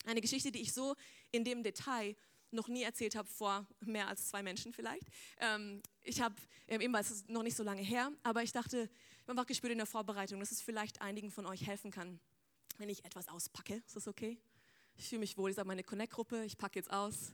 Eine 0.05 0.21
Geschichte, 0.21 0.51
die 0.51 0.61
ich 0.61 0.73
so 0.73 0.95
in 1.31 1.43
dem 1.43 1.61
Detail 1.61 2.15
noch 2.51 2.67
nie 2.67 2.83
erzählt 2.83 3.15
habe 3.15 3.27
vor 3.27 3.67
mehr 3.81 4.07
als 4.07 4.29
zwei 4.29 4.41
Menschen 4.41 4.73
vielleicht. 4.73 5.05
Ähm, 5.37 5.81
ich 6.01 6.21
habe, 6.21 6.35
ähm, 6.67 6.81
eben, 6.81 6.95
es 6.95 7.11
ist 7.11 7.29
noch 7.29 7.43
nicht 7.43 7.55
so 7.55 7.63
lange 7.63 7.81
her, 7.81 8.11
aber 8.23 8.41
ich 8.41 8.51
dachte, 8.51 8.83
ich 8.83 9.21
habe 9.23 9.31
einfach 9.31 9.45
gespürt 9.45 9.71
in 9.71 9.77
der 9.77 9.87
Vorbereitung, 9.87 10.39
dass 10.39 10.51
es 10.51 10.61
vielleicht 10.61 11.01
einigen 11.01 11.31
von 11.31 11.45
euch 11.45 11.65
helfen 11.67 11.91
kann, 11.91 12.19
wenn 12.77 12.89
ich 12.89 13.03
etwas 13.05 13.27
auspacke. 13.27 13.83
Ist 13.85 13.95
das 13.95 14.07
okay? 14.07 14.39
Ich 14.97 15.10
fühle 15.10 15.19
mich 15.19 15.38
wohl, 15.38 15.49
ich 15.49 15.55
sage 15.55 15.67
meine 15.67 15.84
Connect-Gruppe, 15.84 16.45
ich 16.45 16.58
packe 16.58 16.79
jetzt 16.79 16.91
aus. 16.91 17.34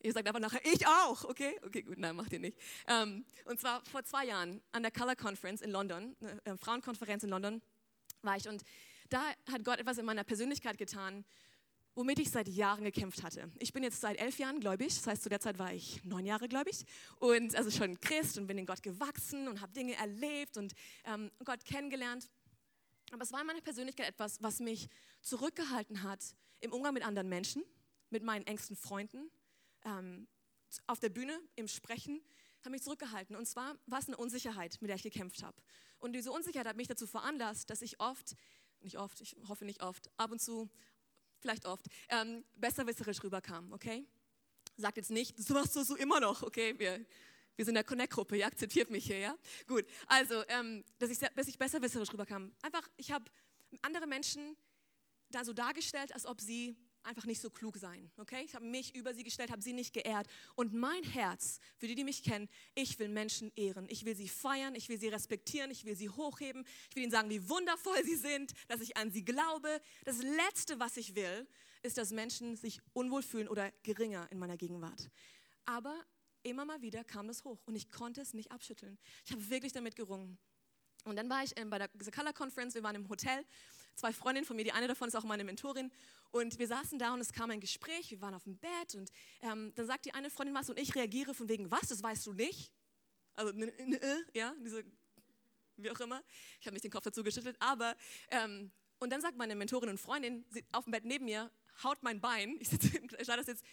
Ihr 0.00 0.12
sagt 0.12 0.28
aber 0.28 0.38
nachher, 0.38 0.60
ich 0.64 0.86
auch, 0.86 1.24
okay? 1.24 1.58
Okay, 1.64 1.82
gut, 1.82 1.98
nein, 1.98 2.14
macht 2.14 2.32
ihr 2.32 2.38
nicht. 2.38 2.56
Ähm, 2.86 3.24
und 3.46 3.58
zwar 3.58 3.84
vor 3.84 4.04
zwei 4.04 4.26
Jahren 4.26 4.60
an 4.70 4.82
der 4.82 4.92
Color 4.92 5.16
Conference 5.16 5.60
in 5.60 5.70
London, 5.70 6.14
eine 6.20 6.40
äh, 6.44 6.56
Frauenkonferenz 6.56 7.24
in 7.24 7.30
London 7.30 7.60
war 8.22 8.36
ich 8.36 8.48
und 8.48 8.62
da 9.08 9.22
hat 9.50 9.64
Gott 9.64 9.78
etwas 9.78 9.98
in 9.98 10.04
meiner 10.04 10.24
Persönlichkeit 10.24 10.76
getan, 10.76 11.24
womit 11.94 12.18
ich 12.20 12.30
seit 12.30 12.46
Jahren 12.46 12.84
gekämpft 12.84 13.22
hatte. 13.22 13.50
Ich 13.58 13.72
bin 13.72 13.82
jetzt 13.82 14.00
seit 14.00 14.20
elf 14.20 14.38
Jahren 14.38 14.60
gläubig, 14.60 14.88
das 14.88 15.06
heißt, 15.06 15.22
zu 15.22 15.28
der 15.28 15.40
Zeit 15.40 15.58
war 15.58 15.72
ich 15.72 16.04
neun 16.04 16.26
Jahre 16.26 16.48
gläubig 16.48 16.84
und 17.18 17.56
also 17.56 17.70
schon 17.70 17.98
Christ 18.00 18.38
und 18.38 18.46
bin 18.46 18.58
in 18.58 18.66
Gott 18.66 18.82
gewachsen 18.82 19.48
und 19.48 19.60
habe 19.60 19.72
Dinge 19.72 19.96
erlebt 19.96 20.56
und 20.56 20.74
ähm, 21.04 21.30
Gott 21.44 21.64
kennengelernt. 21.64 22.28
Aber 23.10 23.22
es 23.22 23.32
war 23.32 23.40
in 23.40 23.46
meiner 23.46 23.60
Persönlichkeit 23.60 24.08
etwas, 24.08 24.42
was 24.42 24.60
mich 24.60 24.88
zurückgehalten 25.22 26.02
hat 26.02 26.20
im 26.60 26.72
Umgang 26.72 26.94
mit 26.94 27.04
anderen 27.04 27.28
Menschen, 27.28 27.62
mit 28.10 28.22
meinen 28.22 28.46
engsten 28.46 28.76
Freunden, 28.76 29.30
ähm, 29.84 30.26
auf 30.86 31.00
der 31.00 31.08
Bühne, 31.08 31.38
im 31.56 31.68
Sprechen, 31.68 32.20
hat 32.62 32.72
mich 32.72 32.82
zurückgehalten. 32.82 33.36
Und 33.36 33.46
zwar 33.46 33.76
war 33.86 34.00
es 34.00 34.06
eine 34.06 34.16
Unsicherheit, 34.16 34.76
mit 34.80 34.88
der 34.88 34.96
ich 34.96 35.02
gekämpft 35.02 35.42
habe. 35.42 35.56
Und 35.98 36.12
diese 36.12 36.32
Unsicherheit 36.32 36.66
hat 36.66 36.76
mich 36.76 36.88
dazu 36.88 37.06
veranlasst, 37.06 37.70
dass 37.70 37.82
ich 37.82 38.00
oft, 38.00 38.34
nicht 38.80 38.98
oft, 38.98 39.20
ich 39.20 39.36
hoffe 39.48 39.64
nicht 39.64 39.82
oft, 39.82 40.10
ab 40.16 40.30
und 40.30 40.40
zu 40.40 40.70
vielleicht 41.38 41.66
oft, 41.66 41.86
ähm, 42.08 42.44
besserwisserisch 42.56 43.22
rüberkam, 43.22 43.72
okay? 43.72 44.04
Sagt 44.76 44.96
jetzt 44.96 45.10
nicht, 45.10 45.38
so 45.38 45.54
machst 45.54 45.74
du 45.76 45.82
so 45.82 45.96
immer 45.96 46.20
noch, 46.20 46.42
okay? 46.42 46.78
Wir, 46.78 47.04
wir 47.58 47.64
sind 47.64 47.72
in 47.72 47.74
der 47.74 47.84
Connect-Gruppe, 47.84 48.36
ihr 48.36 48.46
akzeptiert 48.46 48.88
mich 48.88 49.06
hier, 49.06 49.18
ja? 49.18 49.36
Gut, 49.66 49.84
also, 50.06 50.44
ähm, 50.46 50.84
dass, 51.00 51.10
ich, 51.10 51.18
dass 51.18 51.48
ich 51.48 51.58
besserwisserisch 51.58 52.12
rüberkam. 52.12 52.52
Einfach, 52.62 52.88
ich 52.96 53.10
habe 53.10 53.24
andere 53.82 54.06
Menschen 54.06 54.56
da 55.30 55.44
so 55.44 55.52
dargestellt, 55.52 56.14
als 56.14 56.24
ob 56.24 56.40
sie 56.40 56.76
einfach 57.02 57.24
nicht 57.24 57.40
so 57.40 57.50
klug 57.50 57.76
seien. 57.76 58.12
Okay? 58.16 58.42
Ich 58.44 58.54
habe 58.54 58.64
mich 58.64 58.94
über 58.94 59.12
sie 59.12 59.24
gestellt, 59.24 59.50
habe 59.50 59.60
sie 59.60 59.72
nicht 59.72 59.92
geehrt. 59.92 60.28
Und 60.54 60.72
mein 60.72 61.02
Herz, 61.02 61.58
für 61.78 61.88
die, 61.88 61.96
die 61.96 62.04
mich 62.04 62.22
kennen, 62.22 62.48
ich 62.76 62.96
will 63.00 63.08
Menschen 63.08 63.50
ehren. 63.56 63.86
Ich 63.88 64.04
will 64.04 64.14
sie 64.14 64.28
feiern, 64.28 64.76
ich 64.76 64.88
will 64.88 65.00
sie 65.00 65.08
respektieren, 65.08 65.72
ich 65.72 65.84
will 65.84 65.96
sie 65.96 66.10
hochheben. 66.10 66.64
Ich 66.90 66.94
will 66.94 67.02
ihnen 67.02 67.12
sagen, 67.12 67.28
wie 67.28 67.48
wundervoll 67.48 68.04
sie 68.04 68.16
sind, 68.16 68.52
dass 68.68 68.80
ich 68.80 68.96
an 68.96 69.10
sie 69.10 69.24
glaube. 69.24 69.80
Das 70.04 70.18
Letzte, 70.18 70.78
was 70.78 70.96
ich 70.96 71.16
will, 71.16 71.48
ist, 71.82 71.98
dass 71.98 72.12
Menschen 72.12 72.56
sich 72.56 72.80
unwohl 72.92 73.22
fühlen 73.22 73.48
oder 73.48 73.72
geringer 73.82 74.30
in 74.30 74.38
meiner 74.38 74.56
Gegenwart. 74.56 75.10
Aber 75.64 76.04
immer 76.42 76.64
mal 76.64 76.82
wieder 76.82 77.04
kam 77.04 77.26
das 77.28 77.44
hoch 77.44 77.58
und 77.66 77.76
ich 77.76 77.90
konnte 77.90 78.20
es 78.20 78.34
nicht 78.34 78.50
abschütteln. 78.50 78.98
Ich 79.24 79.32
habe 79.32 79.48
wirklich 79.50 79.72
damit 79.72 79.96
gerungen. 79.96 80.38
Und 81.04 81.16
dann 81.16 81.28
war 81.30 81.42
ich 81.42 81.54
bei 81.54 81.78
der 81.78 81.88
Color 81.88 82.32
Conference, 82.32 82.74
wir 82.74 82.82
waren 82.82 82.96
im 82.96 83.08
Hotel, 83.08 83.44
zwei 83.94 84.12
Freundinnen 84.12 84.46
von 84.46 84.56
mir, 84.56 84.64
die 84.64 84.72
eine 84.72 84.88
davon 84.88 85.08
ist 85.08 85.14
auch 85.14 85.24
meine 85.24 85.44
Mentorin. 85.44 85.90
Und 86.30 86.58
wir 86.58 86.66
saßen 86.66 86.98
da 86.98 87.14
und 87.14 87.20
es 87.20 87.32
kam 87.32 87.50
ein 87.50 87.60
Gespräch, 87.60 88.10
wir 88.10 88.20
waren 88.20 88.34
auf 88.34 88.44
dem 88.44 88.58
Bett 88.58 88.94
und 88.94 89.10
ähm, 89.42 89.72
dann 89.74 89.86
sagt 89.86 90.04
die 90.04 90.14
eine 90.14 90.30
Freundin 90.30 90.54
was 90.54 90.68
und 90.68 90.78
ich 90.78 90.94
reagiere 90.94 91.34
von 91.34 91.48
wegen, 91.48 91.70
was, 91.70 91.88
das 91.88 92.02
weißt 92.02 92.26
du 92.26 92.32
nicht? 92.32 92.72
Also, 93.34 93.52
ja, 94.34 94.54
diese, 94.64 94.84
wie 95.76 95.90
auch 95.90 96.00
immer. 96.00 96.22
Ich 96.60 96.66
habe 96.66 96.74
nicht 96.74 96.84
den 96.84 96.90
Kopf 96.90 97.04
dazu 97.04 97.22
geschüttelt, 97.22 97.56
aber, 97.60 97.96
ähm, 98.30 98.70
und 98.98 99.10
dann 99.10 99.20
sagt 99.20 99.36
meine 99.36 99.54
Mentorin 99.54 99.88
und 99.90 99.98
Freundin 99.98 100.44
auf 100.72 100.84
dem 100.84 100.90
Bett 100.90 101.04
neben 101.04 101.24
mir, 101.24 101.50
haut 101.84 102.02
mein 102.02 102.20
Bein, 102.20 102.56
ich 102.60 102.68
sitze 102.68 103.00
das 103.26 103.46
jetzt, 103.46 103.64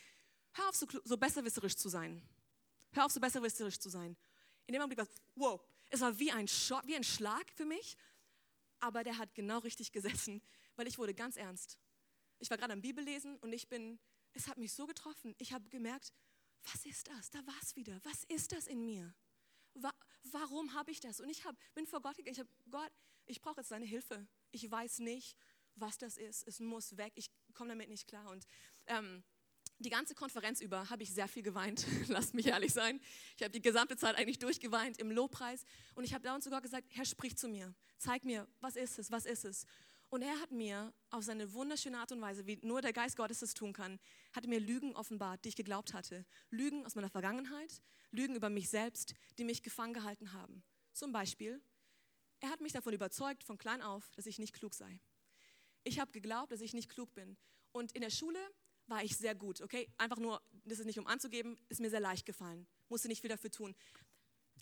hör 0.53 0.69
auf, 0.69 0.75
so, 0.75 0.85
so 1.03 1.17
besserwisserisch 1.17 1.75
zu 1.75 1.89
sein. 1.89 2.21
Hör 2.95 3.05
auf, 3.05 3.11
so 3.11 3.19
besserwisserisch 3.19 3.77
zu 3.77 3.89
sein. 3.89 4.15
In 4.67 4.73
dem 4.73 4.81
Augenblick 4.81 4.99
war 4.99 5.07
wow, 5.35 5.61
es 5.89 5.99
war 5.99 6.17
wie 6.17 6.31
ein, 6.31 6.47
Schock, 6.47 6.87
wie 6.87 6.95
ein 6.95 7.03
Schlag 7.03 7.51
für 7.51 7.65
mich, 7.65 7.97
aber 8.79 9.03
der 9.03 9.17
hat 9.17 9.35
genau 9.35 9.59
richtig 9.59 9.91
gesessen, 9.91 10.41
weil 10.77 10.87
ich 10.87 10.97
wurde 10.97 11.13
ganz 11.13 11.35
ernst. 11.35 11.77
Ich 12.39 12.49
war 12.49 12.57
gerade 12.57 12.71
am 12.71 12.81
Bibellesen 12.81 13.37
und 13.39 13.51
ich 13.51 13.67
bin, 13.67 13.99
es 14.31 14.47
hat 14.47 14.57
mich 14.57 14.71
so 14.71 14.87
getroffen. 14.87 15.35
Ich 15.39 15.51
habe 15.51 15.67
gemerkt, 15.67 16.13
was 16.63 16.85
ist 16.85 17.09
das? 17.09 17.29
Da 17.31 17.45
war 17.45 17.55
es 17.61 17.75
wieder. 17.75 17.99
Was 18.03 18.23
ist 18.23 18.53
das 18.53 18.65
in 18.65 18.85
mir? 18.85 19.13
Wa 19.73 19.91
warum 20.31 20.73
habe 20.73 20.89
ich 20.89 21.01
das? 21.01 21.19
Und 21.19 21.29
ich 21.29 21.43
hab, 21.43 21.57
bin 21.73 21.85
vor 21.85 22.01
Gott 22.01 22.15
gegangen. 22.15 22.33
Ich 22.33 22.39
habe, 22.39 22.49
Gott, 22.71 22.91
ich 23.25 23.41
brauche 23.41 23.59
jetzt 23.59 23.71
deine 23.71 23.85
Hilfe. 23.85 24.25
Ich 24.51 24.71
weiß 24.71 24.99
nicht, 24.99 25.35
was 25.75 25.97
das 25.97 26.15
ist. 26.15 26.47
Es 26.47 26.61
muss 26.61 26.95
weg. 26.95 27.11
Ich 27.15 27.29
komme 27.53 27.71
damit 27.71 27.89
nicht 27.89 28.07
klar. 28.07 28.29
Und 28.31 28.47
ähm, 28.87 29.23
die 29.79 29.89
ganze 29.89 30.15
Konferenz 30.15 30.61
über 30.61 30.89
habe 30.89 31.03
ich 31.03 31.13
sehr 31.13 31.27
viel 31.27 31.43
geweint, 31.43 31.85
lasst 32.07 32.33
mich 32.33 32.47
ehrlich 32.47 32.73
sein. 32.73 32.99
Ich 33.35 33.43
habe 33.43 33.51
die 33.51 33.61
gesamte 33.61 33.97
Zeit 33.97 34.15
eigentlich 34.15 34.39
durchgeweint 34.39 34.97
im 34.97 35.11
Lobpreis 35.11 35.65
und 35.95 36.03
ich 36.03 36.13
habe 36.13 36.23
da 36.23 36.35
und 36.35 36.43
sogar 36.43 36.61
gesagt, 36.61 36.87
Herr, 36.91 37.05
sprich 37.05 37.37
zu 37.37 37.47
mir, 37.47 37.73
zeig 37.97 38.23
mir, 38.23 38.47
was 38.61 38.75
ist 38.75 38.99
es, 38.99 39.11
was 39.11 39.25
ist 39.25 39.45
es. 39.45 39.65
Und 40.09 40.21
er 40.21 40.39
hat 40.39 40.51
mir 40.51 40.93
auf 41.09 41.23
seine 41.23 41.51
wunderschöne 41.53 41.97
Art 41.97 42.11
und 42.11 42.21
Weise, 42.21 42.45
wie 42.45 42.59
nur 42.61 42.81
der 42.81 42.93
Geist 42.93 43.17
Gottes 43.17 43.41
es 43.41 43.53
tun 43.53 43.73
kann, 43.73 43.99
hat 44.33 44.47
mir 44.47 44.59
Lügen 44.59 44.95
offenbart, 44.95 45.43
die 45.43 45.49
ich 45.49 45.55
geglaubt 45.55 45.93
hatte. 45.93 46.25
Lügen 46.51 46.85
aus 46.85 46.95
meiner 46.95 47.09
Vergangenheit, 47.09 47.81
Lügen 48.11 48.35
über 48.35 48.49
mich 48.49 48.69
selbst, 48.69 49.13
die 49.37 49.43
mich 49.43 49.63
gefangen 49.63 49.93
gehalten 49.93 50.31
haben. 50.31 50.63
Zum 50.93 51.11
Beispiel, 51.11 51.61
er 52.39 52.49
hat 52.49 52.61
mich 52.61 52.71
davon 52.71 52.93
überzeugt, 52.93 53.43
von 53.43 53.57
klein 53.57 53.81
auf, 53.81 54.11
dass 54.11 54.25
ich 54.25 54.39
nicht 54.39 54.53
klug 54.53 54.73
sei. 54.73 54.99
Ich 55.83 55.99
habe 55.99 56.11
geglaubt, 56.11 56.51
dass 56.51 56.61
ich 56.61 56.73
nicht 56.73 56.89
klug 56.89 57.13
bin. 57.13 57.35
Und 57.71 57.91
in 57.91 58.01
der 58.01 58.09
Schule 58.09 58.39
war 58.87 59.03
ich 59.03 59.17
sehr 59.17 59.35
gut, 59.35 59.61
okay? 59.61 59.89
Einfach 59.97 60.17
nur, 60.17 60.41
das 60.65 60.79
ist 60.79 60.85
nicht 60.85 60.99
um 60.99 61.07
anzugeben, 61.07 61.57
ist 61.69 61.81
mir 61.81 61.89
sehr 61.89 61.99
leicht 61.99 62.25
gefallen. 62.25 62.67
Musste 62.89 63.07
nicht 63.07 63.21
viel 63.21 63.29
dafür 63.29 63.51
tun. 63.51 63.75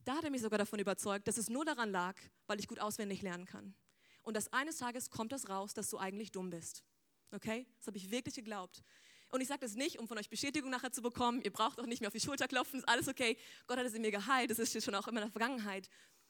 Da 0.06 0.16
hat 0.16 0.24
er 0.24 0.30
mich 0.30 0.42
sogar 0.42 0.60
davon 0.60 0.80
überzeugt, 0.80 1.28
dass 1.28 1.38
es 1.38 1.50
nur 1.50 1.66
daran 1.66 1.92
lag, 1.92 2.16
weil 2.48 2.60
ich 2.60 2.68
gut 2.68 2.80
auswendig 2.80 3.22
lernen 3.22 3.46
kann. 3.46 3.74
Und 4.22 4.36
dass 4.36 4.52
eines 4.52 4.78
Tages 4.78 5.10
kommt 5.10 5.32
das 5.32 5.50
raus, 5.50 5.74
dass 5.74 5.90
du 5.90 5.98
eigentlich 5.98 6.32
dumm 6.32 6.50
bist. 6.50 6.84
Okay? 7.32 7.68
Das 7.78 7.88
habe 7.88 7.98
ich 7.98 8.12
wirklich 8.12 8.36
geglaubt. 8.36 8.84
Und 9.30 9.42
ich 9.42 9.48
sage 9.48 9.62
das 9.62 9.76
nicht, 9.76 9.98
um 9.98 10.08
von 10.08 10.18
euch 10.18 10.30
Bestätigung 10.30 10.70
nachher 10.70 10.92
zu 10.92 11.02
bekommen. 11.02 11.42
Ihr 11.42 11.52
braucht 11.52 11.80
auch 11.80 11.86
nicht 11.86 12.02
mehr 12.02 12.08
auf 12.08 12.14
die 12.14 12.20
Schulter 12.20 12.48
klopfen, 12.48 12.80
ist 12.80 12.88
alles 12.88 13.08
okay. 13.08 13.38
Gott 13.66 13.78
hat 13.78 13.86
es 13.86 13.94
in 13.94 14.02
mir 14.02 14.12
geheilt, 14.12 14.52
das 14.52 14.60
ist 14.60 14.84
schon 14.84 14.96
auch 14.96 15.08
immer 15.08 15.22
in 15.22 15.26
der 15.28 15.32
Vergangenheit. 15.32 15.90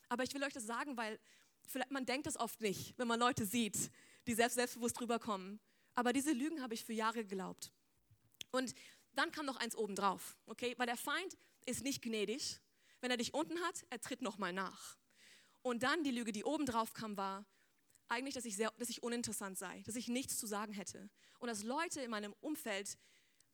Aber 0.10 0.24
ich 0.24 0.34
will 0.34 0.44
euch 0.44 0.54
das 0.54 0.66
sagen, 0.66 0.96
weil 0.96 1.20
vielleicht 1.68 1.92
man 1.92 2.06
denkt 2.06 2.28
das 2.28 2.38
oft 2.38 2.62
nicht, 2.62 2.98
wenn 2.98 3.08
man 3.08 3.20
Leute 3.20 3.46
sieht, 3.46 3.92
die 4.26 4.34
selbst 4.34 4.56
selbstbewusst 4.56 5.00
drüber 5.00 5.20
kommen. 5.20 5.60
Aber 5.96 6.14
diese 6.14 6.32
Lügen 6.32 6.62
habe 6.62 6.74
ich 6.74 6.86
für 6.86 6.94
Jahre 6.94 7.26
geglaubt. 7.26 7.72
Und 8.54 8.76
dann 9.16 9.32
kam 9.32 9.46
noch 9.48 9.58
eins 9.58 9.76
obendrauf, 9.76 10.38
okay? 10.46 10.76
Weil 10.78 10.86
der 10.86 10.98
Feind 10.98 11.38
ist 11.66 11.84
nicht 11.84 12.02
gnädig. 12.04 12.60
Wenn 13.02 13.10
er 13.10 13.18
dich 13.18 13.34
unten 13.34 13.60
hat, 13.62 13.84
er 13.90 14.00
tritt 14.00 14.22
nochmal 14.22 14.54
nach. 14.54 14.96
Und 15.64 15.82
dann 15.84 16.04
die 16.04 16.12
Lüge, 16.12 16.32
die 16.32 16.44
obendrauf 16.44 16.94
kam, 16.94 17.18
war 17.18 17.46
eigentlich, 18.10 18.36
dass 18.36 18.46
ich, 18.46 18.56
sehr, 18.56 18.72
dass 18.78 18.90
ich 18.90 19.02
uninteressant 19.02 19.58
sei, 19.58 19.82
dass 19.82 19.96
ich 19.96 20.08
nichts 20.08 20.38
zu 20.38 20.46
sagen 20.46 20.72
hätte. 20.72 21.10
Und 21.40 21.48
dass 21.48 21.64
Leute 21.64 22.02
in 22.02 22.12
meinem 22.12 22.34
Umfeld 22.42 22.98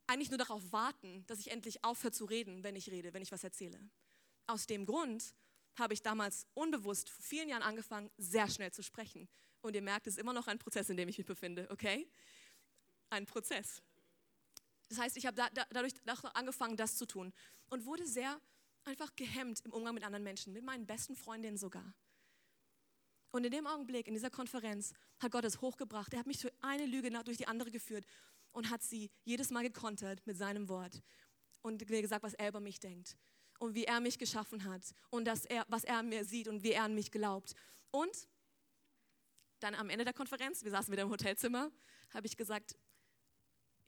eigentlich 0.06 0.32
nur 0.32 0.38
darauf 0.38 0.72
warten, 0.74 1.26
dass 1.28 1.40
ich 1.40 1.50
endlich 1.52 1.84
aufhöre 1.84 2.12
zu 2.12 2.26
reden, 2.26 2.64
wenn 2.64 2.76
ich 2.76 2.92
rede, 2.92 3.14
wenn 3.14 3.22
ich 3.22 3.32
was 3.32 3.44
erzähle. 3.44 3.80
Aus 4.48 4.68
dem 4.68 4.86
Grund 4.86 5.34
habe 5.76 5.94
ich 5.94 6.02
damals 6.02 6.46
unbewusst 6.56 7.10
vor 7.10 7.24
vielen 7.24 7.48
Jahren 7.48 7.64
angefangen, 7.64 8.12
sehr 8.18 8.50
schnell 8.50 8.72
zu 8.72 8.84
sprechen. 8.84 9.30
Und 9.62 9.76
ihr 9.76 9.82
merkt, 9.82 10.08
es 10.08 10.16
ist 10.16 10.20
immer 10.20 10.34
noch 10.34 10.48
ein 10.48 10.60
Prozess, 10.60 10.90
in 10.90 10.98
dem 10.98 11.08
ich 11.08 11.18
mich 11.18 11.28
befinde, 11.28 11.68
okay? 11.70 12.10
Ein 13.10 13.26
Prozess. 13.26 13.82
Das 14.90 14.98
heißt, 14.98 15.18
ich 15.18 15.26
habe 15.26 15.36
da, 15.36 15.50
da, 15.52 15.66
dadurch 15.70 15.94
angefangen, 16.34 16.76
das 16.76 16.98
zu 16.98 17.06
tun 17.06 17.34
und 17.70 17.86
wurde 17.86 18.06
sehr 18.06 18.40
einfach 18.84 19.16
gehemmt 19.16 19.62
im 19.66 19.72
Umgang 19.72 19.94
mit 19.94 20.04
anderen 20.04 20.24
Menschen, 20.24 20.54
mit 20.54 20.64
meinen 20.64 20.86
besten 20.86 21.16
Freundinnen 21.16 21.58
sogar. 21.58 21.94
Und 23.32 23.46
in 23.46 23.52
dem 23.52 23.68
Augenblick, 23.68 24.08
in 24.08 24.16
dieser 24.16 24.32
Konferenz, 24.32 24.94
hat 25.20 25.32
Gott 25.32 25.46
es 25.46 25.62
hochgebracht. 25.62 26.14
Er 26.14 26.20
hat 26.20 26.28
mich 26.28 26.42
durch 26.42 26.54
eine 26.62 26.88
Lüge 26.88 27.12
durch 27.24 27.38
die 27.38 27.48
andere 27.48 27.70
geführt 27.70 28.06
und 28.52 28.72
hat 28.72 28.82
sie 28.82 29.12
jedes 29.24 29.52
Mal 29.52 29.62
gekontert 29.62 30.26
mit 30.26 30.38
seinem 30.38 30.68
Wort 30.68 31.04
und 31.62 31.88
mir 31.88 32.02
gesagt, 32.02 32.24
was 32.24 32.34
er 32.34 32.50
über 32.50 32.60
mich 32.60 32.80
denkt. 32.80 33.16
und 33.60 33.76
wie 33.76 33.84
er 33.84 34.00
mich 34.00 34.18
geschaffen 34.18 34.64
hat 34.64 34.96
und 35.10 35.26
dass 35.26 35.46
er, 35.46 35.66
was 35.68 35.84
er 35.84 35.98
an 35.98 36.10
mir 36.10 36.26
sieht 36.26 36.48
und 36.48 36.64
wie 36.64 36.72
er 36.72 36.84
an 36.84 36.96
mich 36.96 37.12
glaubt. 37.12 37.54
Und 37.92 38.28
dann 39.60 39.76
am 39.76 39.90
Ende 39.90 40.06
der 40.06 40.14
Konferenz, 40.14 40.64
wir 40.64 40.72
saßen 40.72 40.92
wieder 40.92 41.04
im 41.04 41.10
Hotelzimmer, 41.10 41.70
habe 42.14 42.26
ich 42.26 42.38
gesagt, 42.38 42.78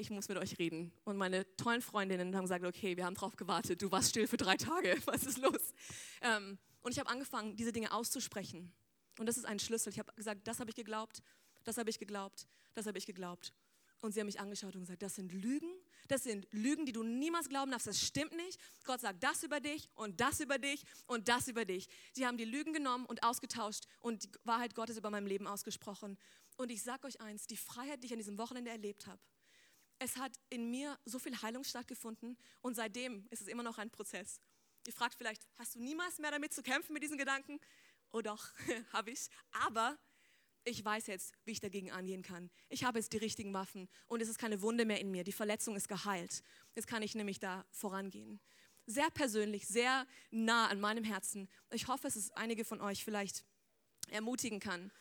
ich 0.02 0.10
muss 0.10 0.28
mit 0.28 0.38
euch 0.38 0.60
reden. 0.60 0.92
Und 1.06 1.18
meine 1.18 1.46
tollen 1.56 1.82
Freundinnen 1.82 2.36
haben 2.36 2.44
gesagt, 2.44 2.66
okay, 2.66 2.98
wir 2.98 3.06
haben 3.06 3.16
drauf 3.16 3.36
gewartet, 3.36 3.82
du 3.82 3.92
warst 3.92 4.10
still 4.10 4.28
für 4.28 4.38
drei 4.38 4.58
Tage, 4.58 4.98
was 5.06 5.24
ist 5.24 5.38
los? 5.38 5.74
Ähm, 6.22 6.58
und 6.82 6.92
ich 6.92 7.00
habe 7.00 7.10
angefangen, 7.10 7.56
diese 7.56 7.72
Dinge 7.72 7.92
auszusprechen. 7.92 8.74
Und 9.20 9.28
das 9.28 9.38
ist 9.38 9.46
ein 9.46 9.60
Schlüssel. 9.60 9.92
Ich 9.94 10.00
habe 10.00 10.12
gesagt, 10.14 10.48
das 10.48 10.60
habe 10.60 10.70
ich 10.70 10.76
geglaubt, 10.76 11.22
das 11.64 11.78
habe 11.78 11.90
ich 11.90 12.00
geglaubt, 12.00 12.48
das 12.74 12.88
habe 12.88 12.98
ich 12.98 13.06
geglaubt. 13.06 13.54
Und 14.02 14.14
sie 14.14 14.20
haben 14.20 14.28
mich 14.28 14.40
angeschaut 14.40 14.74
und 14.74 14.82
gesagt, 14.82 15.04
das 15.04 15.16
sind 15.16 15.32
Lügen, 15.32 15.72
das 16.08 16.24
sind 16.24 16.48
Lügen, 16.52 16.88
die 16.88 16.92
du 16.92 17.04
niemals 17.04 17.50
glauben 17.50 17.70
darfst, 17.70 17.86
das 17.86 18.02
stimmt 18.02 18.36
nicht. 18.36 18.60
Gott 18.84 19.00
sagt 19.00 19.24
das 19.24 19.44
über 19.44 19.60
dich 19.60 19.90
und 19.94 20.20
das 20.20 20.40
über 20.40 20.58
dich 20.58 20.84
und 21.06 21.30
das 21.30 21.48
über 21.48 21.66
dich. 21.66 21.88
Sie 22.14 22.26
haben 22.26 22.38
die 22.38 22.46
Lügen 22.46 22.74
genommen 22.74 23.06
und 23.06 23.24
ausgetauscht 23.24 23.86
und 24.00 24.24
die 24.24 24.30
Wahrheit 24.44 24.74
Gottes 24.74 24.98
über 24.98 25.12
mein 25.12 25.28
Leben 25.28 25.46
ausgesprochen. 25.46 26.18
Und 26.58 26.72
ich 26.72 26.82
sage 26.82 27.06
euch 27.06 27.22
eins, 27.22 27.46
die 27.46 27.58
Freiheit, 27.58 28.02
die 28.02 28.08
ich 28.08 28.14
an 28.14 28.18
diesem 28.18 28.40
Wochenende 28.40 28.72
erlebt 28.72 29.06
habe, 29.06 29.22
es 30.02 30.18
hat 30.18 30.32
in 30.50 30.72
mir 30.72 30.98
so 31.06 31.20
viel 31.20 31.40
Heilung 31.44 31.64
stattgefunden 31.64 32.36
und 32.62 32.74
seitdem 32.74 33.28
ist 33.30 33.42
es 33.42 33.48
immer 33.48 33.62
noch 33.62 33.78
ein 33.78 33.92
Prozess. 33.92 34.42
Ihr 34.88 34.94
fragt 34.94 35.14
vielleicht, 35.14 35.46
hast 35.60 35.76
du 35.76 35.80
niemals 35.80 36.18
mehr 36.18 36.32
damit 36.32 36.54
zu 36.54 36.64
kämpfen 36.64 36.94
mit 36.94 37.04
diesen 37.04 37.20
Gedanken? 37.20 37.60
Oh 38.12 38.22
doch, 38.22 38.50
habe 38.94 39.12
ich. 39.12 39.30
Aber 39.52 40.00
ich 40.64 40.84
weiß 40.84 41.06
jetzt, 41.06 41.36
wie 41.46 41.52
ich 41.52 41.60
dagegen 41.60 41.92
angehen 41.92 42.24
kann. 42.24 42.50
Ich 42.70 42.84
habe 42.84 42.98
jetzt 42.98 43.14
die 43.14 43.18
richtigen 43.18 43.54
Waffen 43.54 43.88
und 44.08 44.22
es 44.22 44.28
ist 44.28 44.40
keine 44.40 44.64
Wunde 44.64 44.86
mehr 44.86 45.00
in 45.00 45.12
mir. 45.12 45.24
Die 45.24 45.32
Verletzung 45.32 45.76
ist 45.76 45.88
geheilt. 45.88 46.42
Jetzt 46.74 46.88
kann 46.88 47.04
ich 47.04 47.14
nämlich 47.14 47.40
da 47.40 47.64
vorangehen. 47.70 48.40
Sehr 48.88 49.12
persönlich, 49.12 49.68
sehr 49.68 50.08
nah 50.32 50.68
an 50.70 50.80
meinem 50.80 51.04
Herzen. 51.04 51.48
Ich 51.70 51.88
hoffe, 51.88 52.08
es 52.08 52.32
einige 52.32 52.66
von 52.66 52.82
euch 52.82 53.06
vielleicht 53.06 53.46
ermutigen 54.10 54.60
kann. 54.60 54.92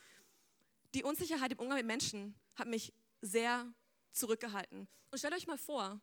Die 0.93 1.05
Unsicherheit 1.05 1.53
im 1.53 1.59
Umgang 1.59 1.79
mit 1.79 1.87
Menschen 1.87 2.35
hat 2.55 2.69
mich 2.69 2.93
sehr 3.23 3.73
zurückgehalten. 4.13 4.89
Und 5.11 5.19
stellt 5.19 5.35
euch 5.35 5.47
mal 5.47 5.59
vor, 5.59 6.01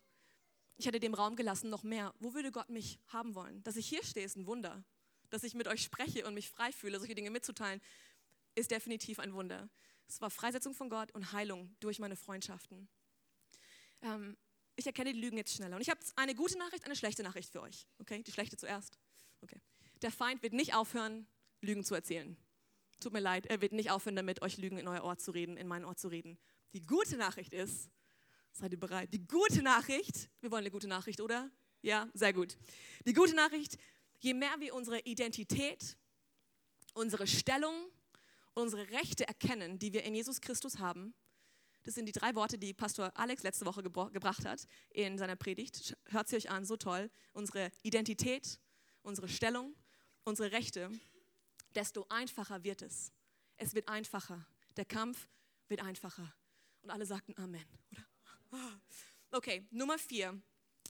ich 0.78 0.86
hätte 0.86 1.00
dem 1.00 1.14
Raum 1.14 1.36
gelassen, 1.36 1.70
noch 1.70 1.84
mehr. 1.84 2.14
Wo 2.20 2.34
würde 2.34 2.52
Gott 2.52 2.70
mich 2.70 3.00
haben 3.08 3.36
wollen? 3.36 3.64
Dass 3.64 3.76
ich 3.76 3.88
hier 3.88 4.04
stehe, 4.04 4.26
ist 4.26 4.36
ein 4.36 4.46
Wunder. 4.46 4.84
Dass 5.30 5.44
ich 5.44 5.56
mit 5.56 5.68
euch 5.68 5.84
spreche 5.84 6.26
und 6.26 6.34
mich 6.34 6.50
frei 6.50 6.72
fühle, 6.72 7.00
solche 7.00 7.16
Dinge 7.16 7.32
mitzuteilen, 7.32 7.82
ist 8.56 8.72
definitiv 8.72 9.20
ein 9.20 9.34
Wunder. 9.34 9.70
Es 10.08 10.22
war 10.22 10.30
Freisetzung 10.30 10.74
von 10.74 10.90
Gott 10.90 11.12
und 11.12 11.32
Heilung 11.34 11.76
durch 11.80 12.00
meine 12.00 12.16
Freundschaften. 12.16 12.88
Ähm, 14.02 14.38
ich 14.76 14.86
erkenne 14.86 15.12
die 15.12 15.20
Lügen 15.20 15.38
jetzt 15.38 15.54
schneller. 15.54 15.76
Und 15.76 15.82
ich 15.82 15.90
habe 15.90 16.00
eine 16.16 16.36
gute 16.36 16.58
Nachricht, 16.58 16.86
eine 16.86 16.96
schlechte 16.96 17.24
Nachricht 17.24 17.52
für 17.52 17.62
euch. 17.62 17.88
Okay, 17.98 18.22
die 18.24 18.32
schlechte 18.32 18.56
zuerst. 18.56 18.98
Okay. 19.42 19.60
Der 20.02 20.12
Feind 20.12 20.44
wird 20.44 20.54
nicht 20.54 20.76
aufhören, 20.76 21.28
Lügen 21.62 21.84
zu 21.84 21.96
erzählen. 21.96 22.38
Tut 23.00 23.14
mir 23.14 23.20
leid, 23.20 23.48
er 23.48 23.62
wird 23.62 23.74
nicht 23.74 23.92
aufhören, 23.92 24.16
damit 24.16 24.42
euch 24.42 24.58
Lügen 24.58 24.78
in 24.78 24.88
euer 24.88 25.04
Ohr 25.04 25.18
zu 25.18 25.32
reden, 25.32 25.58
in 25.58 25.68
mein 25.68 25.86
Ohr 25.86 25.96
zu 25.96 26.08
reden. 26.08 26.38
Die 26.74 26.86
gute 26.86 27.18
Nachricht 27.18 27.54
ist, 27.54 27.90
seid 28.58 28.72
ihr 28.72 28.80
bereit? 28.80 29.14
Die 29.14 29.26
gute 29.26 29.62
Nachricht, 29.62 30.30
wir 30.42 30.52
wollen 30.52 30.62
eine 30.62 30.72
gute 30.72 30.88
Nachricht, 30.88 31.22
oder? 31.22 31.50
Ja, 31.82 32.10
sehr 32.14 32.34
gut. 32.34 32.58
Die 33.06 33.14
gute 33.14 33.36
Nachricht, 33.36 33.78
je 34.20 34.34
mehr 34.34 34.56
wir 34.60 34.74
unsere 34.74 35.00
Identität, 35.02 35.96
unsere 36.94 37.28
Stellung, 37.28 37.76
unsere 38.54 38.90
Rechte 38.90 39.28
erkennen, 39.28 39.78
die 39.78 39.94
wir 39.94 40.04
in 40.04 40.16
Jesus 40.16 40.42
Christus 40.42 40.80
haben. 40.80 41.14
Das 41.84 41.96
sind 41.96 42.08
die 42.08 42.12
drei 42.12 42.36
Worte, 42.36 42.58
die 42.58 42.74
Pastor 42.74 43.12
Alex 43.16 43.44
letzte 43.44 43.66
Woche 43.66 43.84
gebracht 43.84 44.46
hat 44.46 44.68
in 44.90 45.18
seiner 45.18 45.36
Predigt. 45.36 45.96
Hört 46.08 46.28
sie 46.28 46.36
euch 46.36 46.50
an, 46.50 46.66
so 46.66 46.76
toll. 46.76 47.10
Unsere 47.34 47.72
Identität, 47.84 48.60
unsere 49.04 49.30
Stellung, 49.30 49.76
unsere 50.24 50.52
Rechte, 50.52 50.90
desto 51.76 52.06
einfacher 52.10 52.64
wird 52.64 52.82
es. 52.82 53.14
Es 53.56 53.74
wird 53.74 53.88
einfacher. 53.88 54.46
Der 54.76 54.86
Kampf 54.86 55.28
wird 55.68 55.82
einfacher. 55.82 56.34
Und 56.82 56.90
alle 56.90 57.06
sagten 57.06 57.38
Amen, 57.38 57.66
oder? 57.92 58.07
Okay, 59.32 59.66
Nummer 59.72 59.98
vier, 59.98 60.40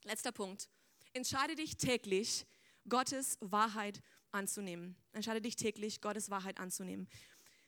letzter 0.04 0.32
Punkt. 0.32 0.70
Entscheide 1.14 1.56
dich 1.56 1.78
täglich, 1.78 2.46
Gottes 2.88 3.38
Wahrheit 3.42 4.02
anzunehmen. 4.32 4.96
Entscheide 5.12 5.42
dich 5.42 5.56
täglich, 5.56 6.02
Gottes 6.02 6.30
Wahrheit 6.30 6.60
anzunehmen. 6.60 7.10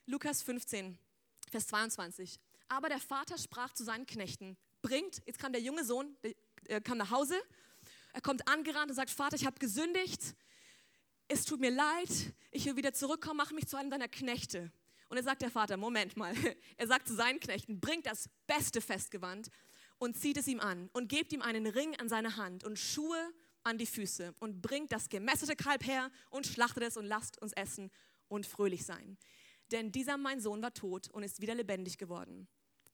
Lukas 0.06 0.42
15, 0.42 0.98
Vers 1.50 1.66
22. 1.68 2.38
Aber 2.68 2.88
der 2.88 3.00
Vater 3.00 3.36
sprach 3.36 3.74
zu 3.74 3.84
seinen 3.84 4.06
Knechten, 4.06 4.56
bringt, 4.82 5.22
jetzt 5.26 5.38
kam 5.38 5.52
der 5.52 5.60
junge 5.60 5.84
Sohn, 5.84 6.16
der 6.68 6.80
kam 6.80 6.98
nach 6.98 7.10
Hause, 7.10 7.40
er 8.12 8.20
kommt 8.20 8.46
angerannt 8.48 8.90
und 8.90 8.96
sagt, 8.96 9.10
Vater, 9.10 9.36
ich 9.36 9.46
habe 9.46 9.58
gesündigt, 9.58 10.34
es 11.28 11.44
tut 11.44 11.60
mir 11.60 11.70
leid, 11.70 12.34
ich 12.50 12.64
will 12.66 12.76
wieder 12.76 12.92
zurückkommen, 12.92 13.36
mach 13.36 13.52
mich 13.52 13.66
zu 13.66 13.76
einem 13.76 13.90
deiner 13.90 14.08
Knechte. 14.08 14.72
Und 15.08 15.16
er 15.16 15.22
sagt 15.24 15.42
der 15.42 15.50
Vater, 15.50 15.76
Moment 15.76 16.16
mal, 16.16 16.34
er 16.76 16.86
sagt 16.86 17.08
zu 17.08 17.14
seinen 17.14 17.40
Knechten, 17.40 17.80
bringt 17.80 18.06
das 18.06 18.28
beste 18.46 18.80
Festgewand 18.80 19.50
und 20.00 20.16
zieht 20.16 20.38
es 20.38 20.48
ihm 20.48 20.58
an 20.60 20.90
und 20.92 21.08
gebt 21.08 21.32
ihm 21.32 21.42
einen 21.42 21.66
Ring 21.66 21.94
an 21.96 22.08
seine 22.08 22.36
Hand 22.36 22.64
und 22.64 22.78
Schuhe 22.78 23.32
an 23.62 23.78
die 23.78 23.86
Füße 23.86 24.34
und 24.40 24.62
bringt 24.62 24.90
das 24.90 25.08
gemästete 25.08 25.54
Kalb 25.54 25.86
her 25.86 26.10
und 26.30 26.46
schlachtet 26.46 26.82
es 26.82 26.96
und 26.96 27.04
lasst 27.04 27.40
uns 27.40 27.52
essen 27.52 27.90
und 28.26 28.46
fröhlich 28.46 28.84
sein. 28.84 29.18
Denn 29.70 29.92
dieser 29.92 30.16
mein 30.16 30.40
Sohn 30.40 30.62
war 30.62 30.72
tot 30.72 31.10
und 31.10 31.22
ist 31.22 31.40
wieder 31.40 31.54
lebendig 31.54 31.98
geworden. 31.98 32.48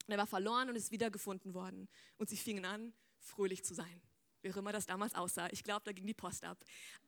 Und 0.07 0.13
er 0.13 0.19
war 0.19 0.27
verloren 0.27 0.69
und 0.69 0.77
ist 0.77 0.91
wieder 0.91 1.11
gefunden 1.11 1.55
worden. 1.55 1.89
Und 2.19 2.29
sie 2.29 2.37
fingen 2.37 2.65
an, 2.65 2.93
fröhlich 3.21 3.65
zu 3.65 3.75
sein. 3.75 4.03
Wie 4.43 4.53
auch 4.53 4.57
immer 4.57 4.73
das 4.73 4.87
damals 4.87 5.15
aussah. 5.15 5.49
Ich 5.53 5.63
glaube, 5.63 5.83
da 5.85 5.93
ging 5.93 6.07
die 6.07 6.15
Post 6.15 6.45
ab. 6.45 6.63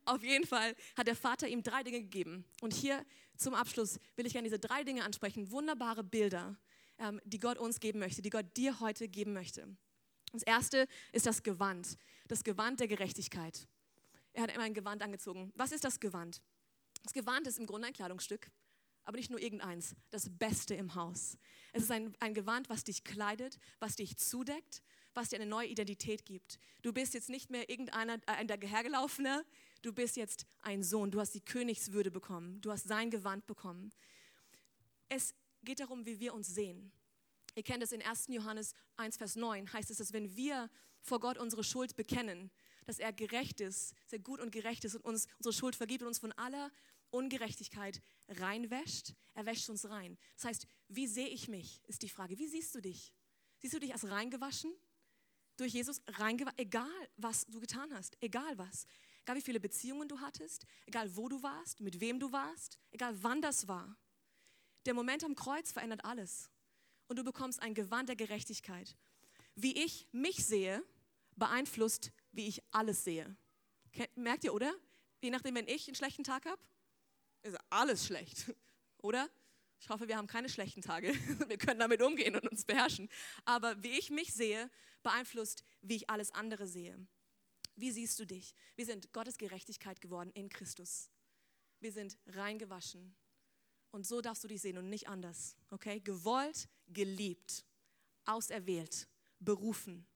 Auf 0.04 0.22
jeden 0.22 0.46
Fall 0.46 0.74
hat 0.96 1.08
der 1.08 1.16
Vater 1.16 1.48
ihm 1.48 1.62
drei 1.62 1.82
Dinge 1.82 2.00
gegeben. 2.00 2.44
Und 2.60 2.72
hier 2.72 3.04
zum 3.36 3.54
Abschluss 3.54 3.98
will 4.16 4.26
ich 4.26 4.32
gerne 4.32 4.48
diese 4.48 4.58
drei 4.58 4.84
Dinge 4.84 5.04
ansprechen. 5.04 5.50
Wunderbare 5.50 6.02
Bilder, 6.02 6.56
ähm, 6.98 7.20
die 7.24 7.38
Gott 7.38 7.58
uns 7.58 7.80
geben 7.80 7.98
möchte, 7.98 8.22
die 8.22 8.30
Gott 8.30 8.56
dir 8.56 8.80
heute 8.80 9.08
geben 9.08 9.32
möchte. 9.32 9.76
Das 10.32 10.42
erste 10.42 10.86
ist 11.12 11.26
das 11.26 11.42
Gewand. 11.42 11.96
Das 12.26 12.44
Gewand 12.44 12.80
der 12.80 12.88
Gerechtigkeit. 12.88 13.66
Er 14.32 14.42
hat 14.44 14.52
immer 14.52 14.64
ein 14.64 14.74
Gewand 14.74 15.02
angezogen. 15.02 15.52
Was 15.54 15.72
ist 15.72 15.84
das 15.84 16.00
Gewand? 16.00 16.42
Das 17.02 17.12
Gewand 17.12 17.46
ist 17.46 17.58
im 17.58 17.66
Grunde 17.66 17.88
ein 17.88 17.94
Kleidungsstück 17.94 18.50
aber 19.08 19.16
nicht 19.16 19.30
nur 19.30 19.40
irgendeins, 19.40 19.96
das 20.10 20.28
Beste 20.28 20.74
im 20.74 20.94
Haus. 20.94 21.38
Es 21.72 21.84
ist 21.84 21.90
ein, 21.90 22.14
ein 22.20 22.34
Gewand, 22.34 22.68
was 22.68 22.84
dich 22.84 23.04
kleidet, 23.04 23.58
was 23.78 23.96
dich 23.96 24.18
zudeckt, 24.18 24.82
was 25.14 25.30
dir 25.30 25.36
eine 25.36 25.46
neue 25.46 25.66
Identität 25.66 26.26
gibt. 26.26 26.58
Du 26.82 26.92
bist 26.92 27.14
jetzt 27.14 27.30
nicht 27.30 27.48
mehr 27.48 27.70
irgendeiner, 27.70 28.16
äh, 28.26 28.32
ein 28.32 28.48
dahergelaufener, 28.48 29.46
du 29.80 29.94
bist 29.94 30.18
jetzt 30.18 30.44
ein 30.60 30.82
Sohn, 30.82 31.10
du 31.10 31.20
hast 31.20 31.32
die 31.32 31.40
Königswürde 31.40 32.10
bekommen, 32.10 32.60
du 32.60 32.70
hast 32.70 32.86
sein 32.86 33.08
Gewand 33.08 33.46
bekommen. 33.46 33.94
Es 35.08 35.34
geht 35.64 35.80
darum, 35.80 36.04
wie 36.04 36.20
wir 36.20 36.34
uns 36.34 36.48
sehen. 36.48 36.92
Ihr 37.58 37.64
kennt 37.64 37.82
es 37.82 37.90
in 37.90 38.02
1. 38.02 38.28
Johannes 38.28 38.72
1, 38.98 39.16
Vers 39.16 39.34
9, 39.34 39.72
heißt 39.72 39.90
es, 39.90 39.96
dass 39.96 40.12
wenn 40.12 40.36
wir 40.36 40.70
vor 41.00 41.18
Gott 41.18 41.38
unsere 41.38 41.64
Schuld 41.64 41.96
bekennen, 41.96 42.52
dass 42.86 43.00
er 43.00 43.12
gerecht 43.12 43.60
ist, 43.60 43.96
sehr 44.06 44.20
gut 44.20 44.38
und 44.38 44.52
gerecht 44.52 44.84
ist 44.84 44.94
und 44.94 45.04
uns 45.04 45.26
unsere 45.38 45.52
Schuld 45.52 45.74
vergibt 45.74 46.02
und 46.02 46.06
uns 46.06 46.20
von 46.20 46.30
aller 46.30 46.70
Ungerechtigkeit 47.10 48.00
reinwäscht, 48.28 49.12
er 49.34 49.44
wäscht 49.44 49.68
uns 49.70 49.88
rein. 49.90 50.16
Das 50.36 50.44
heißt, 50.44 50.66
wie 50.86 51.08
sehe 51.08 51.26
ich 51.26 51.48
mich, 51.48 51.82
ist 51.88 52.02
die 52.02 52.08
Frage. 52.08 52.38
Wie 52.38 52.46
siehst 52.46 52.76
du 52.76 52.80
dich? 52.80 53.12
Siehst 53.58 53.74
du 53.74 53.80
dich 53.80 53.92
als 53.92 54.08
reingewaschen? 54.08 54.72
Durch 55.56 55.72
Jesus 55.72 56.00
reingewaschen? 56.06 56.60
Egal, 56.60 57.08
was 57.16 57.44
du 57.46 57.58
getan 57.58 57.92
hast, 57.92 58.16
egal 58.20 58.56
was. 58.56 58.86
Egal, 59.24 59.34
wie 59.34 59.42
viele 59.42 59.58
Beziehungen 59.58 60.06
du 60.06 60.20
hattest, 60.20 60.64
egal, 60.86 61.16
wo 61.16 61.28
du 61.28 61.42
warst, 61.42 61.80
mit 61.80 61.98
wem 61.98 62.20
du 62.20 62.30
warst, 62.30 62.78
egal, 62.92 63.20
wann 63.20 63.42
das 63.42 63.66
war. 63.66 63.98
Der 64.86 64.94
Moment 64.94 65.24
am 65.24 65.34
Kreuz 65.34 65.72
verändert 65.72 66.04
alles. 66.04 66.52
Und 67.08 67.18
du 67.18 67.24
bekommst 67.24 67.60
ein 67.62 67.74
Gewand 67.74 68.08
der 68.08 68.16
Gerechtigkeit. 68.16 68.96
Wie 69.54 69.84
ich 69.84 70.06
mich 70.12 70.46
sehe, 70.46 70.82
beeinflusst, 71.36 72.12
wie 72.32 72.46
ich 72.46 72.62
alles 72.70 73.04
sehe. 73.04 73.36
Merkt 74.14 74.44
ihr, 74.44 74.54
oder? 74.54 74.74
Je 75.20 75.30
nachdem, 75.30 75.54
wenn 75.56 75.66
ich 75.66 75.88
einen 75.88 75.96
schlechten 75.96 76.22
Tag 76.22 76.46
habe, 76.46 76.60
ist 77.42 77.56
alles 77.70 78.06
schlecht, 78.06 78.52
oder? 78.98 79.28
Ich 79.80 79.88
hoffe, 79.88 80.08
wir 80.08 80.16
haben 80.16 80.26
keine 80.26 80.48
schlechten 80.48 80.82
Tage. 80.82 81.12
Wir 81.48 81.56
können 81.56 81.78
damit 81.78 82.02
umgehen 82.02 82.34
und 82.34 82.48
uns 82.48 82.64
beherrschen. 82.64 83.08
Aber 83.44 83.80
wie 83.80 83.96
ich 83.96 84.10
mich 84.10 84.34
sehe, 84.34 84.68
beeinflusst, 85.04 85.62
wie 85.82 85.94
ich 85.94 86.10
alles 86.10 86.32
andere 86.32 86.66
sehe. 86.66 86.98
Wie 87.76 87.92
siehst 87.92 88.18
du 88.18 88.26
dich? 88.26 88.54
Wir 88.74 88.86
sind 88.86 89.12
Gottes 89.12 89.38
Gerechtigkeit 89.38 90.00
geworden 90.00 90.32
in 90.34 90.48
Christus. 90.48 91.10
Wir 91.78 91.92
sind 91.92 92.18
reingewaschen. 92.26 93.14
Und 93.90 94.06
so 94.06 94.20
darfst 94.20 94.44
du 94.44 94.48
dich 94.48 94.60
sehen 94.60 94.78
und 94.78 94.88
nicht 94.88 95.08
anders. 95.08 95.56
Okay? 95.70 96.00
Gewollt, 96.00 96.68
geliebt, 96.88 97.64
auserwählt, 98.24 99.08
berufen. 99.40 100.06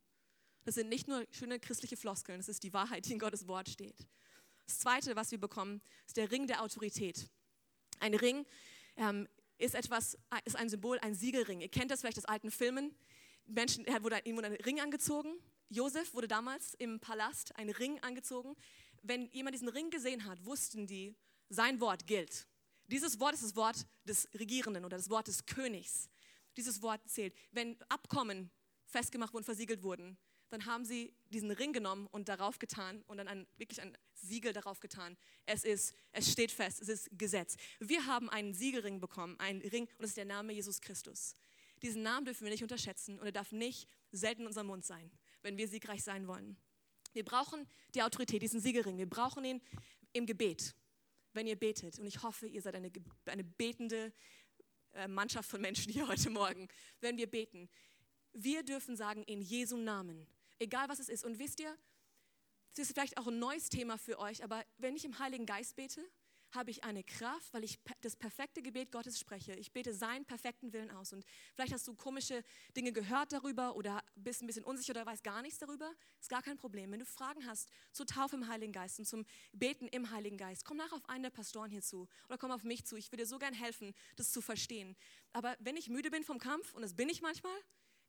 Das 0.65 0.75
sind 0.77 0.89
nicht 0.89 1.09
nur 1.09 1.27
schöne 1.31 1.59
christliche 1.59 1.97
Floskeln, 1.97 2.39
das 2.39 2.49
ist 2.49 2.63
die 2.63 2.73
Wahrheit, 2.73 3.07
die 3.07 3.13
in 3.13 3.19
Gottes 3.19 3.49
Wort 3.49 3.69
steht. 3.69 4.07
Das 4.67 4.79
Zweite, 4.79 5.17
was 5.17 5.31
wir 5.31 5.39
bekommen, 5.39 5.83
ist 6.07 6.17
der 6.17 6.31
Ring 6.31 6.47
der 6.47 6.63
Autorität. 6.63 7.29
Ein 7.99 8.15
Ring 8.15 8.47
ähm, 8.97 9.29
ist 9.59 9.75
etwas, 9.75 10.17
ist 10.45 10.57
ein 10.57 10.69
Symbol, 10.69 10.99
ein 11.01 11.15
Siegelring. 11.15 11.61
Ihr 11.61 11.69
kennt 11.69 11.91
das 11.91 12.01
vielleicht 12.01 12.19
aus 12.19 12.25
alten 12.27 12.51
Filmen. 12.51 12.95
Menschen, 13.47 13.85
er 13.87 14.03
wurde, 14.03 14.21
ihm 14.25 14.37
wurde 14.37 14.49
ein 14.49 14.55
Ring 14.55 14.81
angezogen. 14.81 15.35
Josef 15.69 16.15
wurde 16.15 16.29
damals 16.29 16.75
im 16.75 17.01
Palast 17.01 17.57
ein 17.57 17.71
Ring 17.71 17.99
angezogen. 18.01 18.55
wenn 19.03 19.29
jemand 19.33 19.55
diesen 19.55 19.69
Ring 19.69 19.91
gesehen 19.91 20.27
hat, 20.27 20.45
wussten 20.45 20.87
die, 20.87 21.17
sein 21.49 21.81
Wort 21.81 22.07
gilt. 22.07 22.47
Dieses 22.93 23.19
Wort 23.21 23.33
ist 23.33 23.43
das 23.43 23.57
Wort 23.57 23.87
des 24.05 24.29
Regierenden 24.39 24.85
oder 24.85 24.99
das 24.99 25.09
Wort 25.09 25.27
des 25.27 25.47
Königs. 25.47 26.11
Dieses 26.59 26.83
Wort 26.83 27.01
zählt. 27.09 27.35
Wenn 27.51 27.81
Abkommen 27.89 28.51
festgemacht 28.85 29.33
wurden, 29.33 29.45
versiegelt 29.45 29.83
wurden, 29.83 30.19
dann 30.51 30.67
haben 30.67 30.85
sie 30.85 31.15
diesen 31.31 31.51
Ring 31.51 31.73
genommen 31.73 32.07
und 32.09 32.29
darauf 32.29 32.59
getan 32.59 33.03
und 33.07 33.17
dann 33.17 33.29
ein, 33.29 33.47
wirklich 33.57 33.81
ein 33.81 33.97
Siegel 34.13 34.53
darauf 34.53 34.81
getan. 34.81 35.17
Es 35.47 35.65
ist, 35.65 35.95
es 36.13 36.31
steht 36.31 36.53
fest, 36.53 36.83
es 36.83 36.91
ist 36.91 37.09
Gesetz. 37.17 37.57
Wir 37.81 38.05
haben 38.05 38.29
einen 38.29 38.53
Siegelring 38.53 39.01
bekommen, 39.01 39.41
einen 39.41 39.63
Ring 39.63 39.85
und 39.85 40.03
das 40.03 40.11
ist 40.11 40.19
der 40.19 40.27
Name 40.27 40.53
Jesus 40.53 40.83
Christus. 40.83 41.33
Diesen 41.81 42.03
Namen 42.03 42.27
dürfen 42.27 42.45
wir 42.45 42.51
nicht 42.51 42.63
unterschätzen 42.63 43.19
und 43.19 43.25
er 43.25 43.33
darf 43.33 43.53
nicht 43.53 43.89
selten 44.11 44.43
in 44.43 44.49
unserem 44.49 44.67
Mund 44.67 44.85
sein, 44.85 45.11
wenn 45.41 45.57
wir 45.57 45.67
siegreich 45.67 46.05
sein 46.05 46.27
wollen. 46.29 46.59
Wir 47.15 47.25
brauchen 47.25 47.67
die 47.95 48.03
Autorität, 48.03 48.43
diesen 48.43 48.61
Siegelring. 48.61 48.99
Wir 48.99 49.09
brauchen 49.09 49.47
ihn 49.47 49.63
im 50.13 50.27
Gebet, 50.27 50.75
wenn 51.35 51.47
ihr 51.47 51.57
betet. 51.57 51.99
Und 51.99 52.07
ich 52.07 52.23
hoffe, 52.23 52.47
ihr 52.47 52.63
seid 52.63 52.75
eine, 52.75 52.91
eine 53.27 53.45
betende 53.45 54.13
äh, 54.93 55.09
Mannschaft 55.09 55.51
von 55.51 55.61
Menschen 55.61 55.93
hier 55.93 56.09
heute 56.13 56.31
Morgen, 56.31 56.69
wenn 57.01 57.17
wir 57.17 57.27
beten. 57.27 57.69
Wir 58.33 58.63
dürfen 58.63 58.97
sagen, 58.97 59.23
in 59.25 59.43
Jesu 59.43 59.77
Namen 59.77 60.27
egal 60.63 60.89
was 60.89 61.01
es 61.01 61.09
ist. 61.09 61.25
Und 61.25 61.39
wisst 61.39 61.61
ihr, 61.61 61.77
das 62.75 62.87
ist 62.87 62.93
vielleicht 62.93 63.19
auch 63.19 63.27
ein 63.27 63.39
neues 63.39 63.69
Thema 63.69 63.99
für 63.99 64.19
euch, 64.19 64.43
aber 64.43 64.65
wenn 64.79 64.97
ich 64.97 65.05
im 65.05 65.19
Heiligen 65.19 65.45
Geist 65.45 65.77
bete, 65.77 66.03
habe 66.55 66.71
ich 66.71 66.85
eine 66.85 67.03
Kraft, 67.03 67.53
weil 67.53 67.65
ich 67.65 67.79
das 68.01 68.17
perfekte 68.17 68.63
Gebet 68.63 68.93
Gottes 68.93 69.19
spreche. 69.19 69.55
Ich 69.55 69.73
bete 69.73 69.95
seinen 69.95 70.25
perfekten 70.25 70.73
Willen 70.73 70.91
aus. 70.91 71.13
Und 71.13 71.25
vielleicht 71.55 71.73
hast 71.73 71.89
du 71.89 71.95
komische 71.95 72.45
Dinge 72.77 72.93
gehört 72.93 73.33
darüber 73.33 73.75
oder 73.77 74.03
bist 74.15 74.43
ein 74.43 74.47
bisschen 74.47 74.65
unsicher 74.65 74.93
oder 74.93 75.07
weißt 75.07 75.25
gar 75.25 75.43
nichts 75.43 75.59
darüber. 75.59 75.91
Ist 76.21 76.29
gar 76.29 76.43
kein 76.43 76.57
Problem. 76.57 76.93
Wenn 76.93 77.01
du 77.01 77.07
Fragen 77.07 77.47
hast 77.47 77.69
zur 77.93 78.07
Taufe 78.07 78.37
im 78.37 78.49
Heiligen 78.49 78.73
Geist 78.73 78.99
und 78.99 79.07
zum 79.07 79.25
Beten 79.53 79.89
im 79.89 80.11
Heiligen 80.11 80.37
Geist, 80.37 80.65
komm 80.65 80.77
nach 80.77 80.93
auf 80.93 81.09
einen 81.09 81.23
der 81.23 81.31
Pastoren 81.31 81.71
hier 81.71 81.83
zu 81.83 82.09
oder 82.29 82.39
komm 82.39 82.51
auf 82.51 82.65
mich 82.65 82.85
zu. 82.85 82.97
Ich 82.97 83.11
würde 83.11 83.23
dir 83.23 83.29
so 83.29 83.39
gern 83.39 83.55
helfen, 83.55 83.95
das 84.17 84.31
zu 84.31 84.41
verstehen. 84.41 84.97
Aber 85.33 85.57
wenn 85.61 85.77
ich 85.77 85.89
müde 85.89 86.11
bin 86.11 86.25
vom 86.25 86.39
Kampf, 86.39 86.75
und 86.75 86.83
das 86.83 86.95
bin 86.95 87.09
ich 87.09 87.23
manchmal, 87.23 87.57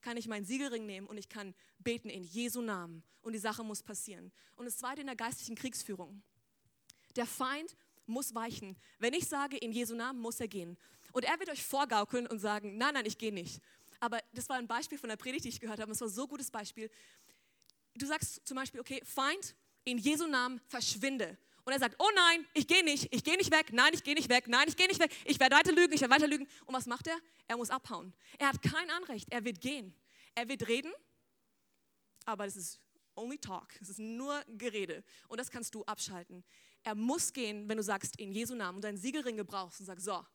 kann 0.01 0.17
ich 0.17 0.27
meinen 0.27 0.45
Siegelring 0.45 0.85
nehmen 0.85 1.07
und 1.07 1.17
ich 1.17 1.29
kann 1.29 1.55
beten 1.79 2.09
in 2.09 2.23
Jesu 2.23 2.61
Namen 2.61 3.03
und 3.21 3.33
die 3.33 3.39
Sache 3.39 3.63
muss 3.63 3.81
passieren. 3.81 4.31
Und 4.55 4.65
das 4.65 4.77
zweite 4.77 5.01
in 5.01 5.07
der 5.07 5.15
geistlichen 5.15 5.55
Kriegsführung. 5.55 6.21
Der 7.15 7.25
Feind 7.25 7.75
muss 8.05 8.33
weichen. 8.35 8.75
Wenn 8.99 9.13
ich 9.13 9.27
sage, 9.27 9.57
in 9.57 9.71
Jesu 9.71 9.95
Namen 9.95 10.19
muss 10.19 10.39
er 10.39 10.47
gehen. 10.47 10.77
Und 11.11 11.23
er 11.25 11.39
wird 11.39 11.49
euch 11.49 11.63
vorgaukeln 11.63 12.27
und 12.27 12.39
sagen, 12.39 12.77
nein, 12.77 12.93
nein, 12.93 13.05
ich 13.05 13.17
gehe 13.17 13.33
nicht. 13.33 13.61
Aber 13.99 14.19
das 14.33 14.49
war 14.49 14.57
ein 14.57 14.67
Beispiel 14.67 14.97
von 14.97 15.09
der 15.09 15.15
Predigt, 15.15 15.45
die 15.45 15.49
ich 15.49 15.59
gehört 15.59 15.79
habe. 15.79 15.91
Es 15.91 16.01
war 16.01 16.09
so 16.09 16.23
ein 16.23 16.27
gutes 16.27 16.51
Beispiel. 16.51 16.89
Du 17.95 18.05
sagst 18.05 18.41
zum 18.45 18.55
Beispiel, 18.55 18.81
okay, 18.81 19.01
Feind, 19.05 19.55
in 19.85 19.97
Jesu 19.97 20.27
Namen 20.27 20.59
verschwinde. 20.67 21.37
Und 21.65 21.71
er 21.71 21.79
sagt, 21.79 21.95
oh 21.99 22.09
nein, 22.13 22.45
ich 22.53 22.67
gehe 22.67 22.83
nicht, 22.83 23.07
ich 23.13 23.23
gehe 23.23 23.37
nicht 23.37 23.51
weg, 23.51 23.71
nein, 23.71 23.91
ich 23.93 24.03
gehe 24.03 24.15
nicht 24.15 24.29
weg, 24.29 24.47
nein, 24.47 24.65
ich 24.67 24.75
gehe 24.75 24.87
nicht 24.87 24.99
weg, 24.99 25.11
ich 25.23 25.39
werde 25.39 25.55
weiter 25.55 25.71
lügen, 25.71 25.93
ich 25.93 26.01
werde 26.01 26.13
weiter 26.13 26.27
lügen. 26.27 26.47
Und 26.65 26.73
was 26.73 26.85
macht 26.85 27.07
er? 27.07 27.17
Er 27.47 27.55
muss 27.55 27.69
abhauen. 27.69 28.13
Er 28.37 28.49
hat 28.49 28.61
kein 28.61 28.89
Anrecht, 28.89 29.31
er 29.31 29.45
wird 29.45 29.61
gehen. 29.61 29.95
Er 30.35 30.49
wird 30.49 30.67
reden, 30.67 30.91
aber 32.25 32.45
das 32.45 32.55
ist 32.55 32.81
only 33.15 33.37
talk, 33.37 33.67
es 33.81 33.89
ist 33.89 33.99
nur 33.99 34.43
Gerede. 34.47 35.03
Und 35.27 35.39
das 35.39 35.51
kannst 35.51 35.75
du 35.75 35.83
abschalten. 35.85 36.43
Er 36.83 36.95
muss 36.95 37.31
gehen, 37.31 37.67
wenn 37.69 37.77
du 37.77 37.83
sagst, 37.83 38.17
in 38.17 38.31
Jesu 38.31 38.55
Namen 38.55 38.77
und 38.77 38.83
deinen 38.83 38.97
Siegelring 38.97 39.37
gebrauchst 39.37 39.79
und 39.79 39.85
sagst, 39.85 40.05
so, 40.05 40.25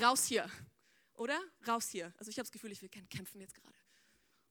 raus 0.00 0.26
hier. 0.26 0.48
Oder? 1.14 1.40
Raus 1.66 1.88
hier. 1.88 2.12
Also 2.18 2.30
ich 2.30 2.38
habe 2.38 2.44
das 2.44 2.52
Gefühl, 2.52 2.72
ich 2.72 2.82
will 2.82 2.88
kämpfen 2.88 3.40
jetzt 3.40 3.54
gerade. 3.54 3.76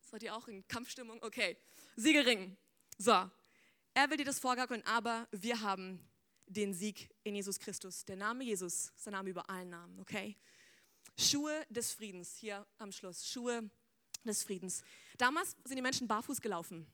Seid 0.02 0.24
ihr 0.24 0.36
auch 0.36 0.48
in 0.48 0.68
Kampfstimmung? 0.68 1.22
Okay. 1.24 1.58
Siegelring. 1.96 2.58
So. 2.98 3.12
Er 3.12 4.10
will 4.10 4.18
dir 4.18 4.26
das 4.26 4.40
vorgaukeln, 4.40 4.84
aber 4.86 5.28
wir 5.32 5.62
haben 5.62 6.00
den 6.48 6.74
Sieg 6.74 7.10
in 7.24 7.36
Jesus 7.36 7.60
Christus. 7.60 8.06
Der 8.06 8.16
Name 8.16 8.44
Jesus 8.44 8.92
ist 8.96 9.06
der 9.06 9.14
Name 9.14 9.30
über 9.30 9.50
allen 9.50 9.70
Namen, 9.70 10.00
okay? 10.00 10.38
Schuhe 11.18 11.66
des 11.70 11.94
Friedens, 11.94 12.36
hier 12.36 12.66
am 12.78 12.92
Schluss. 12.92 13.28
Schuhe 13.28 13.70
des 14.26 14.44
Friedens. 14.44 14.84
Damals 15.18 15.56
sind 15.64 15.78
die 15.78 15.82
Menschen 15.82 16.08
barfuß 16.08 16.42
gelaufen. 16.42 16.86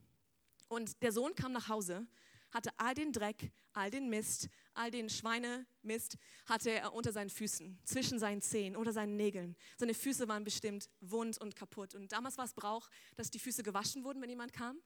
Und 0.67 1.01
der 1.01 1.11
Sohn 1.11 1.35
kam 1.35 1.51
nach 1.51 1.67
Hause, 1.67 2.05
hatte 2.51 2.71
all 2.77 2.93
den 2.93 3.11
Dreck, 3.13 3.51
all 3.73 3.89
den 3.89 4.09
Mist, 4.09 4.49
all 4.73 4.91
den 4.91 5.09
Schweinemist 5.09 6.17
hatte 6.45 6.71
er 6.71 6.93
unter 6.93 7.11
seinen 7.11 7.29
Füßen, 7.29 7.79
zwischen 7.83 8.19
seinen 8.19 8.41
Zehen, 8.41 8.75
unter 8.75 8.93
seinen 8.93 9.15
Nägeln. 9.15 9.55
Seine 9.77 9.93
Füße 9.93 10.27
waren 10.27 10.43
bestimmt 10.43 10.89
wund 10.99 11.37
und 11.37 11.55
kaputt. 11.55 11.95
Und 11.95 12.11
damals 12.11 12.37
war 12.37 12.45
es 12.45 12.53
Brauch, 12.53 12.89
dass 13.15 13.31
die 13.31 13.39
Füße 13.39 13.63
gewaschen 13.63 14.03
wurden, 14.03 14.21
wenn 14.21 14.29
jemand 14.29 14.53
kam, 14.53 14.77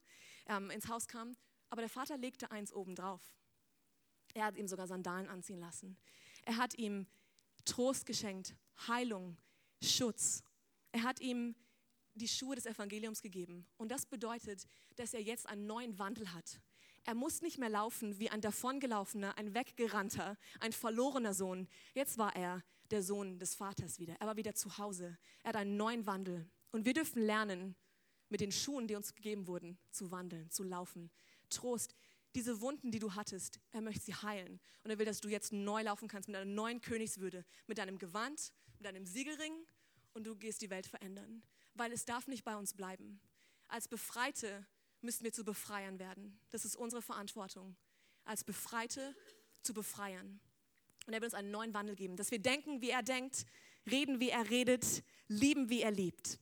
ähm, 0.47 0.69
ins 0.69 0.87
Haus 0.87 1.07
kam. 1.07 1.35
Aber 1.69 1.81
der 1.81 1.89
Vater 1.89 2.17
legte 2.17 2.51
eins 2.51 2.71
oben 2.71 2.95
drauf. 2.95 3.21
Er 4.33 4.45
hat 4.45 4.57
ihm 4.57 4.67
sogar 4.67 4.87
Sandalen 4.87 5.27
anziehen 5.27 5.59
lassen. 5.59 5.97
Er 6.43 6.57
hat 6.57 6.77
ihm 6.77 7.07
Trost 7.63 8.05
geschenkt, 8.05 8.55
Heilung, 8.87 9.37
Schutz. 9.81 10.43
Er 10.91 11.03
hat 11.03 11.19
ihm 11.19 11.55
die 12.13 12.27
Schuhe 12.27 12.55
des 12.55 12.65
Evangeliums 12.65 13.21
gegeben. 13.21 13.65
Und 13.77 13.89
das 13.89 14.05
bedeutet, 14.05 14.65
dass 14.95 15.13
er 15.13 15.21
jetzt 15.21 15.47
einen 15.47 15.65
neuen 15.65 15.97
Wandel 15.99 16.31
hat. 16.33 16.59
Er 17.05 17.13
muss 17.13 17.43
nicht 17.43 17.59
mehr 17.59 17.69
laufen 17.69 18.17
wie 18.17 18.31
ein 18.31 18.41
davongelaufener, 18.41 19.37
ein 19.37 19.53
weggerannter, 19.53 20.37
ein 20.59 20.73
verlorener 20.73 21.35
Sohn. 21.35 21.67
Jetzt 21.93 22.17
war 22.17 22.35
er 22.35 22.63
der 22.89 23.03
Sohn 23.03 23.37
des 23.37 23.53
Vaters 23.53 23.99
wieder. 23.99 24.15
Er 24.19 24.25
war 24.27 24.37
wieder 24.37 24.55
zu 24.55 24.79
Hause. 24.79 25.17
Er 25.43 25.49
hat 25.49 25.55
einen 25.55 25.77
neuen 25.77 26.07
Wandel. 26.07 26.49
Und 26.71 26.85
wir 26.85 26.93
dürfen 26.93 27.21
lernen, 27.21 27.75
mit 28.29 28.41
den 28.41 28.51
Schuhen, 28.51 28.87
die 28.87 28.95
uns 28.95 29.13
gegeben 29.13 29.45
wurden, 29.45 29.77
zu 29.91 30.09
wandeln, 30.09 30.49
zu 30.49 30.63
laufen. 30.63 31.11
Trost, 31.49 31.95
diese 32.33 32.59
Wunden, 32.59 32.91
die 32.91 32.99
du 32.99 33.13
hattest, 33.13 33.59
er 33.71 33.81
möchte 33.81 34.03
sie 34.03 34.15
heilen. 34.15 34.59
Und 34.83 34.89
er 34.89 34.97
will, 34.97 35.05
dass 35.05 35.21
du 35.21 35.29
jetzt 35.29 35.53
neu 35.53 35.83
laufen 35.83 36.07
kannst 36.07 36.27
mit 36.27 36.35
einer 36.35 36.51
neuen 36.51 36.81
Königswürde, 36.81 37.45
mit 37.67 37.77
deinem 37.77 37.99
Gewand, 37.99 38.51
mit 38.77 38.87
deinem 38.87 39.05
Siegelring 39.05 39.53
und 40.13 40.25
du 40.25 40.35
gehst 40.35 40.61
die 40.61 40.71
Welt 40.71 40.87
verändern. 40.87 41.43
Weil 41.75 41.91
es 41.91 42.05
darf 42.05 42.27
nicht 42.27 42.43
bei 42.43 42.55
uns 42.57 42.73
bleiben. 42.73 43.21
Als 43.67 43.87
Befreite 43.87 44.65
müssen 45.05 45.23
wir 45.23 45.31
zu 45.31 45.43
Befreiern 45.43 45.99
werden. 45.99 46.39
Das 46.49 46.65
ist 46.65 46.75
unsere 46.75 47.01
Verantwortung. 47.01 47.75
Als 48.25 48.43
Befreite 48.43 49.15
zu 49.61 49.73
befreien. 49.73 50.39
Und 51.05 51.13
er 51.13 51.21
will 51.21 51.27
uns 51.27 51.33
einen 51.35 51.51
neuen 51.51 51.73
Wandel 51.73 51.95
geben, 51.95 52.15
dass 52.15 52.31
wir 52.31 52.39
denken, 52.39 52.81
wie 52.81 52.89
er 52.89 53.03
denkt, 53.03 53.45
reden, 53.89 54.19
wie 54.19 54.29
er 54.29 54.49
redet, 54.49 55.03
lieben, 55.27 55.69
wie 55.69 55.81
er 55.81 55.91
liebt. 55.91 56.39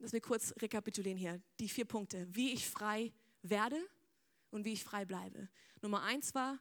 Dass 0.00 0.12
wir 0.12 0.20
kurz 0.20 0.52
rekapitulieren 0.60 1.18
hier. 1.18 1.40
Die 1.60 1.68
vier 1.68 1.84
Punkte. 1.84 2.26
Wie 2.34 2.52
ich 2.52 2.68
frei 2.68 3.12
werde, 3.42 3.80
und 4.50 4.64
wie 4.64 4.72
ich 4.72 4.84
frei 4.84 5.04
bleibe. 5.04 5.48
Nummer 5.80 6.02
eins 6.02 6.34
war, 6.34 6.58